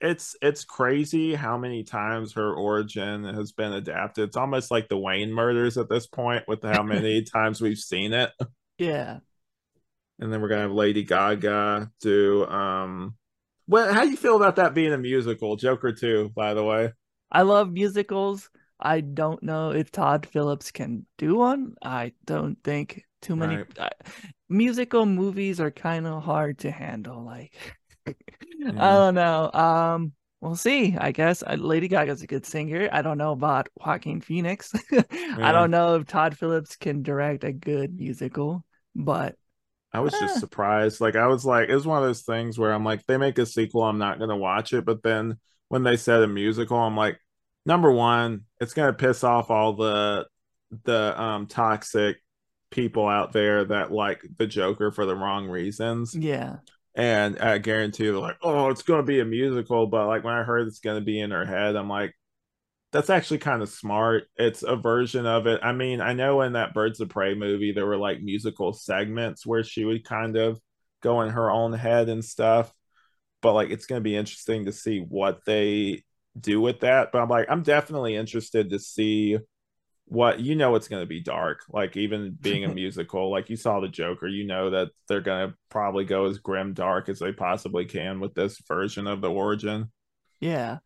it's 0.01 0.35
it's 0.41 0.63
crazy 0.63 1.35
how 1.35 1.57
many 1.57 1.83
times 1.83 2.33
her 2.33 2.53
origin 2.53 3.23
has 3.25 3.51
been 3.51 3.73
adapted. 3.73 4.29
It's 4.29 4.37
almost 4.37 4.71
like 4.71 4.87
the 4.87 4.97
Wayne 4.97 5.31
murders 5.31 5.77
at 5.77 5.89
this 5.89 6.07
point 6.07 6.45
with 6.47 6.63
how 6.63 6.83
many 6.83 7.23
times 7.23 7.61
we've 7.61 7.77
seen 7.77 8.13
it. 8.13 8.31
yeah. 8.77 9.19
And 10.19 10.31
then 10.31 10.41
we're 10.41 10.49
gonna 10.49 10.61
have 10.61 10.71
Lady 10.71 11.03
Gaga 11.03 11.91
do 12.01 12.45
um 12.45 13.15
well, 13.67 13.93
how 13.93 14.03
do 14.03 14.09
you 14.09 14.17
feel 14.17 14.35
about 14.35 14.55
that 14.55 14.73
being 14.73 14.93
a 14.93 14.97
musical? 14.97 15.55
Joker 15.55 15.91
2, 15.91 16.31
by 16.35 16.55
the 16.55 16.63
way. 16.63 16.91
I 17.31 17.43
love 17.43 17.71
musicals. 17.71 18.49
I 18.79 19.01
don't 19.01 19.41
know 19.43 19.71
if 19.71 19.91
Todd 19.91 20.25
Phillips 20.25 20.71
can 20.71 21.05
do 21.17 21.35
one. 21.35 21.75
I 21.83 22.13
don't 22.25 22.61
think 22.63 23.03
too 23.21 23.35
many 23.35 23.59
Right. 23.59 23.67
I, 23.79 23.89
musical 24.49 25.05
movies 25.05 25.59
are 25.59 25.71
kind 25.71 26.07
of 26.07 26.23
hard 26.23 26.59
to 26.59 26.71
handle. 26.71 27.23
Like, 27.23 27.53
I 28.77 28.91
don't 28.91 29.15
know. 29.15 29.51
Um, 29.53 30.13
we'll 30.41 30.55
see. 30.55 30.95
I 30.97 31.11
guess 31.11 31.43
uh, 31.43 31.55
Lady 31.59 31.87
Gaga's 31.87 32.21
a 32.21 32.27
good 32.27 32.45
singer. 32.45 32.89
I 32.91 33.01
don't 33.01 33.17
know 33.17 33.31
about 33.31 33.69
Joaquin 33.75 34.21
Phoenix. 34.21 34.73
I 35.41 35.51
don't 35.51 35.71
know 35.71 35.95
if 35.95 36.07
Todd 36.07 36.37
Phillips 36.37 36.75
can 36.75 37.03
direct 37.03 37.43
a 37.43 37.51
good 37.53 37.95
musical, 37.97 38.65
but 38.95 39.35
I 39.93 40.01
was 40.01 40.17
just 40.19 40.37
Ah. 40.37 40.39
surprised. 40.39 41.01
Like 41.01 41.15
I 41.15 41.27
was 41.27 41.45
like, 41.45 41.69
it 41.69 41.75
was 41.75 41.87
one 41.87 42.01
of 42.01 42.07
those 42.07 42.21
things 42.21 42.59
where 42.59 42.71
I'm 42.73 42.83
like, 42.83 43.05
they 43.05 43.17
make 43.17 43.37
a 43.37 43.45
sequel, 43.45 43.83
I'm 43.83 43.97
not 43.97 44.19
gonna 44.19 44.37
watch 44.37 44.73
it. 44.73 44.85
But 44.85 45.03
then 45.03 45.39
when 45.69 45.83
they 45.83 45.97
said 45.97 46.21
a 46.23 46.27
musical, 46.27 46.77
I'm 46.77 46.95
like, 46.95 47.19
number 47.65 47.91
one, 47.91 48.45
it's 48.59 48.73
gonna 48.73 48.93
piss 48.93 49.23
off 49.23 49.49
all 49.49 49.73
the 49.73 50.27
the 50.85 51.19
um 51.21 51.47
toxic 51.47 52.17
people 52.71 53.07
out 53.07 53.33
there 53.33 53.65
that 53.65 53.91
like 53.91 54.21
the 54.37 54.47
Joker 54.47 54.91
for 54.91 55.05
the 55.05 55.15
wrong 55.15 55.47
reasons. 55.47 56.19
yeah, 56.19 56.57
And 56.95 57.39
I 57.39 57.57
guarantee 57.59 58.05
they're 58.05 58.13
like, 58.15 58.37
oh, 58.41 58.69
it's 58.69 58.83
gonna 58.83 59.03
be 59.03 59.19
a 59.19 59.25
musical. 59.25 59.87
But 59.87 60.07
like 60.07 60.23
when 60.23 60.33
I 60.35 60.43
heard 60.43 60.67
it's 60.67 60.79
gonna 60.79 61.01
be 61.01 61.19
in 61.19 61.31
her 61.31 61.45
head, 61.45 61.75
I'm 61.75 61.89
like, 61.89 62.15
that's 62.91 63.09
actually 63.09 63.37
kind 63.39 63.61
of 63.61 63.69
smart. 63.69 64.25
It's 64.35 64.63
a 64.63 64.75
version 64.75 65.25
of 65.25 65.47
it. 65.47 65.59
I 65.63 65.73
mean, 65.73 66.01
I 66.01 66.13
know 66.13 66.41
in 66.41 66.53
that 66.53 66.73
Birds 66.73 66.99
of 66.99 67.09
Prey 67.09 67.35
movie, 67.35 67.71
there 67.71 67.85
were 67.85 67.97
like 67.97 68.21
musical 68.21 68.73
segments 68.73 69.45
where 69.45 69.63
she 69.63 69.85
would 69.85 70.03
kind 70.03 70.35
of 70.37 70.59
go 71.01 71.21
in 71.21 71.29
her 71.29 71.51
own 71.51 71.73
head 71.73 72.09
and 72.09 72.25
stuff. 72.25 72.73
But 73.41 73.53
like, 73.53 73.69
it's 73.69 73.85
going 73.85 73.99
to 73.99 74.03
be 74.03 74.15
interesting 74.15 74.65
to 74.65 74.71
see 74.73 74.99
what 74.99 75.45
they 75.45 76.03
do 76.39 76.61
with 76.61 76.81
that. 76.81 77.11
But 77.11 77.21
I'm 77.21 77.29
like, 77.29 77.47
I'm 77.49 77.63
definitely 77.63 78.15
interested 78.15 78.69
to 78.69 78.79
see 78.79 79.37
what 80.05 80.39
you 80.39 80.55
know, 80.55 80.75
it's 80.75 80.87
going 80.87 81.03
to 81.03 81.07
be 81.07 81.21
dark. 81.21 81.61
Like, 81.69 81.95
even 81.97 82.35
being 82.39 82.65
a 82.65 82.69
musical, 82.73 83.31
like 83.31 83.49
you 83.49 83.55
saw 83.55 83.79
the 83.79 83.87
Joker, 83.87 84.27
you 84.27 84.45
know 84.45 84.71
that 84.71 84.89
they're 85.07 85.21
going 85.21 85.49
to 85.49 85.55
probably 85.69 86.05
go 86.05 86.25
as 86.25 86.39
grim 86.39 86.73
dark 86.73 87.09
as 87.09 87.19
they 87.19 87.31
possibly 87.31 87.85
can 87.85 88.19
with 88.19 88.33
this 88.33 88.59
version 88.67 89.07
of 89.07 89.21
the 89.21 89.29
origin. 89.29 89.91
yeah. 90.39 90.79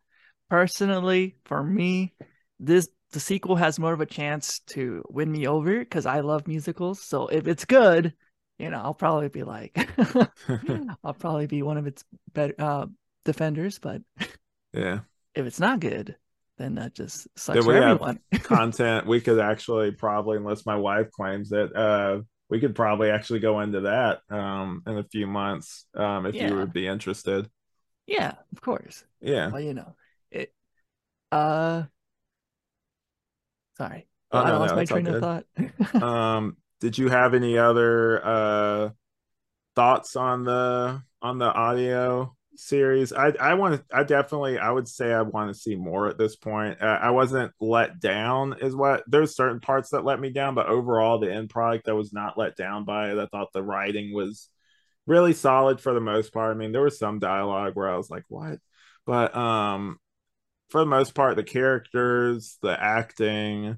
Personally, 0.49 1.37
for 1.45 1.63
me, 1.63 2.13
this 2.59 2.87
the 3.11 3.19
sequel 3.19 3.55
has 3.55 3.79
more 3.79 3.93
of 3.93 4.01
a 4.01 4.05
chance 4.05 4.59
to 4.67 5.03
win 5.09 5.31
me 5.31 5.47
over 5.47 5.79
because 5.79 6.05
I 6.05 6.19
love 6.19 6.47
musicals. 6.47 7.01
So 7.01 7.27
if 7.27 7.47
it's 7.47 7.65
good, 7.65 8.13
you 8.59 8.69
know, 8.69 8.77
I'll 8.77 8.93
probably 8.93 9.29
be 9.29 9.43
like, 9.43 9.77
I'll 11.03 11.13
probably 11.13 11.47
be 11.47 11.63
one 11.63 11.77
of 11.77 11.87
its 11.87 12.03
better 12.33 12.55
uh, 12.59 12.85
defenders. 13.23 13.79
But 13.79 14.01
yeah. 14.73 14.99
If 15.36 15.45
it's 15.45 15.59
not 15.59 15.79
good, 15.79 16.17
then 16.57 16.75
that 16.75 16.93
just 16.95 17.27
sucks 17.38 17.65
Then 17.65 17.65
for 17.65 17.75
everyone. 17.75 18.19
content 18.43 19.07
we 19.07 19.21
could 19.21 19.39
actually 19.39 19.91
probably 19.91 20.38
unless 20.38 20.65
my 20.65 20.75
wife 20.75 21.09
claims 21.11 21.51
it 21.53 21.73
uh 21.75 22.19
we 22.49 22.59
could 22.59 22.75
probably 22.75 23.09
actually 23.09 23.39
go 23.39 23.61
into 23.61 23.81
that 23.81 24.19
um 24.29 24.84
in 24.86 24.97
a 24.97 25.03
few 25.05 25.25
months 25.27 25.86
um 25.95 26.25
if 26.25 26.41
Yeah. 26.41 26.41
you 26.41 26.57
would 26.57 26.73
be 26.73 26.86
interested 26.88 27.47
yeah, 28.07 28.34
of 28.51 28.61
course. 28.61 29.03
yeah 29.21 29.51
Well, 29.51 29.61
you 29.61 29.73
know, 29.73 29.95
it. 30.31 30.53
Uh, 31.31 31.84
sorry, 33.77 34.07
Oh, 34.31 34.43
I 34.43 34.51
no, 34.51 34.59
lost 34.59 34.75
no, 34.75 34.75
my 34.75 34.86
train 34.86 35.07
of 35.07 35.17
thought. 35.17 35.45
um 36.01 36.57
did 36.79 36.97
you 36.97 37.09
have 37.09 37.34
any 37.34 37.57
other 37.57 38.25
uh 38.25 38.89
thoughts 39.75 40.15
on 40.15 40.43
the 40.45 41.01
on 41.21 41.38
the 41.39 41.45
audio 41.53 42.36
series. 42.56 43.14
I 43.14 43.34
i 43.39 43.54
want 43.56 43.76
to 43.76 43.95
i 43.95 44.04
definitely 44.04 44.58
i 44.60 44.70
would 44.70 44.88
say 44.88 45.12
i 45.12 45.22
want 45.22 45.54
to 45.54 45.60
see 45.60 45.76
more 45.76 46.08
at 46.08 46.18
this 46.18 46.36
point. 46.36 46.82
Uh, 46.82 46.99
i 47.01 47.12
wasn't 47.12 47.51
let 47.60 47.99
down 47.99 48.56
is 48.62 48.76
what 48.76 49.04
there's 49.08 49.36
certain 49.36 49.60
parts 49.60 49.89
that 49.89 50.06
let 50.06 50.20
me 50.20 50.30
down 50.30 50.56
but 50.56 50.68
overall 50.68 51.20
the 51.20 51.32
end 51.32 51.49
product 51.49 51.88
i 51.89 51.93
was 51.93 52.14
not 52.14 52.38
let 52.38 52.56
down 52.56 52.86
by 52.86 53.12
it. 53.12 53.18
I 53.18 53.28
thought 53.28 53.54
the 53.54 53.64
writing 53.64 54.14
was 54.14 54.49
really 55.06 55.34
solid 55.34 55.82
for 55.82 55.93
the 55.93 55.99
most 55.99 56.34
part. 56.34 56.56
I 56.56 56.58
mean 56.58 56.72
there 56.72 56.82
was 56.82 56.99
some 56.99 57.20
dialogue 57.20 57.76
where 57.76 57.89
i 57.89 57.97
was 57.97 58.10
like 58.10 58.26
what? 58.28 58.60
But 59.06 59.36
um 59.36 59.97
for 60.70 60.80
the 60.80 60.86
most 60.86 61.14
part 61.16 61.36
the 61.36 61.43
characters 61.43 62.58
the 62.62 62.82
acting 62.82 63.78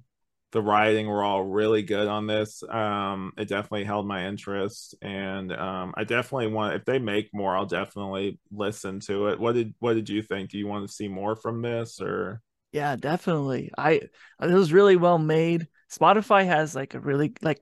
the 0.55 0.61
writing 0.61 1.05
were 1.05 1.21
all 1.21 1.43
really 1.43 1.83
good 1.83 2.07
on 2.07 2.27
this. 2.27 2.63
Um, 2.63 3.33
it 3.37 3.49
definitely 3.49 3.83
held 3.83 4.07
my 4.07 4.25
interest, 4.25 4.95
and 5.01 5.51
um, 5.51 5.93
I 5.97 6.05
definitely 6.05 6.47
want 6.47 6.75
if 6.75 6.85
they 6.85 6.97
make 6.97 7.29
more, 7.33 7.57
I'll 7.57 7.65
definitely 7.65 8.39
listen 8.53 9.01
to 9.01 9.27
it. 9.27 9.39
What 9.39 9.53
did 9.53 9.75
what 9.79 9.95
did 9.95 10.07
you 10.07 10.21
think? 10.21 10.51
Do 10.51 10.57
you 10.57 10.65
want 10.65 10.87
to 10.87 10.93
see 10.93 11.09
more 11.09 11.35
from 11.35 11.61
this 11.61 11.99
or? 11.99 12.41
Yeah, 12.71 12.95
definitely. 12.95 13.69
I 13.77 13.91
it 13.91 14.11
was 14.39 14.71
really 14.71 14.95
well 14.95 15.17
made. 15.17 15.67
Spotify 15.91 16.45
has 16.45 16.73
like 16.73 16.93
a 16.93 17.01
really 17.01 17.33
like 17.41 17.61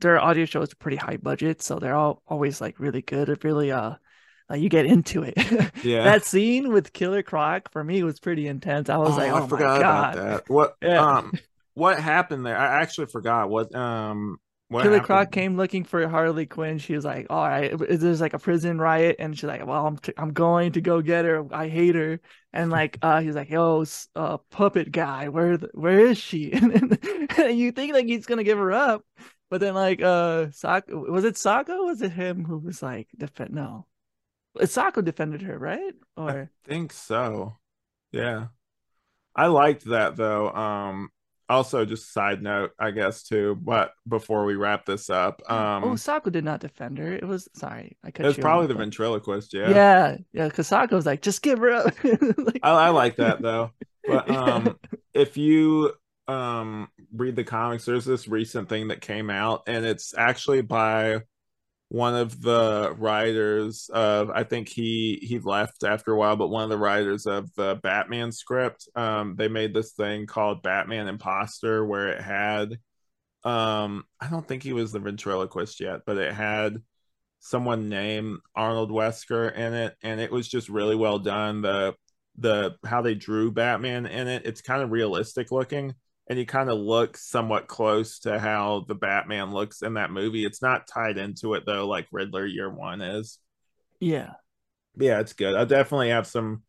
their 0.00 0.18
audio 0.18 0.46
show 0.46 0.62
is 0.62 0.72
pretty 0.72 0.96
high 0.96 1.18
budget, 1.18 1.60
so 1.60 1.78
they're 1.78 1.94
all 1.94 2.22
always 2.26 2.58
like 2.58 2.80
really 2.80 3.02
good. 3.02 3.28
It 3.28 3.44
really 3.44 3.70
uh 3.70 3.96
uh, 4.50 4.54
you 4.54 4.68
get 4.70 4.86
into 4.86 5.22
it. 5.22 5.34
Yeah. 5.82 6.04
that 6.04 6.24
scene 6.24 6.72
with 6.72 6.92
Killer 6.92 7.22
Croc 7.22 7.70
for 7.70 7.84
me 7.84 8.02
was 8.02 8.18
pretty 8.18 8.48
intense. 8.48 8.88
I 8.88 8.96
was 8.96 9.14
oh, 9.14 9.16
like, 9.16 9.30
oh 9.30 9.44
I 9.44 9.46
forgot 9.46 9.80
about 9.80 10.14
that. 10.16 10.50
What 10.50 10.76
Yeah. 10.82 11.00
um 11.00 11.32
what 11.74 11.98
happened 12.00 12.46
there? 12.46 12.56
I 12.56 12.80
actually 12.82 13.06
forgot 13.06 13.50
what 13.50 13.74
um 13.74 14.38
what 14.68 14.86
Killer 14.86 15.00
happened? 15.00 15.28
Croc 15.28 15.30
came 15.30 15.56
looking 15.58 15.84
for 15.84 16.08
Harley 16.08 16.46
Quinn. 16.46 16.78
She 16.78 16.94
was 16.94 17.04
like, 17.04 17.26
"All 17.28 17.46
right, 17.46 17.70
is 17.82 18.00
there's 18.00 18.20
like 18.20 18.32
a 18.32 18.38
prison 18.38 18.78
riot," 18.78 19.16
and 19.18 19.36
she's 19.36 19.44
like, 19.44 19.66
"Well, 19.66 19.86
I'm 19.86 19.98
t- 19.98 20.14
I'm 20.16 20.32
going 20.32 20.72
to 20.72 20.80
go 20.80 21.02
get 21.02 21.26
her. 21.26 21.46
I 21.54 21.68
hate 21.68 21.94
her." 21.96 22.18
And 22.54 22.70
like, 22.70 22.96
uh, 23.02 23.20
he's 23.20 23.34
like, 23.34 23.50
"Yo, 23.50 23.84
uh, 24.16 24.38
puppet 24.50 24.90
guy, 24.90 25.28
where 25.28 25.58
the, 25.58 25.68
where 25.74 26.00
is 26.00 26.16
she?" 26.18 26.50
And, 26.54 26.90
then, 26.92 27.58
you 27.58 27.72
think 27.72 27.92
like 27.92 28.06
he's 28.06 28.24
gonna 28.26 28.42
give 28.44 28.56
her 28.58 28.72
up, 28.72 29.04
but 29.50 29.60
then 29.60 29.74
like, 29.74 30.00
uh, 30.02 30.46
was 30.88 31.24
it 31.24 31.34
Socko? 31.34 31.84
Was 31.86 32.00
it 32.02 32.12
him 32.12 32.44
who 32.44 32.58
was 32.58 32.82
like 32.82 33.08
defend? 33.16 33.50
No, 33.54 33.86
Socko 34.58 35.04
defended 35.04 35.42
her, 35.42 35.58
right? 35.58 35.94
I 36.26 36.34
Or 36.34 36.50
think 36.64 36.92
so. 36.92 37.58
Yeah. 38.12 38.48
I 39.36 39.46
liked 39.48 39.86
that 39.86 40.16
though. 40.16 40.50
Um 40.52 41.10
also 41.50 41.84
just 41.84 42.12
side 42.12 42.42
note, 42.42 42.70
I 42.78 42.90
guess 42.92 43.22
too, 43.24 43.58
but 43.60 43.92
before 44.08 44.44
we 44.44 44.54
wrap 44.54 44.86
this 44.86 45.10
up, 45.10 45.42
oh, 45.48 45.56
um 45.56 45.82
Socko 45.96 46.30
did 46.32 46.44
not 46.44 46.60
defend 46.60 46.98
her. 46.98 47.12
It 47.12 47.26
was 47.26 47.48
sorry, 47.54 47.96
I 48.04 48.10
cut 48.10 48.24
it 48.24 48.28
was 48.28 48.36
you 48.36 48.42
probably 48.42 48.68
the 48.68 48.74
ventriloquist, 48.74 49.52
yeah. 49.52 49.70
Yeah, 49.70 50.16
yeah, 50.32 50.48
because 50.48 50.68
Socko 50.68 50.92
was 50.92 51.06
like, 51.06 51.22
"Just 51.22 51.42
give 51.42 51.58
her 51.58 51.70
up." 51.70 51.94
Like- 52.04 52.60
I, 52.62 52.70
I 52.70 52.88
like 52.90 53.16
that 53.16 53.42
though. 53.42 53.72
But 54.06 54.30
um 54.42 54.78
if 55.12 55.36
you 55.36 55.92
um 56.28 56.88
read 57.12 57.36
the 57.36 57.44
comics, 57.44 57.84
there's 57.84 58.04
this 58.04 58.28
recent 58.28 58.68
thing 58.68 58.88
that 58.88 59.00
came 59.00 59.30
out 59.30 59.64
and 59.66 59.84
it's 59.84 60.14
actually 60.16 60.62
by 60.62 61.22
one 61.90 62.14
of 62.14 62.40
the 62.40 62.94
writers 62.98 63.90
of 63.92 64.30
I 64.30 64.44
think 64.44 64.68
he 64.68 65.18
he 65.22 65.40
left 65.40 65.82
after 65.82 66.12
a 66.12 66.16
while, 66.16 66.36
but 66.36 66.48
one 66.48 66.62
of 66.62 66.70
the 66.70 66.78
writers 66.78 67.26
of 67.26 67.52
the 67.56 67.80
Batman 67.82 68.30
script, 68.30 68.88
um, 68.94 69.34
they 69.36 69.48
made 69.48 69.74
this 69.74 69.92
thing 69.92 70.26
called 70.26 70.62
Batman 70.62 71.08
Imposter 71.08 71.84
where 71.84 72.08
it 72.08 72.20
had 72.22 72.78
um 73.44 74.04
I 74.20 74.28
don't 74.28 74.46
think 74.46 74.62
he 74.62 74.72
was 74.72 74.92
the 74.92 75.00
ventriloquist 75.00 75.80
yet, 75.80 76.02
but 76.06 76.16
it 76.16 76.32
had 76.32 76.80
someone 77.40 77.88
named 77.88 78.38
Arnold 78.54 78.90
Wesker 78.92 79.52
in 79.52 79.74
it, 79.74 79.96
and 80.02 80.20
it 80.20 80.30
was 80.30 80.46
just 80.48 80.68
really 80.68 80.96
well 80.96 81.18
done. 81.18 81.60
The 81.62 81.94
the 82.38 82.76
how 82.86 83.02
they 83.02 83.16
drew 83.16 83.50
Batman 83.50 84.06
in 84.06 84.28
it, 84.28 84.46
it's 84.46 84.62
kind 84.62 84.82
of 84.82 84.92
realistic 84.92 85.50
looking 85.50 85.94
and 86.30 86.38
he 86.38 86.46
kind 86.46 86.70
of 86.70 86.78
looks 86.78 87.28
somewhat 87.28 87.68
close 87.68 88.20
to 88.20 88.40
how 88.40 88.86
the 88.88 88.96
Batman 88.96 89.52
looks 89.52 89.82
in 89.82 89.96
that 89.96 90.12
movie. 90.12 90.46
It's 90.46 90.62
not 90.62 90.88
tied 90.88 91.18
into 91.18 91.54
it 91.56 91.66
though, 91.66 91.88
like 91.88 92.08
Riddler 92.12 92.46
Year 92.46 92.70
One 92.70 93.02
is. 93.02 93.40
yeah, 94.00 94.34
Yeah, 94.96 95.20
it's 95.20 95.32
good. 95.32 95.54
I 95.54 95.64
definitely 95.64 96.10
have 96.10 96.26
some 96.26 96.62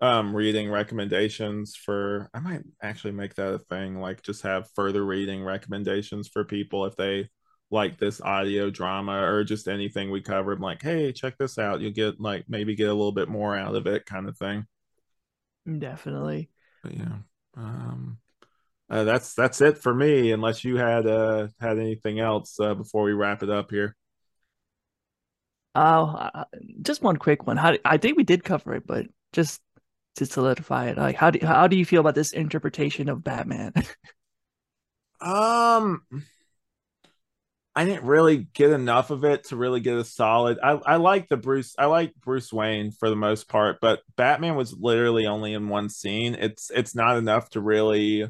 um 0.00 0.36
reading 0.36 0.70
recommendations 0.70 1.76
for 1.76 2.30
I 2.34 2.40
might 2.40 2.62
actually 2.82 3.12
make 3.12 3.34
that 3.36 3.54
a 3.54 3.60
thing, 3.60 4.00
like 4.00 4.22
just 4.22 4.42
have 4.42 4.70
further 4.74 5.04
reading 5.04 5.44
recommendations 5.44 6.28
for 6.28 6.44
people 6.44 6.86
if 6.86 6.96
they 6.96 7.30
like 7.70 7.98
this 7.98 8.20
audio 8.22 8.70
drama 8.70 9.22
or 9.22 9.44
just 9.44 9.68
anything 9.68 10.10
we 10.10 10.22
covered, 10.22 10.60
like, 10.60 10.82
hey, 10.82 11.12
check 11.12 11.36
this 11.38 11.58
out. 11.58 11.80
You'll 11.82 11.92
get 11.92 12.20
like 12.20 12.46
maybe 12.48 12.76
get 12.76 12.90
a 12.90 12.94
little 12.94 13.12
bit 13.12 13.28
more 13.30 13.56
out 13.56 13.76
of 13.76 13.86
it 13.88 14.06
kind 14.06 14.28
of 14.28 14.38
thing. 14.38 14.66
definitely. 15.78 16.50
But 16.82 16.94
yeah. 16.94 17.18
Um 17.56 18.18
uh, 18.90 19.04
that's 19.04 19.34
that's 19.34 19.60
it 19.60 19.78
for 19.78 19.94
me 19.94 20.32
unless 20.32 20.64
you 20.64 20.76
had 20.76 21.06
uh 21.06 21.48
had 21.60 21.78
anything 21.78 22.20
else 22.20 22.58
uh, 22.60 22.74
before 22.74 23.04
we 23.04 23.12
wrap 23.12 23.42
it 23.42 23.50
up 23.50 23.70
here 23.70 23.94
Oh, 25.74 26.06
uh, 26.06 26.44
just 26.82 27.02
one 27.02 27.16
quick 27.16 27.46
one. 27.46 27.56
How 27.56 27.74
I 27.84 27.98
think 27.98 28.16
we 28.16 28.24
did 28.24 28.42
cover 28.44 28.74
it, 28.74 28.86
but 28.86 29.06
just 29.32 29.60
to 30.16 30.26
solidify 30.26 30.88
it, 30.88 30.96
like 30.98 31.14
how 31.16 31.30
do 31.30 31.44
how 31.46 31.68
do 31.68 31.76
you 31.76 31.84
feel 31.84 32.00
about 32.00 32.14
this 32.16 32.32
interpretation 32.32 33.08
of 33.08 33.22
Batman? 33.22 33.72
um 35.20 36.02
i 37.74 37.84
didn't 37.84 38.04
really 38.04 38.48
get 38.54 38.70
enough 38.70 39.10
of 39.10 39.24
it 39.24 39.44
to 39.44 39.56
really 39.56 39.80
get 39.80 39.96
a 39.96 40.04
solid 40.04 40.58
i 40.62 40.72
i 40.72 40.96
like 40.96 41.28
the 41.28 41.36
bruce 41.36 41.74
i 41.78 41.86
like 41.86 42.12
bruce 42.16 42.52
wayne 42.52 42.90
for 42.90 43.08
the 43.10 43.16
most 43.16 43.48
part 43.48 43.78
but 43.80 44.00
batman 44.16 44.56
was 44.56 44.74
literally 44.78 45.26
only 45.26 45.54
in 45.54 45.68
one 45.68 45.88
scene 45.88 46.34
it's 46.34 46.70
it's 46.70 46.94
not 46.94 47.16
enough 47.16 47.48
to 47.50 47.60
really 47.60 48.28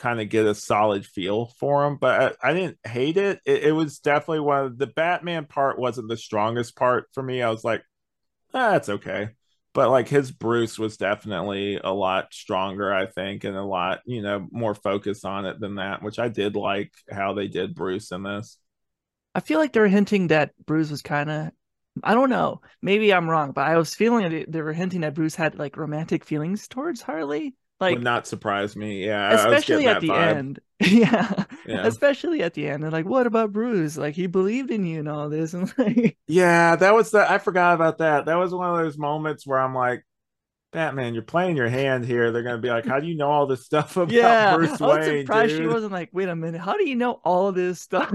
kind 0.00 0.20
of 0.20 0.28
get 0.28 0.46
a 0.46 0.54
solid 0.54 1.04
feel 1.04 1.46
for 1.58 1.86
him 1.86 1.96
but 1.96 2.38
i, 2.42 2.50
I 2.50 2.52
didn't 2.54 2.78
hate 2.84 3.16
it. 3.16 3.40
it 3.44 3.64
it 3.64 3.72
was 3.72 3.98
definitely 3.98 4.40
one 4.40 4.64
of 4.64 4.78
the 4.78 4.86
batman 4.86 5.44
part 5.44 5.78
wasn't 5.78 6.08
the 6.08 6.16
strongest 6.16 6.76
part 6.76 7.06
for 7.12 7.22
me 7.22 7.42
i 7.42 7.50
was 7.50 7.64
like 7.64 7.82
ah, 8.54 8.72
that's 8.72 8.88
okay 8.88 9.30
but 9.74 9.90
like 9.90 10.08
his 10.08 10.30
bruce 10.30 10.78
was 10.78 10.96
definitely 10.96 11.78
a 11.82 11.92
lot 11.92 12.32
stronger 12.32 12.92
i 12.92 13.06
think 13.06 13.44
and 13.44 13.56
a 13.56 13.62
lot 13.62 14.00
you 14.06 14.22
know 14.22 14.46
more 14.50 14.74
focused 14.74 15.24
on 15.24 15.44
it 15.44 15.60
than 15.60 15.76
that 15.76 16.02
which 16.02 16.18
i 16.18 16.28
did 16.28 16.56
like 16.56 16.92
how 17.10 17.34
they 17.34 17.46
did 17.46 17.74
bruce 17.74 18.10
in 18.10 18.22
this 18.22 18.56
I 19.34 19.40
feel 19.40 19.58
like 19.58 19.72
they're 19.72 19.88
hinting 19.88 20.28
that 20.28 20.52
Bruce 20.66 20.90
was 20.90 21.02
kind 21.02 21.30
of 21.30 21.50
I 22.04 22.14
don't 22.14 22.30
know. 22.30 22.60
Maybe 22.82 23.12
I'm 23.12 23.28
wrong, 23.28 23.52
but 23.52 23.66
I 23.66 23.76
was 23.76 23.94
feeling 23.94 24.44
they 24.48 24.62
were 24.62 24.72
hinting 24.72 25.00
that 25.02 25.14
Bruce 25.14 25.34
had 25.34 25.58
like 25.58 25.76
romantic 25.76 26.24
feelings 26.24 26.68
towards 26.68 27.02
Harley. 27.02 27.56
Like 27.80 27.94
would 27.94 28.04
not 28.04 28.26
surprise 28.26 28.76
me 28.76 29.06
yeah 29.06 29.28
I- 29.28 29.36
I 29.44 29.48
was 29.48 29.64
especially 29.64 29.86
at 29.86 30.00
the 30.00 30.08
vibe. 30.10 30.36
end. 30.36 30.60
yeah. 30.80 31.44
yeah 31.66 31.86
Especially 31.86 32.42
at 32.42 32.54
the 32.54 32.68
end. 32.68 32.82
They're 32.82 32.90
like, 32.90 33.06
what 33.06 33.26
about 33.26 33.52
Bruce? 33.52 33.96
Like 33.96 34.14
he 34.14 34.26
believed 34.26 34.70
in 34.70 34.84
you 34.84 35.00
and 35.00 35.08
all 35.08 35.28
this. 35.28 35.54
And 35.54 35.72
like 35.78 36.16
yeah 36.26 36.76
that 36.76 36.94
was 36.94 37.10
the 37.10 37.30
i 37.30 37.38
forgot 37.38 37.74
about 37.74 37.98
that 37.98 38.26
that 38.26 38.36
was 38.36 38.54
one 38.54 38.70
of 38.70 38.78
those 38.84 38.96
moments 38.98 39.46
where 39.46 39.58
i'm 39.58 39.74
like 39.74 40.04
batman 40.72 41.14
you're 41.14 41.22
playing 41.24 41.56
your 41.56 41.68
hand 41.68 42.04
here 42.04 42.30
they're 42.30 42.44
gonna 42.44 42.58
be 42.58 42.68
like 42.70 42.86
how 42.86 43.00
do 43.00 43.06
you 43.08 43.16
know 43.16 43.28
all 43.30 43.46
this 43.46 43.64
stuff 43.64 43.96
about 43.96 44.12
Yeah. 44.12 44.54
bruce 44.56 44.80
I 44.80 44.86
was 44.86 45.06
wayne 45.08 45.26
surprised 45.26 45.56
she 45.56 45.66
wasn't 45.66 45.92
like, 45.92 46.10
wait 46.12 46.28
a 46.28 46.36
minute, 46.36 46.60
how 46.60 46.76
do 46.76 46.88
you 46.88 46.94
know 46.96 47.20
all 47.24 47.50
this 47.52 47.80
stuff? 47.80 48.14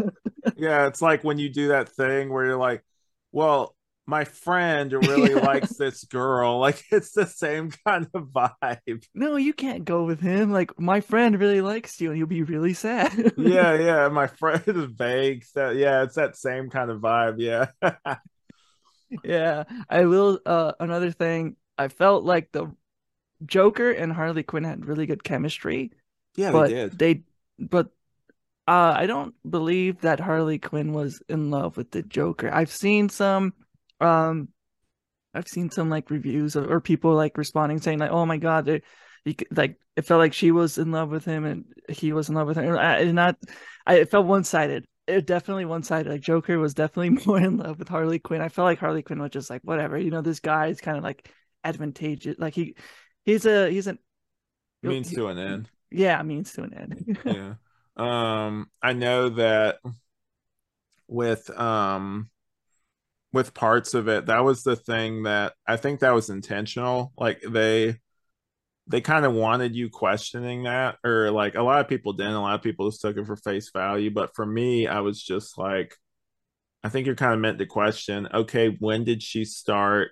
Yeah, 0.55 0.88
it's 0.88 1.01
like 1.01 1.24
when 1.24 1.38
you 1.39 1.49
do 1.49 1.70
that 1.70 1.89
thing 1.89 2.30
where 2.32 2.45
you're 2.45 2.57
like, 2.57 2.84
well, 3.32 3.76
my 4.08 4.24
friend 4.26 4.91
really 4.93 5.34
Yeah. 5.34 5.39
likes 5.41 5.78
this 5.78 6.03
girl. 6.06 6.60
Like 6.66 6.84
it's 6.91 7.12
the 7.14 7.26
same 7.26 7.72
kind 7.86 8.08
of 8.14 8.30
vibe. 8.30 9.06
no, 9.14 9.38
you 9.38 9.53
can't 9.53 9.86
go 9.86 10.03
with 10.03 10.20
him. 10.20 10.51
Like 10.51 10.78
my 10.80 10.99
friend 11.01 11.39
really 11.39 11.62
likes 11.62 12.01
you 12.01 12.10
and 12.10 12.18
you'll 12.18 12.28
be 12.28 12.43
really 12.43 12.74
sad. 12.74 13.34
Yeah, 13.38 13.74
yeah. 13.80 14.08
My 14.10 14.28
friend 14.28 14.64
is 14.68 14.86
vague. 14.91 15.43
So 15.45 15.72
yeah, 15.72 16.03
it's 16.03 16.16
that 16.16 16.36
same 16.38 16.70
kind 16.70 16.89
of 16.89 17.01
vibe. 17.01 17.36
Yeah. 17.39 17.68
Yeah, 19.24 19.64
I 19.89 20.06
will. 20.06 20.39
Uh, 20.45 20.74
another 20.80 21.12
thing, 21.12 21.56
I 21.78 21.88
felt 21.88 22.24
like 22.24 22.51
the 22.51 22.76
Joker 23.45 23.91
and 23.91 24.14
Harley 24.14 24.43
Quinn 24.43 24.64
had 24.66 24.86
really 24.86 25.06
good 25.08 25.24
chemistry, 25.24 25.91
yeah, 26.36 26.51
but 26.51 26.68
they 26.68 26.68
did. 26.68 26.99
they, 26.99 27.24
but 27.60 27.88
uh, 28.68 28.93
I 28.97 29.08
don't 29.08 29.36
believe 29.49 30.01
that 30.01 30.20
Harley 30.22 30.60
Quinn 30.60 30.93
was 30.93 31.22
in 31.30 31.51
love 31.51 31.78
with 31.78 31.91
the 31.91 32.03
Joker. 32.03 32.51
I've 32.53 32.72
seen 32.72 33.10
some, 33.10 33.53
um, 34.02 34.50
I've 35.34 35.48
seen 35.48 35.70
some 35.70 35.89
like 35.89 36.10
reviews 36.10 36.56
of, 36.56 36.70
or 36.72 36.82
people 36.82 37.14
like 37.16 37.38
responding 37.38 37.80
saying 37.80 38.00
like, 38.00 38.12
"Oh 38.12 38.26
my 38.26 38.38
God, 38.38 38.66
they, 38.66 38.82
you, 39.26 39.36
like 39.52 39.78
it 39.96 40.04
felt 40.06 40.20
like 40.20 40.34
she 40.34 40.52
was 40.52 40.78
in 40.78 40.91
love 40.91 41.10
with 41.10 41.26
him 41.26 41.46
and 41.46 41.66
he 41.89 42.14
was 42.14 42.30
in 42.30 42.36
love 42.36 42.48
with 42.48 42.58
her." 42.58 42.78
I, 42.78 43.00
and 43.02 43.16
not, 43.16 43.38
I 43.86 43.96
it 43.98 44.12
felt 44.12 44.26
one 44.28 44.43
sided. 44.43 44.86
It 45.08 45.26
definitely 45.28 45.66
one 45.66 45.84
sided. 45.84 46.10
Like 46.12 46.22
Joker 46.22 46.58
was 46.60 46.74
definitely 46.74 47.10
more 47.26 47.39
in 47.39 47.58
love 47.58 47.80
with 47.80 47.89
Harley 47.89 48.20
Quinn. 48.20 48.41
I 48.41 48.50
felt 48.50 48.66
like 48.66 48.80
Harley 48.80 49.04
Quinn 49.04 49.22
was 49.22 49.32
just 49.32 49.50
like 49.50 49.62
whatever. 49.64 49.98
You 49.98 50.12
know, 50.12 50.22
this 50.22 50.39
guy 50.39 50.68
is 50.68 50.82
kind 50.82 50.98
of 50.98 51.04
like 51.04 51.30
advantageous. 51.64 52.38
Like 52.39 52.54
he, 52.56 52.76
he's 53.26 53.46
a 53.46 53.70
he's 53.70 53.88
an 53.88 54.00
Means 54.84 55.10
he- 55.10 55.16
to 55.16 55.28
an 55.28 55.38
end. 55.38 55.70
yeah 55.91 56.22
means 56.24 56.54
to 56.54 56.64
an 56.64 56.74
end. 56.74 57.18
Yeah. 57.26 57.56
Um, 57.98 58.70
I 58.82 58.93
know 58.93 59.30
that 59.30 59.80
with 61.08 61.50
um 61.58 62.30
with 63.36 63.54
parts 63.54 63.94
of 63.94 64.08
it, 64.08 64.28
that 64.28 64.46
was 64.46 64.64
the 64.64 64.78
thing 64.78 65.24
that 65.24 65.54
I 65.68 65.76
think 65.76 66.00
that 66.00 66.14
was 66.14 66.30
intentional. 66.30 67.12
Like 67.18 67.42
they 67.42 67.98
they 68.88 69.02
kind 69.02 69.26
of 69.26 69.34
wanted 69.34 69.76
you 69.76 69.90
questioning 69.90 70.64
that, 70.64 70.98
or 71.04 71.32
like 71.32 71.56
a 71.56 71.62
lot 71.62 71.82
of 71.82 71.90
people 71.90 72.14
didn't. 72.14 72.34
A 72.34 72.42
lot 72.42 72.56
of 72.56 72.62
people 72.64 72.90
just 72.90 73.02
took 73.02 73.18
it 73.18 73.26
for 73.26 73.36
face 73.36 73.72
value. 73.72 74.10
But 74.10 74.34
for 74.36 74.46
me, 74.46 74.88
I 74.88 75.02
was 75.02 75.22
just 75.22 75.58
like, 75.58 75.96
I 76.82 76.90
think 76.90 77.06
you're 77.08 77.16
kind 77.16 77.34
of 77.34 77.42
meant 77.42 77.60
to 77.60 77.66
question, 77.66 78.30
okay, 78.34 78.78
when 78.80 79.04
did 79.04 79.22
she 79.22 79.44
start 79.44 80.12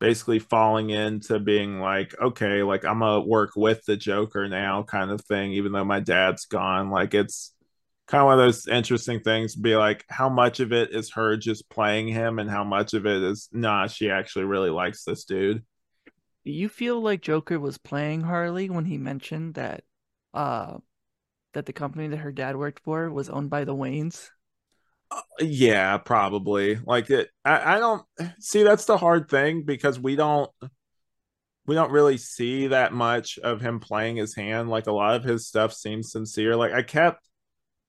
basically 0.00 0.38
falling 0.38 0.90
into 0.90 1.38
being 1.38 1.80
like, 1.80 2.14
okay, 2.20 2.62
like 2.62 2.86
I'm 2.86 3.00
gonna 3.00 3.20
work 3.20 3.50
with 3.56 3.84
the 3.84 3.98
Joker 3.98 4.48
now, 4.48 4.82
kind 4.82 5.10
of 5.10 5.20
thing, 5.22 5.52
even 5.52 5.72
though 5.72 5.84
my 5.84 6.00
dad's 6.00 6.46
gone. 6.46 6.90
Like 6.90 7.12
it's 7.12 7.52
kind 8.06 8.20
of 8.20 8.26
one 8.26 8.38
of 8.38 8.44
those 8.44 8.68
interesting 8.68 9.20
things 9.20 9.56
be 9.56 9.76
like 9.76 10.04
how 10.08 10.28
much 10.28 10.60
of 10.60 10.72
it 10.72 10.92
is 10.92 11.12
her 11.12 11.36
just 11.36 11.68
playing 11.68 12.08
him 12.08 12.38
and 12.38 12.48
how 12.48 12.62
much 12.64 12.94
of 12.94 13.04
it 13.06 13.22
is 13.22 13.48
nah 13.52 13.86
she 13.86 14.10
actually 14.10 14.44
really 14.44 14.70
likes 14.70 15.04
this 15.04 15.24
dude. 15.24 15.64
Do 16.44 16.52
you 16.52 16.68
feel 16.68 17.00
like 17.00 17.22
Joker 17.22 17.58
was 17.58 17.78
playing 17.78 18.20
Harley 18.20 18.70
when 18.70 18.84
he 18.84 18.98
mentioned 18.98 19.54
that 19.54 19.84
uh 20.34 20.78
that 21.54 21.66
the 21.66 21.72
company 21.72 22.08
that 22.08 22.18
her 22.18 22.32
dad 22.32 22.56
worked 22.56 22.82
for 22.84 23.10
was 23.10 23.28
owned 23.30 23.50
by 23.50 23.64
the 23.64 23.74
Waynes? 23.74 24.28
uh, 25.10 25.20
yeah 25.40 25.98
probably. 25.98 26.76
Like 26.76 27.10
it 27.10 27.30
I, 27.44 27.76
I 27.76 27.78
don't 27.78 28.04
see 28.40 28.62
that's 28.62 28.84
the 28.84 28.96
hard 28.98 29.28
thing 29.28 29.62
because 29.62 29.98
we 29.98 30.16
don't 30.16 30.50
we 31.66 31.74
don't 31.74 31.90
really 31.90 32.16
see 32.16 32.68
that 32.68 32.92
much 32.92 33.38
of 33.38 33.60
him 33.60 33.80
playing 33.80 34.16
his 34.16 34.34
hand. 34.34 34.68
Like 34.68 34.86
a 34.86 34.92
lot 34.92 35.16
of 35.16 35.24
his 35.24 35.46
stuff 35.46 35.72
seems 35.72 36.12
sincere. 36.12 36.56
Like 36.56 36.72
i 36.72 36.82
kept 36.82 37.26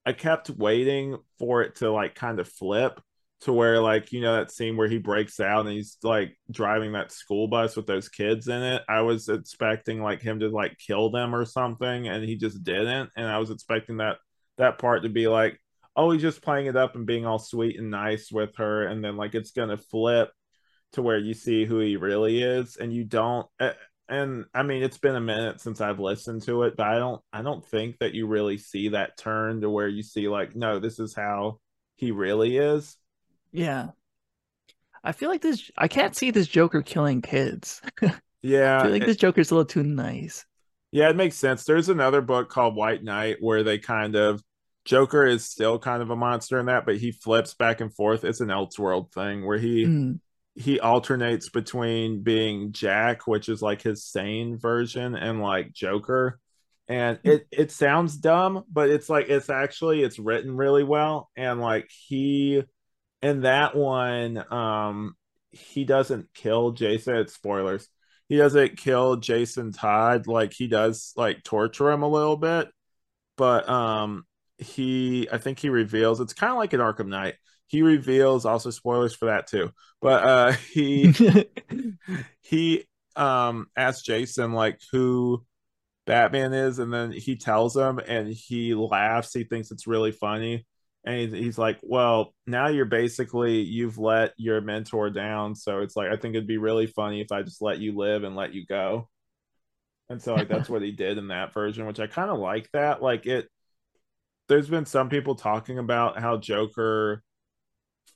I 0.08 0.14
kept 0.14 0.48
waiting 0.48 1.18
for 1.38 1.60
it 1.60 1.74
to 1.76 1.92
like 1.92 2.14
kind 2.14 2.40
of 2.40 2.48
flip 2.48 2.98
to 3.42 3.52
where 3.52 3.78
like 3.78 4.10
you 4.10 4.22
know 4.22 4.36
that 4.36 4.50
scene 4.50 4.74
where 4.78 4.88
he 4.88 4.96
breaks 4.96 5.38
out 5.38 5.66
and 5.66 5.74
he's 5.74 5.98
like 6.02 6.34
driving 6.50 6.92
that 6.92 7.12
school 7.12 7.46
bus 7.46 7.76
with 7.76 7.86
those 7.86 8.08
kids 8.08 8.48
in 8.48 8.62
it. 8.62 8.80
I 8.88 9.02
was 9.02 9.28
expecting 9.28 10.00
like 10.02 10.22
him 10.22 10.40
to 10.40 10.48
like 10.48 10.78
kill 10.78 11.10
them 11.10 11.34
or 11.34 11.44
something 11.44 12.08
and 12.08 12.24
he 12.24 12.36
just 12.36 12.64
didn't 12.64 13.10
and 13.18 13.26
I 13.26 13.36
was 13.36 13.50
expecting 13.50 13.98
that 13.98 14.16
that 14.56 14.78
part 14.78 15.02
to 15.02 15.10
be 15.10 15.28
like 15.28 15.60
oh 15.94 16.10
he's 16.10 16.22
just 16.22 16.40
playing 16.40 16.68
it 16.68 16.76
up 16.76 16.94
and 16.94 17.04
being 17.04 17.26
all 17.26 17.38
sweet 17.38 17.78
and 17.78 17.90
nice 17.90 18.32
with 18.32 18.56
her 18.56 18.86
and 18.86 19.04
then 19.04 19.18
like 19.18 19.34
it's 19.34 19.50
to 19.52 19.76
flip 19.76 20.30
to 20.92 21.02
where 21.02 21.18
you 21.18 21.34
see 21.34 21.66
who 21.66 21.80
he 21.80 21.96
really 21.96 22.42
is 22.42 22.76
and 22.78 22.94
you 22.94 23.04
don't 23.04 23.46
eh, 23.60 23.74
and 24.08 24.46
I 24.54 24.62
mean 24.62 24.82
it's 24.82 24.98
been 24.98 25.16
a 25.16 25.20
minute 25.20 25.60
since 25.60 25.80
I've 25.80 26.00
listened 26.00 26.42
to 26.42 26.62
it, 26.64 26.76
but 26.76 26.86
I 26.86 26.98
don't 26.98 27.22
I 27.32 27.42
don't 27.42 27.64
think 27.64 27.98
that 27.98 28.14
you 28.14 28.26
really 28.26 28.58
see 28.58 28.90
that 28.90 29.16
turn 29.18 29.60
to 29.62 29.70
where 29.70 29.88
you 29.88 30.02
see 30.02 30.28
like, 30.28 30.54
no, 30.56 30.78
this 30.78 30.98
is 30.98 31.14
how 31.14 31.60
he 31.96 32.10
really 32.12 32.56
is. 32.56 32.96
Yeah. 33.52 33.90
I 35.04 35.12
feel 35.12 35.28
like 35.30 35.42
this 35.42 35.70
I 35.76 35.88
can't 35.88 36.16
see 36.16 36.30
this 36.30 36.48
Joker 36.48 36.82
killing 36.82 37.22
kids. 37.22 37.80
Yeah. 38.42 38.78
I 38.78 38.82
feel 38.82 38.90
like 38.92 39.02
it- 39.02 39.06
this 39.06 39.16
Joker's 39.16 39.50
a 39.50 39.54
little 39.54 39.66
too 39.66 39.82
nice. 39.82 40.44
yeah, 40.90 41.10
it 41.10 41.16
makes 41.16 41.36
sense. 41.36 41.64
There's 41.64 41.88
another 41.88 42.20
book 42.20 42.48
called 42.48 42.74
White 42.76 43.02
Knight 43.04 43.36
where 43.40 43.62
they 43.62 43.78
kind 43.78 44.14
of 44.16 44.42
Joker 44.84 45.26
is 45.26 45.44
still 45.44 45.78
kind 45.78 46.02
of 46.02 46.10
a 46.10 46.16
monster 46.16 46.58
in 46.58 46.66
that, 46.66 46.86
but 46.86 46.96
he 46.96 47.12
flips 47.12 47.52
back 47.54 47.80
and 47.82 47.92
forth. 47.94 48.24
It's 48.24 48.40
an 48.40 48.48
Elseworld 48.48 49.12
thing 49.12 49.44
where 49.44 49.58
he 49.58 49.84
Mm, 49.84 50.20
he 50.58 50.80
alternates 50.80 51.48
between 51.48 52.22
being 52.22 52.72
Jack, 52.72 53.26
which 53.26 53.48
is 53.48 53.62
like 53.62 53.82
his 53.82 54.04
sane 54.04 54.58
version, 54.58 55.14
and 55.14 55.40
like 55.40 55.72
Joker. 55.72 56.40
And 56.88 57.18
it 57.24 57.46
it 57.52 57.70
sounds 57.70 58.16
dumb, 58.16 58.64
but 58.70 58.90
it's 58.90 59.08
like 59.10 59.28
it's 59.28 59.50
actually 59.50 60.02
it's 60.02 60.18
written 60.18 60.56
really 60.56 60.84
well. 60.84 61.30
And 61.36 61.60
like 61.60 61.90
he 61.90 62.62
in 63.22 63.42
that 63.42 63.76
one, 63.76 64.44
um, 64.52 65.14
he 65.50 65.84
doesn't 65.84 66.32
kill 66.34 66.72
Jason. 66.72 67.16
It's 67.16 67.34
spoilers. 67.34 67.88
He 68.28 68.36
doesn't 68.36 68.76
kill 68.78 69.16
Jason 69.16 69.72
Todd. 69.72 70.26
Like 70.26 70.52
he 70.52 70.68
does 70.68 71.12
like 71.16 71.42
torture 71.44 71.90
him 71.90 72.02
a 72.02 72.08
little 72.08 72.36
bit, 72.36 72.68
but 73.36 73.68
um 73.68 74.24
he 74.58 75.28
I 75.32 75.38
think 75.38 75.58
he 75.60 75.68
reveals 75.70 76.20
it's 76.20 76.34
kind 76.34 76.52
of 76.52 76.58
like 76.58 76.72
an 76.72 76.80
Arkham 76.80 77.08
Knight. 77.08 77.34
He 77.68 77.82
reveals 77.82 78.44
also 78.46 78.70
spoilers 78.70 79.14
for 79.14 79.26
that 79.26 79.46
too. 79.46 79.70
But 80.02 80.24
uh 80.24 80.52
he 80.72 81.12
he 82.42 82.84
um 83.16 83.68
asks 83.76 84.02
Jason 84.02 84.52
like 84.52 84.80
who 84.92 85.44
Batman 86.06 86.54
is 86.54 86.78
and 86.78 86.92
then 86.92 87.12
he 87.12 87.36
tells 87.36 87.76
him 87.76 87.98
and 88.00 88.28
he 88.28 88.74
laughs. 88.74 89.34
He 89.34 89.44
thinks 89.44 89.70
it's 89.70 89.86
really 89.86 90.12
funny. 90.12 90.66
And 91.04 91.16
he's, 91.20 91.32
he's 91.32 91.58
like, 91.58 91.78
"Well, 91.82 92.34
now 92.46 92.68
you're 92.68 92.84
basically 92.84 93.60
you've 93.62 93.98
let 93.98 94.32
your 94.36 94.60
mentor 94.60 95.10
down, 95.10 95.54
so 95.54 95.80
it's 95.80 95.96
like 95.96 96.08
I 96.10 96.16
think 96.16 96.34
it'd 96.34 96.48
be 96.48 96.58
really 96.58 96.86
funny 96.86 97.20
if 97.20 97.32
I 97.32 97.42
just 97.42 97.62
let 97.62 97.78
you 97.78 97.96
live 97.96 98.24
and 98.24 98.36
let 98.36 98.52
you 98.54 98.66
go." 98.66 99.08
And 100.10 100.22
so 100.22 100.34
like 100.34 100.48
that's 100.48 100.68
what 100.68 100.82
he 100.82 100.90
did 100.92 101.18
in 101.18 101.28
that 101.28 101.52
version, 101.52 101.86
which 101.86 102.00
I 102.00 102.06
kind 102.06 102.30
of 102.30 102.38
like 102.38 102.70
that. 102.72 103.02
Like 103.02 103.26
it 103.26 103.48
there's 104.48 104.68
been 104.68 104.86
some 104.86 105.08
people 105.08 105.34
talking 105.34 105.78
about 105.78 106.18
how 106.18 106.38
Joker 106.38 107.22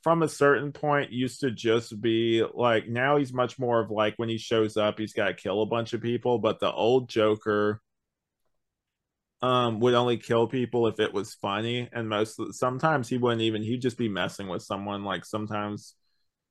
from 0.03 0.23
a 0.23 0.29
certain 0.29 0.73
point 0.73 1.13
used 1.13 1.41
to 1.41 1.51
just 1.51 2.01
be 2.01 2.45
like 2.55 2.89
now 2.89 3.17
he's 3.17 3.33
much 3.33 3.59
more 3.59 3.81
of 3.81 3.91
like 3.91 4.15
when 4.17 4.29
he 4.29 4.39
shows 4.39 4.77
up 4.77 4.99
he's 4.99 5.13
got 5.13 5.29
to 5.29 5.35
kill 5.35 5.63
a 5.63 5.67
bunch 5.67 5.93
of 5.93 6.01
people 6.01 6.39
but 6.39 6.61
the 6.61 6.71
old 6.71 7.09
Joker 7.09 7.81
um 9.43 9.81
would 9.81 9.95
only 9.95 10.17
kill 10.17 10.47
people 10.47 10.87
if 10.87 11.01
it 11.01 11.13
was 11.13 11.35
funny 11.35 11.89
and 11.93 12.09
most 12.09 12.41
sometimes 12.53 13.09
he 13.09 13.19
wouldn't 13.19 13.43
even 13.43 13.63
he'd 13.63 13.83
just 13.83 13.99
be 13.99 14.09
messing 14.09 14.49
with 14.49 14.63
someone 14.63 15.05
like 15.05 15.25
sometimes 15.25 15.95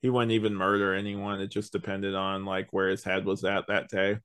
he 0.02 0.10
wouldn't 0.10 0.32
even 0.34 0.56
murder 0.56 0.94
anyone 0.94 1.40
it 1.40 1.48
just 1.48 1.72
depended 1.72 2.16
on 2.16 2.46
like 2.46 2.68
where 2.72 2.90
his 2.90 3.04
head 3.04 3.26
was 3.26 3.44
at 3.44 3.68
that 3.68 3.90
day 3.90 4.18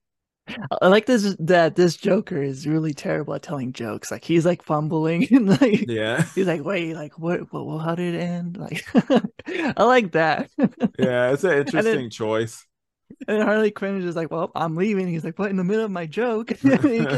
I 0.81 0.89
like 0.89 1.07
this 1.07 1.37
that 1.41 1.75
this 1.77 1.97
Joker 1.97 2.43
is 2.43 2.67
really 2.67 2.95
terrible 2.95 3.35
at 3.35 3.43
telling 3.43 3.73
jokes. 3.73 4.11
Like 4.11 4.25
he's 4.25 4.47
like 4.47 4.63
fumbling 4.63 5.27
and 5.33 5.49
like 5.61 5.87
yeah 5.87 6.25
he's 6.35 6.47
like, 6.47 6.65
wait, 6.65 6.95
like 6.95 7.19
what, 7.19 7.53
what 7.53 7.67
well, 7.67 7.79
how 7.79 7.95
did 7.95 8.15
it 8.15 8.19
end? 8.19 8.57
Like 8.57 8.85
I 9.77 9.85
like 9.85 10.13
that. 10.13 10.51
yeah 10.99 11.33
it's 11.33 11.45
an 11.45 11.59
interesting 11.59 12.11
choice 12.11 12.65
And 13.29 13.43
Harley 13.43 13.71
Quinn 13.71 13.99
is 13.99 14.05
just 14.05 14.17
like, 14.17 14.31
well, 14.31 14.51
I'm 14.55 14.77
leaving. 14.77 15.07
He's 15.09 15.25
like, 15.25 15.39
what 15.39 15.51
in 15.51 15.57
the 15.57 15.65
middle 15.65 15.85
of 15.85 15.91
my 15.91 16.07
joke? 16.07 16.51
he's 16.51 16.65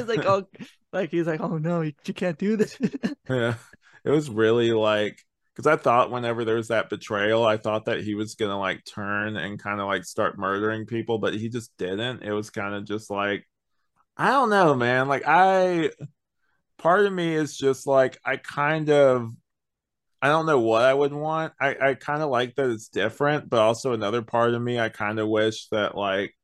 like, 0.07 0.25
oh, 0.27 0.45
like 0.93 1.11
he's 1.11 1.27
like, 1.27 1.41
oh 1.41 1.59
no, 1.59 1.81
you, 1.81 1.93
you 2.05 2.15
can't 2.15 2.39
do 2.39 2.57
this. 2.57 2.79
Yeah, 3.29 3.55
it 4.05 4.11
was 4.11 4.31
really 4.31 4.73
like 4.73 5.25
because 5.59 5.67
I 5.67 5.83
thought 5.83 6.13
whenever 6.13 6.45
there 6.45 6.55
was 6.55 6.69
that 6.69 6.89
betrayal, 6.89 7.45
I 7.45 7.57
thought 7.57 7.87
that 7.87 8.05
he 8.05 8.15
was 8.15 8.37
gonna 8.37 8.57
like 8.57 8.85
turn 8.85 9.37
and 9.37 9.59
kind 9.59 9.81
of 9.81 9.89
like 9.89 10.05
start 10.05 10.39
murdering 10.39 10.87
people, 10.87 11.19
but 11.19 11.35
he 11.35 11.49
just 11.49 11.77
didn't. 11.79 12.23
It 12.23 12.31
was 12.31 12.49
kind 12.51 12.77
of 12.77 12.85
just 12.85 13.11
like 13.11 13.45
I 14.17 14.29
don't 14.31 14.51
know, 14.51 14.75
man. 14.77 15.09
Like 15.09 15.25
I, 15.27 15.91
part 16.79 17.07
of 17.07 17.13
me 17.13 17.35
is 17.35 17.57
just 17.59 17.89
like 17.89 18.19
I 18.25 18.37
kind 18.37 18.89
of 18.91 19.33
I 20.23 20.29
don't 20.29 20.47
know 20.47 20.61
what 20.61 20.85
I 20.85 20.95
would 20.95 21.13
want. 21.13 21.55
I 21.61 21.77
I 21.81 21.95
kind 21.95 22.23
of 22.23 22.31
like 22.31 22.55
that 22.55 22.71
it's 22.71 22.89
different, 22.89 23.51
but 23.51 23.61
also 23.61 23.95
another 23.95 24.23
part 24.23 24.55
of 24.55 24.63
me 24.63 24.79
I 24.79 24.91
kind 24.91 25.19
of 25.19 25.29
wish 25.29 25.69
that 25.71 25.97
like 25.97 26.37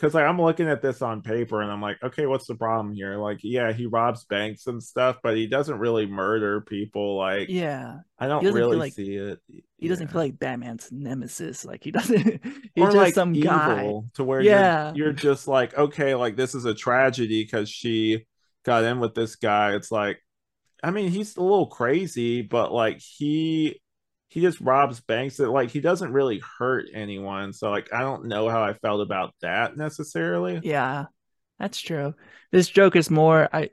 because 0.00 0.14
like 0.14 0.24
I'm 0.24 0.40
looking 0.40 0.66
at 0.68 0.80
this 0.80 1.02
on 1.02 1.20
paper 1.20 1.60
and 1.60 1.70
I'm 1.70 1.82
like, 1.82 2.02
okay, 2.02 2.24
what's 2.24 2.46
the 2.46 2.54
problem 2.54 2.94
here? 2.94 3.16
Like, 3.18 3.40
yeah, 3.42 3.70
he 3.72 3.84
robs 3.84 4.24
banks 4.24 4.66
and 4.66 4.82
stuff, 4.82 5.16
but 5.22 5.36
he 5.36 5.46
doesn't 5.46 5.78
really 5.78 6.06
murder 6.06 6.62
people. 6.62 7.18
Like, 7.18 7.50
yeah, 7.50 7.98
I 8.18 8.26
don't 8.26 8.42
really 8.44 8.78
like- 8.78 8.94
see 8.94 9.16
it. 9.16 9.40
he 9.76 9.88
doesn't 9.88 10.08
feel 10.08 10.22
like 10.22 10.38
Batman's 10.38 10.88
nemesis. 10.90 11.66
Like 11.66 11.84
he 11.84 11.90
doesn't. 11.90 12.22
He's 12.74 12.84
or 12.84 12.86
just 12.86 12.96
like 12.96 13.14
some 13.14 13.34
guy. 13.34 13.92
to 14.14 14.24
where 14.24 14.40
Yeah. 14.40 14.92
you're, 14.94 15.08
you're 15.08 15.12
just 15.12 15.46
like, 15.46 15.76
okay, 15.76 16.14
like 16.14 16.34
this 16.34 16.54
is 16.54 16.64
a 16.64 16.72
tragedy 16.74 17.42
because 17.44 17.68
she 17.68 18.24
got 18.64 18.84
in 18.84 19.00
with 19.00 19.14
this 19.14 19.36
guy. 19.36 19.74
It's 19.74 19.90
like, 19.92 20.18
I 20.82 20.92
mean, 20.92 21.10
he's 21.10 21.36
a 21.36 21.42
little 21.42 21.66
crazy, 21.66 22.40
but 22.40 22.72
like 22.72 23.00
he 23.00 23.82
he 24.30 24.40
just 24.40 24.60
robs 24.60 25.00
banks 25.00 25.36
that 25.36 25.50
like 25.50 25.70
he 25.70 25.80
doesn't 25.80 26.12
really 26.12 26.40
hurt 26.58 26.86
anyone. 26.94 27.52
So 27.52 27.68
like 27.70 27.92
I 27.92 28.00
don't 28.00 28.26
know 28.26 28.48
how 28.48 28.62
I 28.62 28.74
felt 28.74 29.02
about 29.02 29.34
that 29.42 29.76
necessarily. 29.76 30.60
Yeah, 30.62 31.06
that's 31.58 31.80
true. 31.80 32.14
This 32.52 32.68
joke 32.68 32.96
is 32.96 33.10
more 33.10 33.48
I 33.52 33.70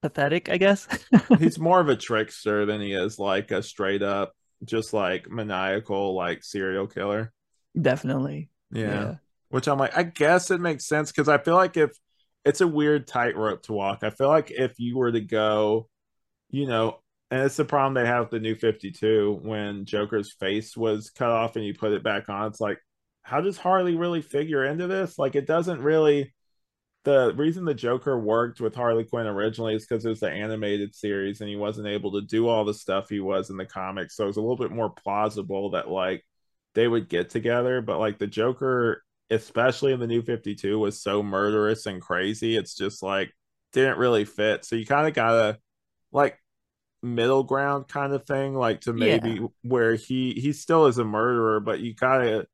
pathetic, 0.00 0.48
I 0.48 0.56
guess. 0.56 0.86
He's 1.38 1.58
more 1.58 1.80
of 1.80 1.88
a 1.88 1.96
trickster 1.96 2.66
than 2.66 2.80
he 2.80 2.92
is 2.92 3.18
like 3.18 3.50
a 3.50 3.62
straight 3.62 4.02
up 4.02 4.32
just 4.64 4.92
like 4.92 5.28
maniacal 5.28 6.14
like 6.14 6.44
serial 6.44 6.86
killer. 6.86 7.32
Definitely. 7.80 8.50
Yeah. 8.70 9.16
Which 9.48 9.66
I'm 9.66 9.78
like, 9.78 9.96
I 9.96 10.04
guess 10.04 10.52
it 10.52 10.60
makes 10.60 10.86
sense 10.86 11.10
because 11.10 11.28
I 11.28 11.38
feel 11.38 11.56
like 11.56 11.76
if 11.76 11.90
it's 12.44 12.60
a 12.60 12.68
weird 12.68 13.08
tightrope 13.08 13.64
to 13.64 13.72
walk, 13.72 14.04
I 14.04 14.10
feel 14.10 14.28
like 14.28 14.52
if 14.52 14.78
you 14.78 14.96
were 14.96 15.10
to 15.10 15.20
go, 15.20 15.88
you 16.50 16.66
know, 16.66 17.00
and 17.30 17.42
it's 17.42 17.56
the 17.56 17.64
problem 17.64 17.94
they 17.94 18.06
have 18.06 18.24
with 18.24 18.30
the 18.30 18.40
new 18.40 18.54
52 18.54 19.40
when 19.42 19.84
Joker's 19.84 20.32
face 20.32 20.76
was 20.76 21.10
cut 21.10 21.30
off 21.30 21.56
and 21.56 21.64
you 21.64 21.74
put 21.74 21.92
it 21.92 22.02
back 22.02 22.28
on. 22.28 22.48
It's 22.48 22.60
like, 22.60 22.78
how 23.22 23.40
does 23.40 23.56
Harley 23.58 23.94
really 23.96 24.22
figure 24.22 24.64
into 24.64 24.86
this? 24.86 25.18
Like, 25.18 25.34
it 25.36 25.46
doesn't 25.46 25.80
really. 25.82 26.34
The 27.04 27.32
reason 27.34 27.64
the 27.64 27.72
Joker 27.72 28.18
worked 28.18 28.60
with 28.60 28.74
Harley 28.74 29.04
Quinn 29.04 29.26
originally 29.26 29.74
is 29.74 29.86
because 29.86 30.04
it 30.04 30.10
was 30.10 30.20
the 30.20 30.30
animated 30.30 30.94
series 30.94 31.40
and 31.40 31.48
he 31.48 31.56
wasn't 31.56 31.86
able 31.88 32.12
to 32.12 32.20
do 32.20 32.46
all 32.46 32.64
the 32.66 32.74
stuff 32.74 33.08
he 33.08 33.20
was 33.20 33.48
in 33.48 33.56
the 33.56 33.64
comics. 33.64 34.16
So 34.16 34.24
it 34.24 34.26
was 34.26 34.36
a 34.36 34.42
little 34.42 34.56
bit 34.56 34.70
more 34.70 34.90
plausible 34.90 35.70
that, 35.70 35.88
like, 35.88 36.22
they 36.74 36.86
would 36.86 37.08
get 37.08 37.30
together. 37.30 37.80
But, 37.80 37.98
like, 38.00 38.18
the 38.18 38.26
Joker 38.26 39.02
especially 39.30 39.92
in 39.92 40.00
the 40.00 40.06
new 40.06 40.22
52 40.22 40.78
was 40.78 41.00
so 41.00 41.22
murderous 41.22 41.86
and 41.86 42.02
crazy 42.02 42.56
it's 42.56 42.74
just 42.74 43.02
like 43.02 43.30
didn't 43.72 43.98
really 43.98 44.24
fit 44.24 44.64
so 44.64 44.74
you 44.74 44.84
kind 44.84 45.06
of 45.06 45.14
gotta 45.14 45.56
like 46.12 46.39
middle 47.02 47.42
ground 47.44 47.88
kind 47.88 48.12
of 48.12 48.26
thing 48.26 48.54
like 48.54 48.82
to 48.82 48.92
maybe 48.92 49.40
Yeah. 49.40 49.46
where 49.62 49.94
he 49.94 50.32
he 50.34 50.52
still 50.52 50.86
is 50.86 50.98
a 50.98 51.04
murderer 51.04 51.60
but 51.60 51.80
you 51.80 51.94
gotta 51.94 52.46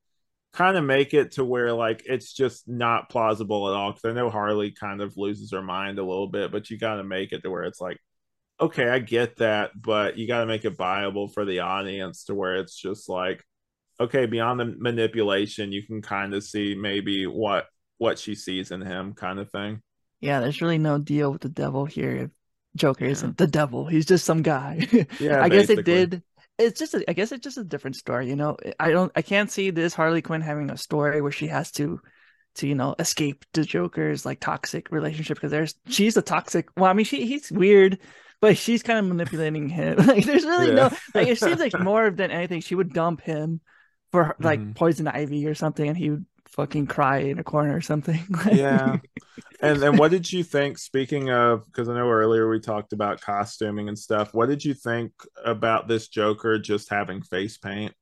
kind 0.53 0.77
of 0.77 0.85
make 0.85 1.15
it 1.15 1.33
to 1.33 1.45
where 1.45 1.73
like 1.73 2.03
it's 2.07 2.33
just 2.33 2.69
not 2.69 3.11
plausible 3.11 3.69
at 3.69 3.75
all 3.75 3.93
because 3.93 4.05
i 4.07 4.13
know 4.13 4.31
harley 4.31 4.71
kind 4.73 5.03
of 5.03 5.17
loses 5.17 5.53
her 5.53 5.63
mind 5.63 5.99
a 5.99 6.05
little 6.05 6.29
bit 6.29 6.53
but 6.53 6.71
you 6.71 6.79
got 6.79 6.97
to 6.97 7.05
make 7.05 7.33
it 7.33 7.43
to 7.43 7.51
where 7.51 7.65
it's 7.65 7.81
like 7.81 7.99
okay 8.61 8.89
i 8.89 8.99
get 8.99 9.37
that 9.37 9.71
but 9.81 10.17
you 10.19 10.27
got 10.27 10.41
to 10.41 10.47
make 10.47 10.65
it 10.65 10.77
viable 10.77 11.29
for 11.29 11.45
the 11.45 11.61
audience 11.61 12.25
to 12.25 12.35
where 12.35 12.57
it's 12.57 12.77
just 12.77 13.09
like 13.09 13.45
okay 14.01 14.27
beyond 14.27 14.61
the 14.61 14.67
manipulation 14.79 15.73
you 15.73 15.83
can 15.83 16.03
kind 16.03 16.35
of 16.35 16.45
see 16.45 16.75
maybe 16.75 17.27
what 17.27 17.67
what 17.99 18.19
she 18.19 18.35
sees 18.35 18.71
in 18.71 18.81
him 18.83 19.15
kind 19.15 19.39
of 19.39 19.51
thing 19.51 19.81
yeah 20.21 20.41
there's 20.41 20.61
really 20.63 20.79
no 20.79 20.99
deal 20.99 21.31
with 21.33 21.41
the 21.43 21.49
devil 21.49 21.85
here 21.85 22.31
joker 22.77 23.05
yeah. 23.05 23.11
isn't 23.12 23.37
the 23.39 23.47
devil 23.47 23.87
he's 23.87 24.07
just 24.07 24.24
some 24.24 24.43
guy 24.43 24.87
yeah 25.20 25.43
i 25.43 25.49
basically. 25.49 25.51
guess 25.51 25.70
it 25.70 25.85
did 25.85 26.22
it's 26.59 26.79
just 26.79 26.95
a, 26.95 27.09
I 27.09 27.12
guess 27.12 27.33
it's 27.33 27.45
just 27.45 27.59
a 27.59 27.64
different 27.64 27.97
story, 27.97 28.29
you 28.29 28.37
know. 28.37 28.57
I 28.81 28.91
don't 28.91 29.12
I 29.14 29.22
can't 29.22 29.51
see 29.51 29.70
this 29.70 29.95
Harley 29.95 30.22
Quinn 30.22 30.41
having 30.41 30.70
a 30.70 30.77
story 30.77 31.20
where 31.20 31.33
she 31.33 31.49
has 31.49 31.70
to 31.72 32.01
to 32.57 32.66
you 32.66 32.74
know 32.74 32.95
escape 32.99 33.45
the 33.53 33.64
Joker's 33.64 34.24
like 34.24 34.41
toxic 34.41 34.91
relationship 34.91 35.37
because 35.37 35.51
there's 35.51 35.74
she's 35.89 36.16
a 36.16 36.22
toxic. 36.22 36.68
Well, 36.77 36.91
I 36.91 36.95
mean 36.95 37.05
she 37.05 37.27
he's 37.27 37.53
weird, 37.53 37.99
but 38.41 38.57
she's 38.57 38.83
kind 38.83 38.99
of 38.99 39.05
manipulating 39.05 39.68
him. 39.68 39.97
like 40.07 40.24
there's 40.24 40.45
really 40.45 40.68
yeah. 40.68 40.89
no 40.89 40.97
like 41.14 41.29
it 41.29 41.39
seems 41.39 41.61
like 41.61 41.79
more 41.81 42.11
than 42.11 42.31
anything 42.31 42.61
she 42.61 42.74
would 42.74 42.93
dump 42.93 43.20
him 43.20 43.61
for 44.12 44.35
like 44.41 44.61
mm-hmm. 44.61 44.72
poison 44.72 45.09
ivy 45.09 45.47
or 45.47 45.55
something, 45.55 45.89
and 45.89 45.97
he 45.97 46.11
would 46.11 46.27
fucking 46.57 46.87
cry 46.87 47.19
in 47.19 47.39
a 47.39 47.45
corner 47.45 47.77
or 47.77 47.81
something. 47.81 48.21
yeah. 48.53 48.97
And 49.61 49.83
and 49.83 49.99
what 49.99 50.11
did 50.11 50.31
you 50.33 50.43
think? 50.43 50.79
Speaking 50.79 51.31
of, 51.31 51.65
because 51.67 51.89
I 51.89 51.95
know 51.95 52.09
earlier 52.09 52.49
we 52.49 52.61
talked 52.61 52.93
about 52.93 53.21
costuming 53.21 53.89
and 53.89 53.99
stuff. 53.99 54.35
What 54.35 54.49
did 54.49 54.65
you 54.65 54.75
think 54.75 55.13
about 55.45 55.89
this 55.89 56.09
Joker 56.09 56.59
just 56.59 56.89
having 56.89 57.23
face 57.23 57.59
paint? 57.59 57.95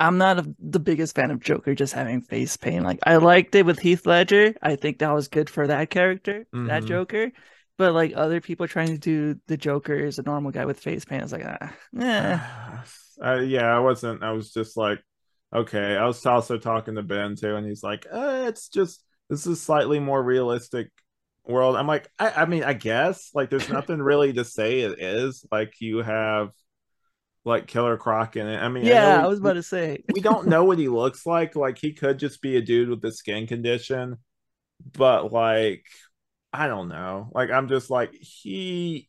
I'm 0.00 0.18
not 0.18 0.38
a, 0.38 0.54
the 0.58 0.78
biggest 0.78 1.16
fan 1.16 1.30
of 1.30 1.40
Joker 1.40 1.74
just 1.74 1.92
having 1.92 2.22
face 2.22 2.56
paint. 2.56 2.84
Like 2.84 3.00
I 3.04 3.16
liked 3.16 3.54
it 3.54 3.66
with 3.66 3.78
Heath 3.78 4.06
Ledger. 4.06 4.54
I 4.62 4.76
think 4.76 4.98
that 4.98 5.12
was 5.12 5.28
good 5.28 5.50
for 5.50 5.66
that 5.66 5.90
character, 5.90 6.46
mm-hmm. 6.54 6.66
that 6.66 6.84
Joker. 6.84 7.32
But 7.78 7.94
like 7.94 8.12
other 8.14 8.40
people 8.40 8.66
trying 8.66 8.88
to 8.88 8.98
do 8.98 9.40
the 9.46 9.56
Joker 9.56 10.04
as 10.04 10.18
a 10.18 10.22
normal 10.22 10.50
guy 10.50 10.64
with 10.64 10.80
face 10.80 11.04
paint, 11.04 11.22
I 11.22 11.24
was 11.24 11.32
like, 11.32 11.46
ah, 11.46 11.74
eh. 12.00 12.38
uh, 13.24 13.34
yeah, 13.40 13.74
I 13.74 13.78
wasn't. 13.80 14.22
I 14.22 14.32
was 14.32 14.52
just 14.52 14.76
like, 14.76 15.00
okay. 15.54 15.96
I 15.96 16.06
was 16.06 16.24
also 16.24 16.58
talking 16.58 16.94
to 16.96 17.02
Ben 17.02 17.36
too, 17.36 17.56
and 17.56 17.66
he's 17.66 17.82
like, 17.82 18.06
uh, 18.10 18.44
it's 18.48 18.68
just 18.68 19.02
this 19.28 19.46
is 19.46 19.60
slightly 19.60 19.98
more 19.98 20.22
realistic 20.22 20.90
world. 21.44 21.76
I'm 21.76 21.86
like, 21.86 22.08
I, 22.18 22.30
I 22.30 22.44
mean, 22.46 22.64
I 22.64 22.74
guess 22.74 23.30
like 23.34 23.50
there's 23.50 23.68
nothing 23.70 24.00
really 24.00 24.32
to 24.34 24.44
say 24.44 24.80
it 24.80 25.00
is. 25.00 25.44
Like 25.50 25.74
you 25.80 25.98
have 25.98 26.50
like 27.44 27.66
Killer 27.66 27.96
Croc 27.96 28.36
in 28.36 28.46
it. 28.46 28.58
I 28.58 28.68
mean, 28.68 28.84
yeah, 28.84 29.18
I, 29.18 29.24
I 29.24 29.26
was 29.26 29.40
about 29.40 29.54
to 29.54 29.62
say 29.62 30.04
we 30.12 30.20
don't 30.20 30.48
know 30.48 30.64
what 30.64 30.78
he 30.78 30.88
looks 30.88 31.26
like. 31.26 31.56
Like 31.56 31.78
he 31.78 31.92
could 31.92 32.18
just 32.18 32.40
be 32.42 32.56
a 32.56 32.62
dude 32.62 32.90
with 32.90 33.04
a 33.04 33.12
skin 33.12 33.46
condition, 33.46 34.18
but 34.92 35.32
like 35.32 35.84
I 36.52 36.66
don't 36.68 36.88
know. 36.88 37.30
Like 37.34 37.50
I'm 37.50 37.68
just 37.68 37.90
like 37.90 38.12
he. 38.14 39.08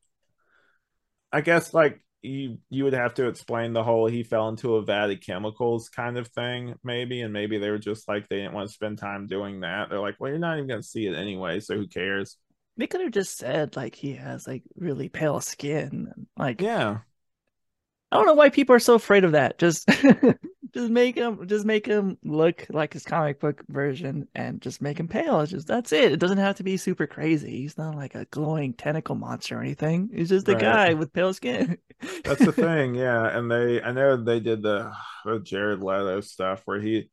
I 1.31 1.41
guess 1.41 1.75
like 1.75 2.01
you 2.21 2.57
you 2.69 2.83
would 2.83 2.93
have 2.93 3.13
to 3.13 3.27
explain 3.27 3.71
the 3.73 3.83
whole 3.83 4.07
he 4.07 4.23
fell 4.23 4.49
into 4.49 4.75
a 4.75 4.81
vat 4.81 5.09
of 5.09 5.21
chemicals 5.21 5.87
kind 5.89 6.17
of 6.17 6.27
thing 6.29 6.75
maybe 6.83 7.21
and 7.21 7.31
maybe 7.31 7.57
they 7.57 7.69
were 7.69 7.77
just 7.77 8.07
like 8.07 8.27
they 8.27 8.37
didn't 8.37 8.53
want 8.53 8.67
to 8.67 8.73
spend 8.73 8.97
time 8.97 9.25
doing 9.27 9.61
that. 9.61 9.89
They're 9.89 9.99
like 9.99 10.15
well 10.19 10.29
you're 10.29 10.39
not 10.39 10.57
even 10.57 10.67
going 10.67 10.81
to 10.81 10.87
see 10.87 11.07
it 11.07 11.15
anyway 11.15 11.59
so 11.59 11.75
who 11.75 11.87
cares? 11.87 12.37
They 12.77 12.87
could 12.87 13.01
have 13.01 13.11
just 13.11 13.37
said 13.37 13.75
like 13.75 13.95
he 13.95 14.13
has 14.13 14.47
like 14.47 14.63
really 14.75 15.09
pale 15.09 15.39
skin 15.39 16.11
like 16.37 16.61
yeah. 16.61 16.99
I 18.11 18.17
don't 18.17 18.25
know 18.25 18.33
why 18.33 18.49
people 18.49 18.75
are 18.75 18.79
so 18.79 18.95
afraid 18.95 19.23
of 19.23 19.33
that 19.33 19.57
just 19.57 19.89
just 20.73 20.89
make 20.89 21.15
him 21.15 21.47
just 21.47 21.65
make 21.65 21.85
him 21.85 22.17
look 22.23 22.65
like 22.69 22.93
his 22.93 23.03
comic 23.03 23.39
book 23.39 23.63
version 23.67 24.27
and 24.35 24.61
just 24.61 24.81
make 24.81 24.99
him 24.99 25.07
pale. 25.07 25.41
It's 25.41 25.51
just 25.51 25.67
that's 25.67 25.91
it. 25.91 26.11
It 26.11 26.19
doesn't 26.19 26.37
have 26.37 26.55
to 26.57 26.63
be 26.63 26.77
super 26.77 27.07
crazy. 27.07 27.61
He's 27.61 27.77
not 27.77 27.95
like 27.95 28.15
a 28.15 28.25
glowing 28.25 28.73
tentacle 28.73 29.15
monster 29.15 29.57
or 29.57 29.61
anything. 29.61 30.09
He's 30.13 30.29
just 30.29 30.47
a 30.47 30.53
right. 30.53 30.61
guy 30.61 30.93
with 30.93 31.13
pale 31.13 31.33
skin. 31.33 31.77
that's 32.23 32.45
the 32.45 32.51
thing, 32.53 32.95
yeah. 32.95 33.37
And 33.37 33.49
they 33.49 33.81
I 33.81 33.91
know 33.91 34.17
they 34.17 34.39
did 34.39 34.61
the, 34.61 34.91
the 35.25 35.39
Jared 35.39 35.83
Leto 35.83 36.21
stuff 36.21 36.61
where 36.65 36.79
he 36.79 37.09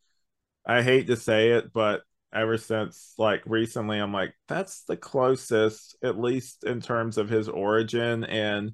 I 0.66 0.82
hate 0.82 1.06
to 1.06 1.16
say 1.16 1.50
it, 1.52 1.72
but 1.72 2.02
ever 2.32 2.58
since 2.58 3.14
like 3.18 3.42
recently 3.46 3.98
I'm 3.98 4.12
like, 4.12 4.34
that's 4.48 4.82
the 4.82 4.96
closest, 4.96 5.96
at 6.02 6.18
least 6.18 6.64
in 6.64 6.80
terms 6.80 7.18
of 7.18 7.28
his 7.28 7.48
origin 7.48 8.24
and 8.24 8.72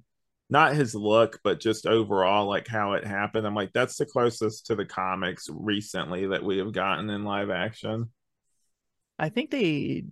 not 0.52 0.76
his 0.76 0.94
look, 0.94 1.40
but 1.42 1.60
just 1.60 1.86
overall, 1.86 2.46
like 2.46 2.68
how 2.68 2.92
it 2.92 3.06
happened. 3.06 3.46
I'm 3.46 3.54
like, 3.54 3.72
that's 3.72 3.96
the 3.96 4.04
closest 4.04 4.66
to 4.66 4.76
the 4.76 4.84
comics 4.84 5.48
recently 5.50 6.26
that 6.26 6.44
we 6.44 6.58
have 6.58 6.72
gotten 6.72 7.08
in 7.08 7.24
live 7.24 7.48
action. 7.50 8.10
I 9.18 9.30
think 9.30 9.50
they 9.50 10.04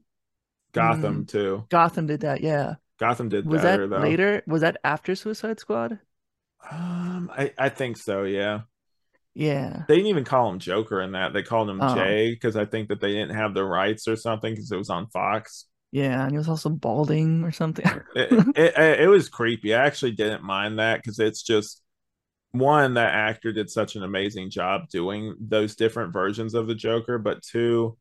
Gotham 0.72 1.24
mm, 1.24 1.28
too. 1.28 1.66
Gotham 1.68 2.06
did 2.06 2.20
that, 2.20 2.40
yeah. 2.40 2.76
Gotham 2.98 3.28
did 3.28 3.46
was 3.46 3.60
better, 3.60 3.86
that 3.86 3.96
though. 3.96 4.02
later? 4.02 4.42
Was 4.46 4.62
that 4.62 4.78
after 4.82 5.14
Suicide 5.14 5.60
Squad? 5.60 5.98
Um, 6.70 7.30
I 7.36 7.52
I 7.58 7.68
think 7.68 7.98
so. 7.98 8.24
Yeah. 8.24 8.60
Yeah. 9.34 9.84
They 9.88 9.96
didn't 9.96 10.08
even 10.08 10.24
call 10.24 10.50
him 10.50 10.58
Joker 10.58 11.00
in 11.02 11.12
that. 11.12 11.32
They 11.32 11.42
called 11.42 11.68
him 11.68 11.80
oh. 11.82 11.94
Jay 11.94 12.30
because 12.30 12.56
I 12.56 12.64
think 12.64 12.88
that 12.88 13.00
they 13.00 13.12
didn't 13.12 13.36
have 13.36 13.54
the 13.54 13.64
rights 13.64 14.08
or 14.08 14.16
something 14.16 14.52
because 14.52 14.72
it 14.72 14.76
was 14.76 14.90
on 14.90 15.08
Fox. 15.08 15.66
Yeah, 15.92 16.22
and 16.22 16.30
he 16.30 16.38
was 16.38 16.48
also 16.48 16.68
balding 16.68 17.42
or 17.42 17.50
something. 17.50 17.84
it, 18.14 18.56
it, 18.56 19.00
it, 19.00 19.08
was 19.08 19.28
creepy. 19.28 19.74
I 19.74 19.86
actually 19.86 20.12
didn't 20.12 20.44
mind 20.44 20.78
that 20.78 21.02
because 21.02 21.18
it's 21.18 21.42
just 21.42 21.82
one 22.52 22.94
that 22.94 23.12
actor 23.12 23.52
did 23.52 23.70
such 23.70 23.96
an 23.96 24.04
amazing 24.04 24.50
job 24.50 24.88
doing 24.88 25.34
those 25.40 25.74
different 25.74 26.12
versions 26.12 26.54
of 26.54 26.68
the 26.68 26.74
Joker, 26.74 27.18
but 27.18 27.42
two, 27.42 27.98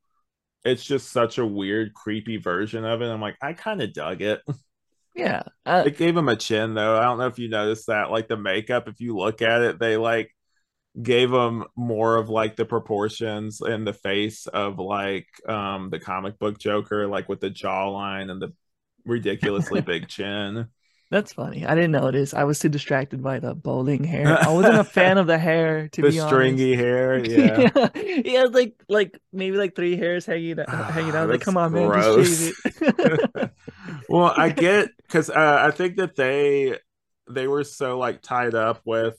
it's 0.64 0.84
just 0.84 1.12
such 1.12 1.38
a 1.40 1.46
weird, 1.46 1.94
creepy 1.94 2.38
version 2.38 2.86
of 2.86 3.02
it. 3.02 3.08
I'm 3.10 3.22
like, 3.22 3.38
I 3.42 3.54
kind 3.54 3.82
of 3.82 3.94
dug 3.94 4.22
it. 4.22 4.42
Yeah, 5.16 5.44
uh, 5.66 5.84
it 5.86 5.98
gave 5.98 6.16
him 6.16 6.30
a 6.30 6.36
chin 6.38 6.76
though. 6.76 6.98
I 6.98 7.04
don't 7.04 7.18
know 7.18 7.26
if 7.26 7.40
you 7.40 7.50
noticed 7.50 7.88
that. 7.88 8.10
Like 8.10 8.30
the 8.30 8.38
makeup, 8.38 8.88
if 8.88 9.02
you 9.02 9.18
look 9.18 9.42
at 9.42 9.64
it, 9.64 9.78
they 9.78 9.98
like 9.98 10.34
gave 11.02 11.32
him 11.32 11.66
more 11.76 12.18
of 12.18 12.30
like 12.30 12.56
the 12.56 12.66
proportions 12.66 13.62
in 13.62 13.86
the 13.86 13.94
face 13.94 14.48
of 14.48 14.80
like 14.80 15.28
um 15.48 15.90
the 15.90 16.00
comic 16.00 16.40
book 16.40 16.58
Joker, 16.60 17.08
like 17.08 17.30
with 17.30 17.40
the 17.40 17.50
jawline 17.52 18.30
and 18.32 18.42
the 18.42 18.54
ridiculously 19.06 19.82
big 19.82 20.08
chin. 20.10 20.68
That's 21.12 21.34
funny. 21.34 21.66
I 21.66 21.74
didn't 21.74 21.92
notice. 21.94 22.36
I 22.36 22.44
was 22.44 22.60
too 22.60 22.70
distracted 22.70 23.24
by 23.24 23.40
the 23.40 23.56
bowling 23.56 24.04
hair. 24.04 24.28
I 24.28 24.50
wasn't 24.54 24.78
a 24.78 24.84
fan 24.84 25.18
of 25.18 25.26
the 25.26 25.40
hair. 25.40 25.90
To 25.94 26.02
the 26.04 26.10
be 26.10 26.20
honest. 26.20 26.30
The 26.32 26.36
stringy 26.36 26.76
hair. 26.76 27.18
Yeah. 27.26 27.70
yeah. 27.76 27.90
He 28.22 28.34
has 28.36 28.52
like 28.52 28.76
like 28.88 29.20
maybe 29.34 29.58
like 29.58 29.76
three 29.76 29.96
hairs 29.98 30.28
hanging 30.28 30.60
out, 30.60 30.70
hanging 30.70 31.16
out. 31.16 31.30
like, 31.30 31.42
come 31.42 31.58
on, 31.58 31.72
gross. 31.72 32.16
man, 32.16 32.26
just 32.26 32.80
shave 32.80 33.20
it. 33.36 33.52
well, 34.08 34.34
I 34.38 34.50
get 34.50 34.90
because 35.02 35.32
uh, 35.32 35.60
I 35.66 35.72
think 35.72 35.98
that 35.98 36.16
they 36.16 36.78
they 37.28 37.48
were 37.48 37.64
so 37.64 37.98
like 37.98 38.22
tied 38.22 38.54
up 38.54 38.82
with 38.86 39.18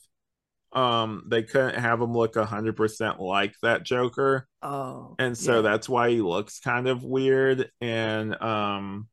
um 0.73 1.23
they 1.27 1.43
couldn't 1.43 1.79
have 1.79 2.01
him 2.01 2.13
look 2.13 2.35
100% 2.35 3.19
like 3.19 3.53
that 3.61 3.83
joker 3.83 4.47
oh 4.61 5.15
and 5.19 5.37
so 5.37 5.55
yeah. 5.55 5.61
that's 5.61 5.89
why 5.89 6.09
he 6.09 6.21
looks 6.21 6.59
kind 6.59 6.87
of 6.87 7.03
weird 7.03 7.69
and 7.81 8.41
um 8.41 9.07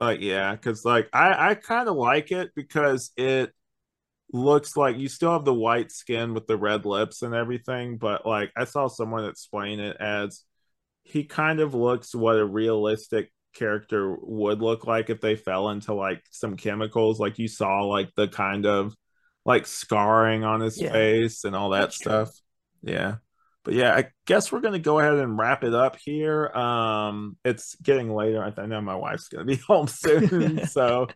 like 0.00 0.20
yeah 0.20 0.52
because 0.52 0.84
like 0.84 1.08
i 1.12 1.50
i 1.50 1.54
kind 1.54 1.88
of 1.88 1.96
like 1.96 2.30
it 2.30 2.50
because 2.54 3.10
it 3.16 3.52
looks 4.32 4.76
like 4.76 4.96
you 4.96 5.08
still 5.08 5.32
have 5.32 5.44
the 5.44 5.54
white 5.54 5.90
skin 5.90 6.34
with 6.34 6.46
the 6.46 6.56
red 6.56 6.84
lips 6.84 7.22
and 7.22 7.34
everything 7.34 7.96
but 7.98 8.26
like 8.26 8.50
i 8.56 8.64
saw 8.64 8.86
someone 8.88 9.24
explain 9.24 9.80
it 9.80 9.96
as 9.98 10.42
he 11.02 11.24
kind 11.24 11.60
of 11.60 11.74
looks 11.74 12.14
what 12.14 12.36
a 12.36 12.44
realistic 12.44 13.30
character 13.54 14.16
would 14.20 14.60
look 14.60 14.86
like 14.86 15.10
if 15.10 15.20
they 15.20 15.36
fell 15.36 15.70
into 15.70 15.94
like 15.94 16.22
some 16.30 16.56
chemicals 16.56 17.20
like 17.20 17.38
you 17.38 17.46
saw 17.46 17.82
like 17.84 18.10
the 18.16 18.26
kind 18.26 18.66
of 18.66 18.94
like 19.44 19.66
scarring 19.66 20.44
on 20.44 20.60
his 20.60 20.80
yeah. 20.80 20.92
face 20.92 21.44
and 21.44 21.54
all 21.54 21.70
that 21.70 21.80
That's 21.80 21.96
stuff. 21.96 22.30
True. 22.84 22.94
Yeah. 22.94 23.16
But 23.64 23.74
yeah, 23.74 23.94
I 23.94 24.10
guess 24.26 24.52
we're 24.52 24.60
gonna 24.60 24.78
go 24.78 24.98
ahead 24.98 25.14
and 25.14 25.38
wrap 25.38 25.64
it 25.64 25.74
up 25.74 25.96
here. 25.96 26.48
Um 26.48 27.36
it's 27.44 27.76
getting 27.76 28.14
later. 28.14 28.42
I, 28.42 28.60
I 28.60 28.66
know 28.66 28.80
my 28.80 28.94
wife's 28.94 29.28
gonna 29.28 29.44
be 29.44 29.56
home 29.68 29.88
soon. 29.88 30.66
so 30.66 31.08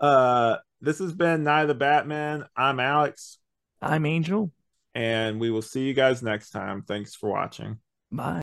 uh 0.00 0.56
this 0.80 0.98
has 0.98 1.14
been 1.14 1.44
Night 1.44 1.62
of 1.62 1.68
the 1.68 1.74
Batmen. 1.74 2.44
I'm 2.56 2.78
Alex. 2.78 3.38
I'm 3.80 4.04
Angel. 4.04 4.50
And 4.94 5.40
we 5.40 5.50
will 5.50 5.62
see 5.62 5.82
you 5.82 5.94
guys 5.94 6.22
next 6.22 6.50
time. 6.50 6.82
Thanks 6.82 7.14
for 7.14 7.30
watching. 7.30 7.78
Bye. 8.12 8.32